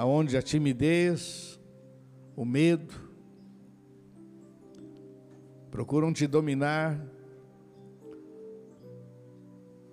Aonde 0.00 0.34
a 0.38 0.40
timidez, 0.40 1.60
o 2.34 2.42
medo 2.42 2.94
procuram 5.70 6.10
te 6.10 6.26
dominar. 6.26 7.06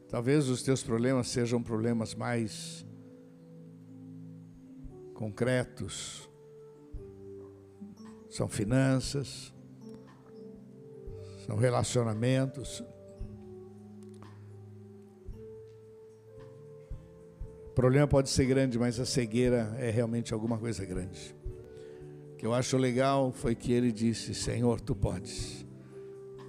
Talvez 0.08 0.48
os 0.48 0.64
teus 0.64 0.82
problemas 0.82 1.28
sejam 1.28 1.62
problemas 1.62 2.16
mais 2.16 2.86
concretos. 5.14 6.32
São 8.30 8.48
finanças, 8.48 9.54
são 11.46 11.58
relacionamentos, 11.58 12.82
problema 17.78 18.08
pode 18.08 18.32
ser 18.32 18.46
grande, 18.46 18.80
mas 18.80 19.00
a 19.00 19.06
cegueira 19.06 19.76
é 19.78 19.92
realmente 19.92 20.34
alguma 20.34 20.58
coisa 20.58 20.84
grande. 20.84 21.36
O 22.34 22.36
que 22.36 22.44
eu 22.44 22.52
acho 22.52 22.76
legal 22.76 23.32
foi 23.32 23.54
que 23.54 23.72
ele 23.72 23.92
disse: 23.92 24.34
Senhor, 24.34 24.82
tu 24.82 24.96
podes, 24.96 25.64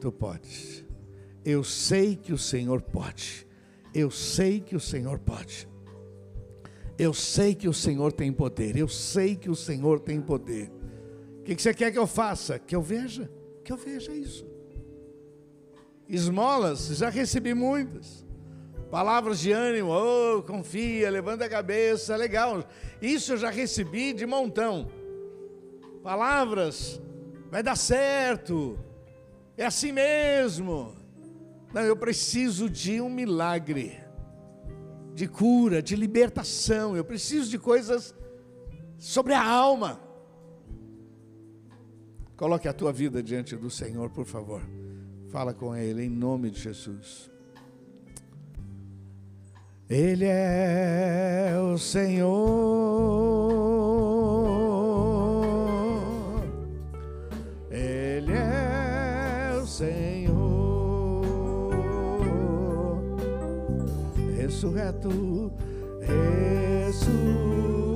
tu 0.01 0.11
podes. 0.11 0.87
Eu 1.45 1.63
sei 1.63 2.17
que 2.17 2.33
o 2.33 2.39
Senhor 2.39 2.81
pode. 2.81 3.47
Eu 3.95 4.11
sei 4.11 4.59
que 4.59 4.75
o 4.75 4.81
Senhor 4.81 5.19
pode. 5.19 5.69
Eu 6.99 7.13
sei 7.13 7.55
que 7.55 7.69
o 7.69 7.75
Senhor 7.75 8.11
tem 8.11 8.33
poder. 8.33 8.75
Eu 8.75 8.89
sei 8.89 9.37
que 9.37 9.51
o 9.51 9.55
Senhor 9.55 10.01
tem 10.01 10.23
poder. 10.23 10.73
O 11.41 11.43
que 11.43 11.61
você 11.61 11.75
quer 11.75 11.93
que 11.93 11.99
eu 11.99 12.07
faça? 12.07 12.59
Que 12.59 12.75
eu 12.75 12.81
veja. 12.81 13.31
Que 13.63 13.71
eu 13.71 13.77
veja 13.77 14.15
isso. 14.15 14.47
Esmolas, 16.09 16.87
já 16.97 17.11
recebi 17.11 17.53
muitas. 17.53 18.27
Palavras 18.91 19.41
de 19.41 19.53
ânimo, 19.53 19.91
oh, 19.91 20.43
confia, 20.43 21.11
levanta 21.11 21.45
a 21.45 21.49
cabeça, 21.49 22.17
legal. 22.17 22.65
Isso 23.03 23.35
eu 23.35 23.37
já 23.37 23.51
recebi 23.51 24.15
de 24.15 24.25
montão. 24.25 24.91
Palavras, 26.03 27.01
vai 27.51 27.63
dar 27.63 27.77
certo, 27.77 28.79
é 29.59 29.67
assim 29.67 29.93
mesmo. 29.93 30.97
Não, 31.73 31.83
eu 31.83 31.97
preciso 31.97 32.71
de 32.71 32.99
um 32.99 33.11
milagre, 33.11 34.01
de 35.15 35.29
cura, 35.29 35.83
de 35.83 35.95
libertação. 35.95 36.97
Eu 36.97 37.05
preciso 37.05 37.51
de 37.51 37.59
coisas 37.59 38.15
sobre 38.97 39.35
a 39.35 39.45
alma. 39.47 40.01
Coloque 42.37 42.69
a 42.69 42.73
tua 42.73 42.93
vida 42.93 43.23
diante 43.23 43.55
do 43.55 43.69
Senhor, 43.69 44.09
por 44.11 44.25
favor. 44.25 44.63
Fala 45.29 45.53
com 45.53 45.77
Ele 45.77 46.05
em 46.05 46.09
nome 46.09 46.51
de 46.51 46.61
Jesus. 46.61 47.31
Ele 49.91 50.27
é 50.27 51.55
o 51.59 51.79
Senhor, 51.79 52.29
Ele 57.71 58.33
é 58.33 59.59
o 59.59 59.67
Senhor, 59.67 61.25
ressurreto, 64.37 65.51
ressurreto. 66.03 67.88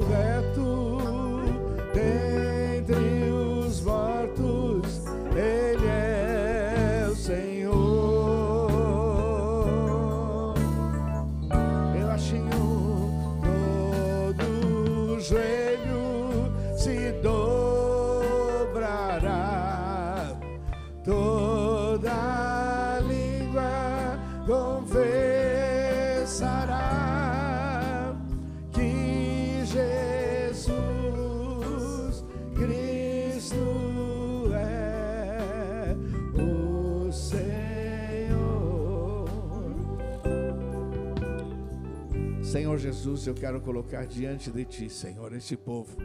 Jesus, 43.23 43.27
eu 43.27 43.35
quero 43.35 43.61
colocar 43.61 44.05
diante 44.05 44.51
de 44.51 44.65
Ti, 44.65 44.91
Senhor, 44.91 45.33
esse 45.33 45.57
povo. 45.57 45.97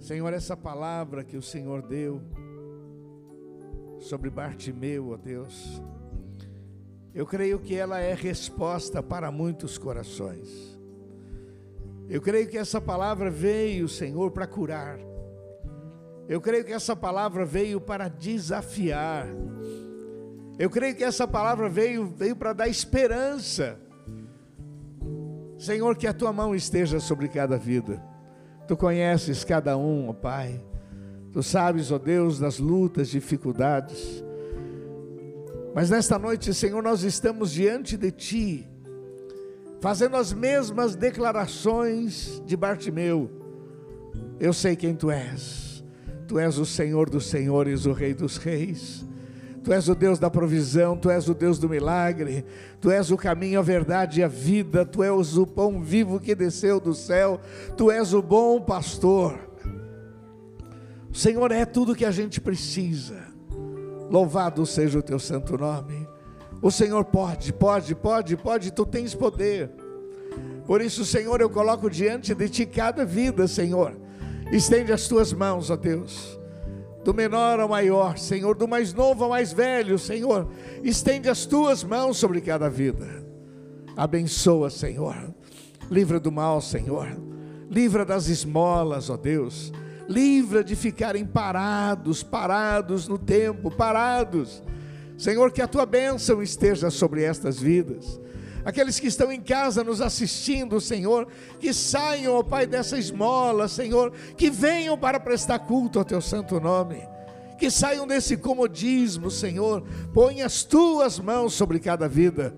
Senhor, 0.00 0.32
essa 0.32 0.56
palavra 0.56 1.22
que 1.22 1.36
o 1.36 1.42
Senhor 1.42 1.82
deu 1.82 2.20
sobre 4.00 4.30
Bartimeu, 4.30 5.10
ó 5.10 5.16
Deus, 5.16 5.80
eu 7.14 7.24
creio 7.24 7.60
que 7.60 7.74
ela 7.76 8.00
é 8.00 8.14
resposta 8.14 9.00
para 9.00 9.30
muitos 9.30 9.78
corações. 9.78 10.48
Eu 12.08 12.20
creio 12.20 12.48
que 12.48 12.58
essa 12.58 12.80
palavra 12.80 13.30
veio, 13.30 13.88
Senhor, 13.88 14.32
para 14.32 14.48
curar. 14.48 14.98
Eu 16.28 16.40
creio 16.40 16.64
que 16.64 16.72
essa 16.72 16.96
palavra 16.96 17.44
veio 17.44 17.80
para 17.80 18.08
desafiar. 18.08 19.28
Eu 20.58 20.68
creio 20.68 20.96
que 20.96 21.04
essa 21.04 21.28
palavra 21.28 21.68
veio, 21.68 22.06
veio 22.06 22.34
para 22.34 22.52
dar 22.52 22.68
esperança 22.68 23.78
Senhor, 25.60 25.94
que 25.94 26.06
a 26.06 26.14
tua 26.14 26.32
mão 26.32 26.54
esteja 26.54 26.98
sobre 26.98 27.28
cada 27.28 27.58
vida. 27.58 28.02
Tu 28.66 28.74
conheces 28.74 29.44
cada 29.44 29.76
um, 29.76 30.08
ó 30.08 30.14
Pai. 30.14 30.64
Tu 31.34 31.42
sabes, 31.42 31.92
ó 31.92 31.98
Deus, 31.98 32.38
das 32.38 32.58
lutas, 32.58 33.10
dificuldades. 33.10 34.24
Mas 35.74 35.90
nesta 35.90 36.18
noite, 36.18 36.54
Senhor, 36.54 36.82
nós 36.82 37.02
estamos 37.02 37.52
diante 37.52 37.98
de 37.98 38.10
Ti, 38.10 38.70
fazendo 39.82 40.16
as 40.16 40.32
mesmas 40.32 40.96
declarações 40.96 42.42
de 42.46 42.56
Bartimeu. 42.56 43.30
Eu 44.40 44.54
sei 44.54 44.74
quem 44.74 44.94
Tu 44.94 45.10
és. 45.10 45.84
Tu 46.26 46.38
és 46.38 46.56
o 46.56 46.64
Senhor 46.64 47.10
dos 47.10 47.26
Senhores, 47.26 47.84
o 47.84 47.92
Rei 47.92 48.14
dos 48.14 48.38
Reis. 48.38 49.04
Tu 49.62 49.72
és 49.72 49.88
o 49.88 49.94
Deus 49.94 50.18
da 50.18 50.30
provisão, 50.30 50.96
Tu 50.96 51.10
és 51.10 51.28
o 51.28 51.34
Deus 51.34 51.58
do 51.58 51.68
milagre, 51.68 52.44
Tu 52.80 52.90
és 52.90 53.10
o 53.10 53.16
caminho, 53.16 53.58
a 53.58 53.62
verdade 53.62 54.20
e 54.20 54.22
a 54.22 54.28
vida, 54.28 54.86
Tu 54.86 55.02
és 55.02 55.36
o 55.36 55.46
pão 55.46 55.82
vivo 55.82 56.18
que 56.18 56.34
desceu 56.34 56.80
do 56.80 56.94
céu, 56.94 57.38
Tu 57.76 57.90
és 57.90 58.14
o 58.14 58.22
bom 58.22 58.60
pastor. 58.60 59.38
O 61.12 61.14
Senhor 61.14 61.52
é 61.52 61.66
tudo 61.66 61.94
que 61.94 62.04
a 62.04 62.10
gente 62.10 62.40
precisa. 62.40 63.20
Louvado 64.10 64.64
seja 64.64 64.98
o 64.98 65.02
Teu 65.02 65.18
santo 65.18 65.58
nome. 65.58 66.08
O 66.62 66.70
Senhor 66.70 67.04
pode, 67.04 67.52
pode, 67.52 67.94
pode, 67.94 68.36
pode, 68.36 68.70
Tu 68.70 68.86
tens 68.86 69.14
poder. 69.14 69.70
Por 70.64 70.80
isso, 70.80 71.04
Senhor, 71.04 71.40
eu 71.40 71.50
coloco 71.50 71.90
diante 71.90 72.34
de 72.34 72.48
Ti 72.48 72.64
cada 72.64 73.04
vida, 73.04 73.46
Senhor. 73.46 73.94
Estende 74.50 74.90
as 74.90 75.06
Tuas 75.06 75.34
mãos, 75.34 75.68
ó 75.68 75.76
Deus 75.76 76.39
do 77.04 77.14
menor 77.14 77.60
ao 77.60 77.68
maior, 77.68 78.18
Senhor, 78.18 78.54
do 78.54 78.68
mais 78.68 78.92
novo 78.92 79.24
ao 79.24 79.30
mais 79.30 79.52
velho, 79.52 79.98
Senhor, 79.98 80.48
estende 80.82 81.28
as 81.28 81.46
tuas 81.46 81.82
mãos 81.82 82.18
sobre 82.18 82.40
cada 82.40 82.68
vida. 82.68 83.24
Abençoa, 83.96 84.70
Senhor. 84.70 85.34
Livra 85.90 86.20
do 86.20 86.30
mal, 86.30 86.60
Senhor. 86.60 87.08
Livra 87.70 88.04
das 88.04 88.28
esmolas, 88.28 89.08
ó 89.10 89.16
Deus. 89.16 89.72
Livra 90.08 90.62
de 90.62 90.74
ficarem 90.76 91.24
parados, 91.24 92.22
parados 92.22 93.08
no 93.08 93.18
tempo, 93.18 93.70
parados. 93.70 94.62
Senhor, 95.16 95.52
que 95.52 95.62
a 95.62 95.68
tua 95.68 95.86
bênção 95.86 96.42
esteja 96.42 96.90
sobre 96.90 97.22
estas 97.22 97.58
vidas 97.58 98.20
aqueles 98.64 98.98
que 99.00 99.06
estão 99.06 99.30
em 99.32 99.40
casa 99.40 99.84
nos 99.84 100.00
assistindo, 100.00 100.80
Senhor, 100.80 101.28
que 101.58 101.72
saiam, 101.72 102.34
ó 102.34 102.42
Pai, 102.42 102.66
dessa 102.66 102.98
esmola, 102.98 103.68
Senhor, 103.68 104.12
que 104.36 104.50
venham 104.50 104.96
para 104.98 105.20
prestar 105.20 105.60
culto 105.60 105.98
ao 105.98 106.04
Teu 106.04 106.20
santo 106.20 106.60
nome, 106.60 107.02
que 107.58 107.70
saiam 107.70 108.06
desse 108.06 108.36
comodismo, 108.36 109.30
Senhor, 109.30 109.82
põe 110.12 110.42
as 110.42 110.62
Tuas 110.62 111.18
mãos 111.18 111.54
sobre 111.54 111.78
cada 111.78 112.08
vida. 112.08 112.54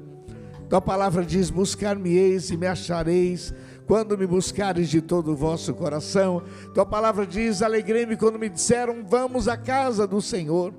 Tua 0.69 0.81
palavra 0.81 1.23
diz: 1.23 1.51
Buscar-me-eis 1.51 2.51
e 2.51 2.57
me 2.57 2.67
achareis 2.67 3.53
quando 3.87 4.17
me 4.17 4.27
buscares 4.27 4.89
de 4.89 5.03
todo 5.03 5.33
o 5.33 5.37
vosso 5.37 5.75
coração. 5.75 6.43
Tua 6.73 6.87
palavra 6.87 7.27
diz: 7.27 7.61
Alegrei-me 7.61 8.17
quando 8.17 8.39
me 8.39 8.49
disseram: 8.49 9.05
Vamos 9.07 9.49
à 9.49 9.57
casa 9.57 10.07
do 10.07 10.23
Senhor. 10.23 10.73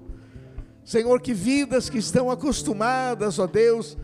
Senhor, 0.83 1.21
que 1.21 1.33
vidas 1.33 1.89
que 1.89 1.99
estão 1.99 2.31
acostumadas, 2.31 3.37
ó 3.37 3.45
Deus, 3.45 3.95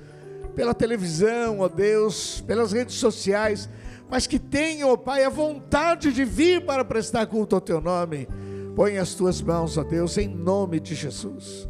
pela 0.59 0.73
televisão, 0.73 1.61
ó 1.61 1.69
Deus, 1.69 2.41
pelas 2.41 2.73
redes 2.73 2.95
sociais, 2.95 3.69
mas 4.09 4.27
que 4.27 4.37
tenham, 4.37 4.89
ó 4.89 4.97
Pai, 4.97 5.23
a 5.23 5.29
vontade 5.29 6.11
de 6.11 6.25
vir 6.25 6.65
para 6.65 6.83
prestar 6.83 7.27
culto 7.27 7.55
ao 7.55 7.61
Teu 7.61 7.79
nome. 7.79 8.27
Põe 8.75 8.97
as 8.97 9.13
Tuas 9.13 9.41
mãos, 9.41 9.77
ó 9.77 9.85
Deus, 9.85 10.17
em 10.17 10.27
nome 10.27 10.81
de 10.81 10.95
Jesus. 10.95 11.65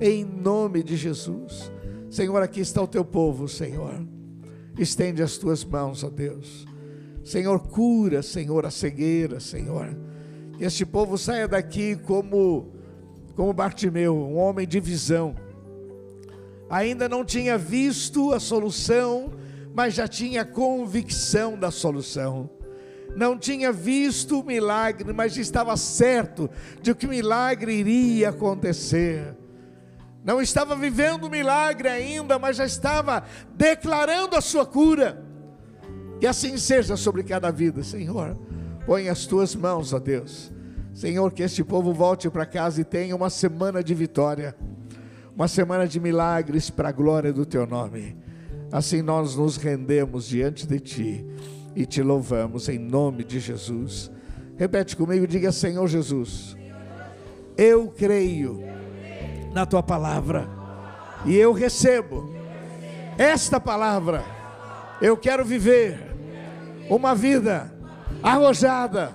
Em 0.00 0.24
nome 0.24 0.82
de 0.82 0.96
Jesus. 0.96 1.70
Senhor, 2.10 2.42
aqui 2.42 2.58
está 2.58 2.82
o 2.82 2.88
Teu 2.88 3.04
povo, 3.04 3.46
Senhor. 3.46 4.04
Estende 4.76 5.22
as 5.22 5.38
Tuas 5.38 5.64
mãos, 5.64 6.02
ó 6.02 6.10
Deus. 6.10 6.66
Senhor, 7.22 7.60
cura, 7.60 8.20
Senhor, 8.20 8.66
a 8.66 8.70
cegueira, 8.72 9.38
Senhor. 9.38 9.96
Que 10.58 10.64
este 10.64 10.84
povo 10.84 11.16
saia 11.16 11.46
daqui 11.46 11.94
como, 11.94 12.72
como 13.36 13.52
Bartimeu, 13.52 14.16
um 14.16 14.36
homem 14.38 14.66
de 14.66 14.80
visão 14.80 15.36
ainda 16.68 17.08
não 17.08 17.24
tinha 17.24 17.56
visto 17.58 18.32
a 18.32 18.40
solução, 18.40 19.32
mas 19.74 19.94
já 19.94 20.06
tinha 20.06 20.44
convicção 20.44 21.58
da 21.58 21.70
solução. 21.70 22.48
Não 23.16 23.38
tinha 23.38 23.72
visto 23.72 24.40
o 24.40 24.44
milagre, 24.44 25.12
mas 25.12 25.36
estava 25.36 25.76
certo 25.76 26.50
de 26.82 26.94
que 26.94 27.06
o 27.06 27.10
milagre 27.10 27.72
iria 27.72 28.30
acontecer. 28.30 29.36
Não 30.24 30.40
estava 30.40 30.74
vivendo 30.74 31.24
o 31.24 31.30
milagre 31.30 31.88
ainda, 31.88 32.38
mas 32.38 32.56
já 32.56 32.64
estava 32.64 33.22
declarando 33.54 34.36
a 34.36 34.40
sua 34.40 34.64
cura. 34.64 35.22
Que 36.18 36.26
assim 36.26 36.56
seja 36.56 36.96
sobre 36.96 37.22
cada 37.22 37.52
vida, 37.52 37.84
Senhor. 37.84 38.36
Põe 38.86 39.08
as 39.08 39.26
tuas 39.26 39.54
mãos, 39.54 39.92
ó 39.92 39.98
Deus. 39.98 40.52
Senhor, 40.92 41.32
que 41.32 41.42
este 41.42 41.62
povo 41.62 41.92
volte 41.92 42.30
para 42.30 42.46
casa 42.46 42.80
e 42.80 42.84
tenha 42.84 43.14
uma 43.14 43.28
semana 43.28 43.82
de 43.82 43.94
vitória 43.94 44.56
uma 45.34 45.48
semana 45.48 45.86
de 45.86 45.98
milagres 45.98 46.70
para 46.70 46.90
a 46.90 46.92
glória 46.92 47.32
do 47.32 47.44
teu 47.44 47.66
nome. 47.66 48.16
Assim 48.70 49.02
nós 49.02 49.34
nos 49.34 49.56
rendemos 49.56 50.26
diante 50.26 50.66
de 50.66 50.78
ti 50.78 51.26
e 51.74 51.84
te 51.84 52.02
louvamos 52.02 52.68
em 52.68 52.78
nome 52.78 53.24
de 53.24 53.40
Jesus. 53.40 54.10
Repete 54.56 54.96
comigo, 54.96 55.26
diga 55.26 55.50
Senhor 55.50 55.88
Jesus. 55.88 56.56
Eu 57.56 57.88
creio 57.88 58.62
na 59.52 59.66
tua 59.66 59.82
palavra 59.82 60.48
e 61.24 61.34
eu 61.34 61.52
recebo 61.52 62.32
esta 63.18 63.58
palavra. 63.58 64.24
Eu 65.02 65.16
quero 65.16 65.44
viver 65.44 65.98
uma 66.88 67.12
vida 67.12 67.72
arrojada, 68.22 69.12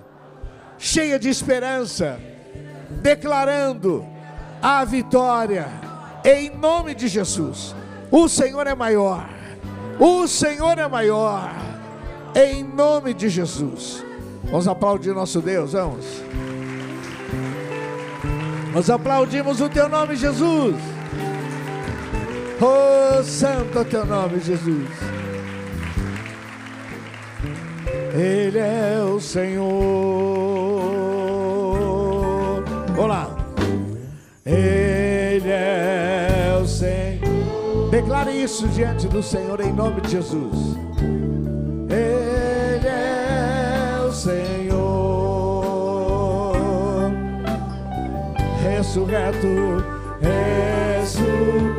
cheia 0.77 1.17
de 1.17 1.29
esperança, 1.29 2.19
declarando 3.01 4.05
a 4.61 4.83
vitória 4.83 5.88
em 6.23 6.49
nome 6.49 6.93
de 6.95 7.07
Jesus. 7.07 7.75
O 8.11 8.27
Senhor 8.27 8.65
é 8.67 8.75
maior. 8.75 9.29
O 9.99 10.27
Senhor 10.27 10.77
é 10.77 10.87
maior. 10.87 11.51
Em 12.35 12.63
nome 12.63 13.13
de 13.13 13.29
Jesus. 13.29 14.03
Vamos 14.45 14.67
aplaudir 14.67 15.13
nosso 15.13 15.41
Deus, 15.41 15.73
vamos. 15.73 16.05
Nós 18.73 18.89
aplaudimos 18.89 19.61
o 19.61 19.69
teu 19.69 19.89
nome, 19.89 20.15
Jesus. 20.15 20.75
Oh, 22.61 23.23
santo 23.23 23.79
é 23.79 23.83
teu 23.83 24.05
nome, 24.05 24.39
Jesus. 24.39 24.89
Ele 28.13 28.59
é 28.59 29.01
o 29.03 29.19
Senhor. 29.19 29.69
Olá. 32.97 33.35
Ele 34.45 34.78
Declare 38.09 38.31
isso 38.31 38.67
diante 38.69 39.07
do 39.07 39.21
Senhor 39.21 39.61
em 39.61 39.71
nome 39.71 40.01
de 40.01 40.09
Jesus. 40.09 40.75
Ele 41.87 42.87
é 42.87 44.03
o 44.03 44.11
Senhor, 44.11 44.73
ressurreto, 48.63 49.47
ressurreto 50.99 51.69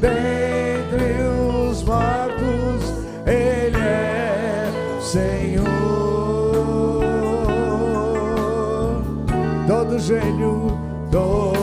dentre 0.00 1.22
os 1.70 1.84
mortos. 1.84 2.92
Ele 3.24 3.78
é 3.78 4.68
Senhor. 5.00 5.68
Todo 9.68 9.96
joelho, 10.00 10.76
todo 11.12 11.57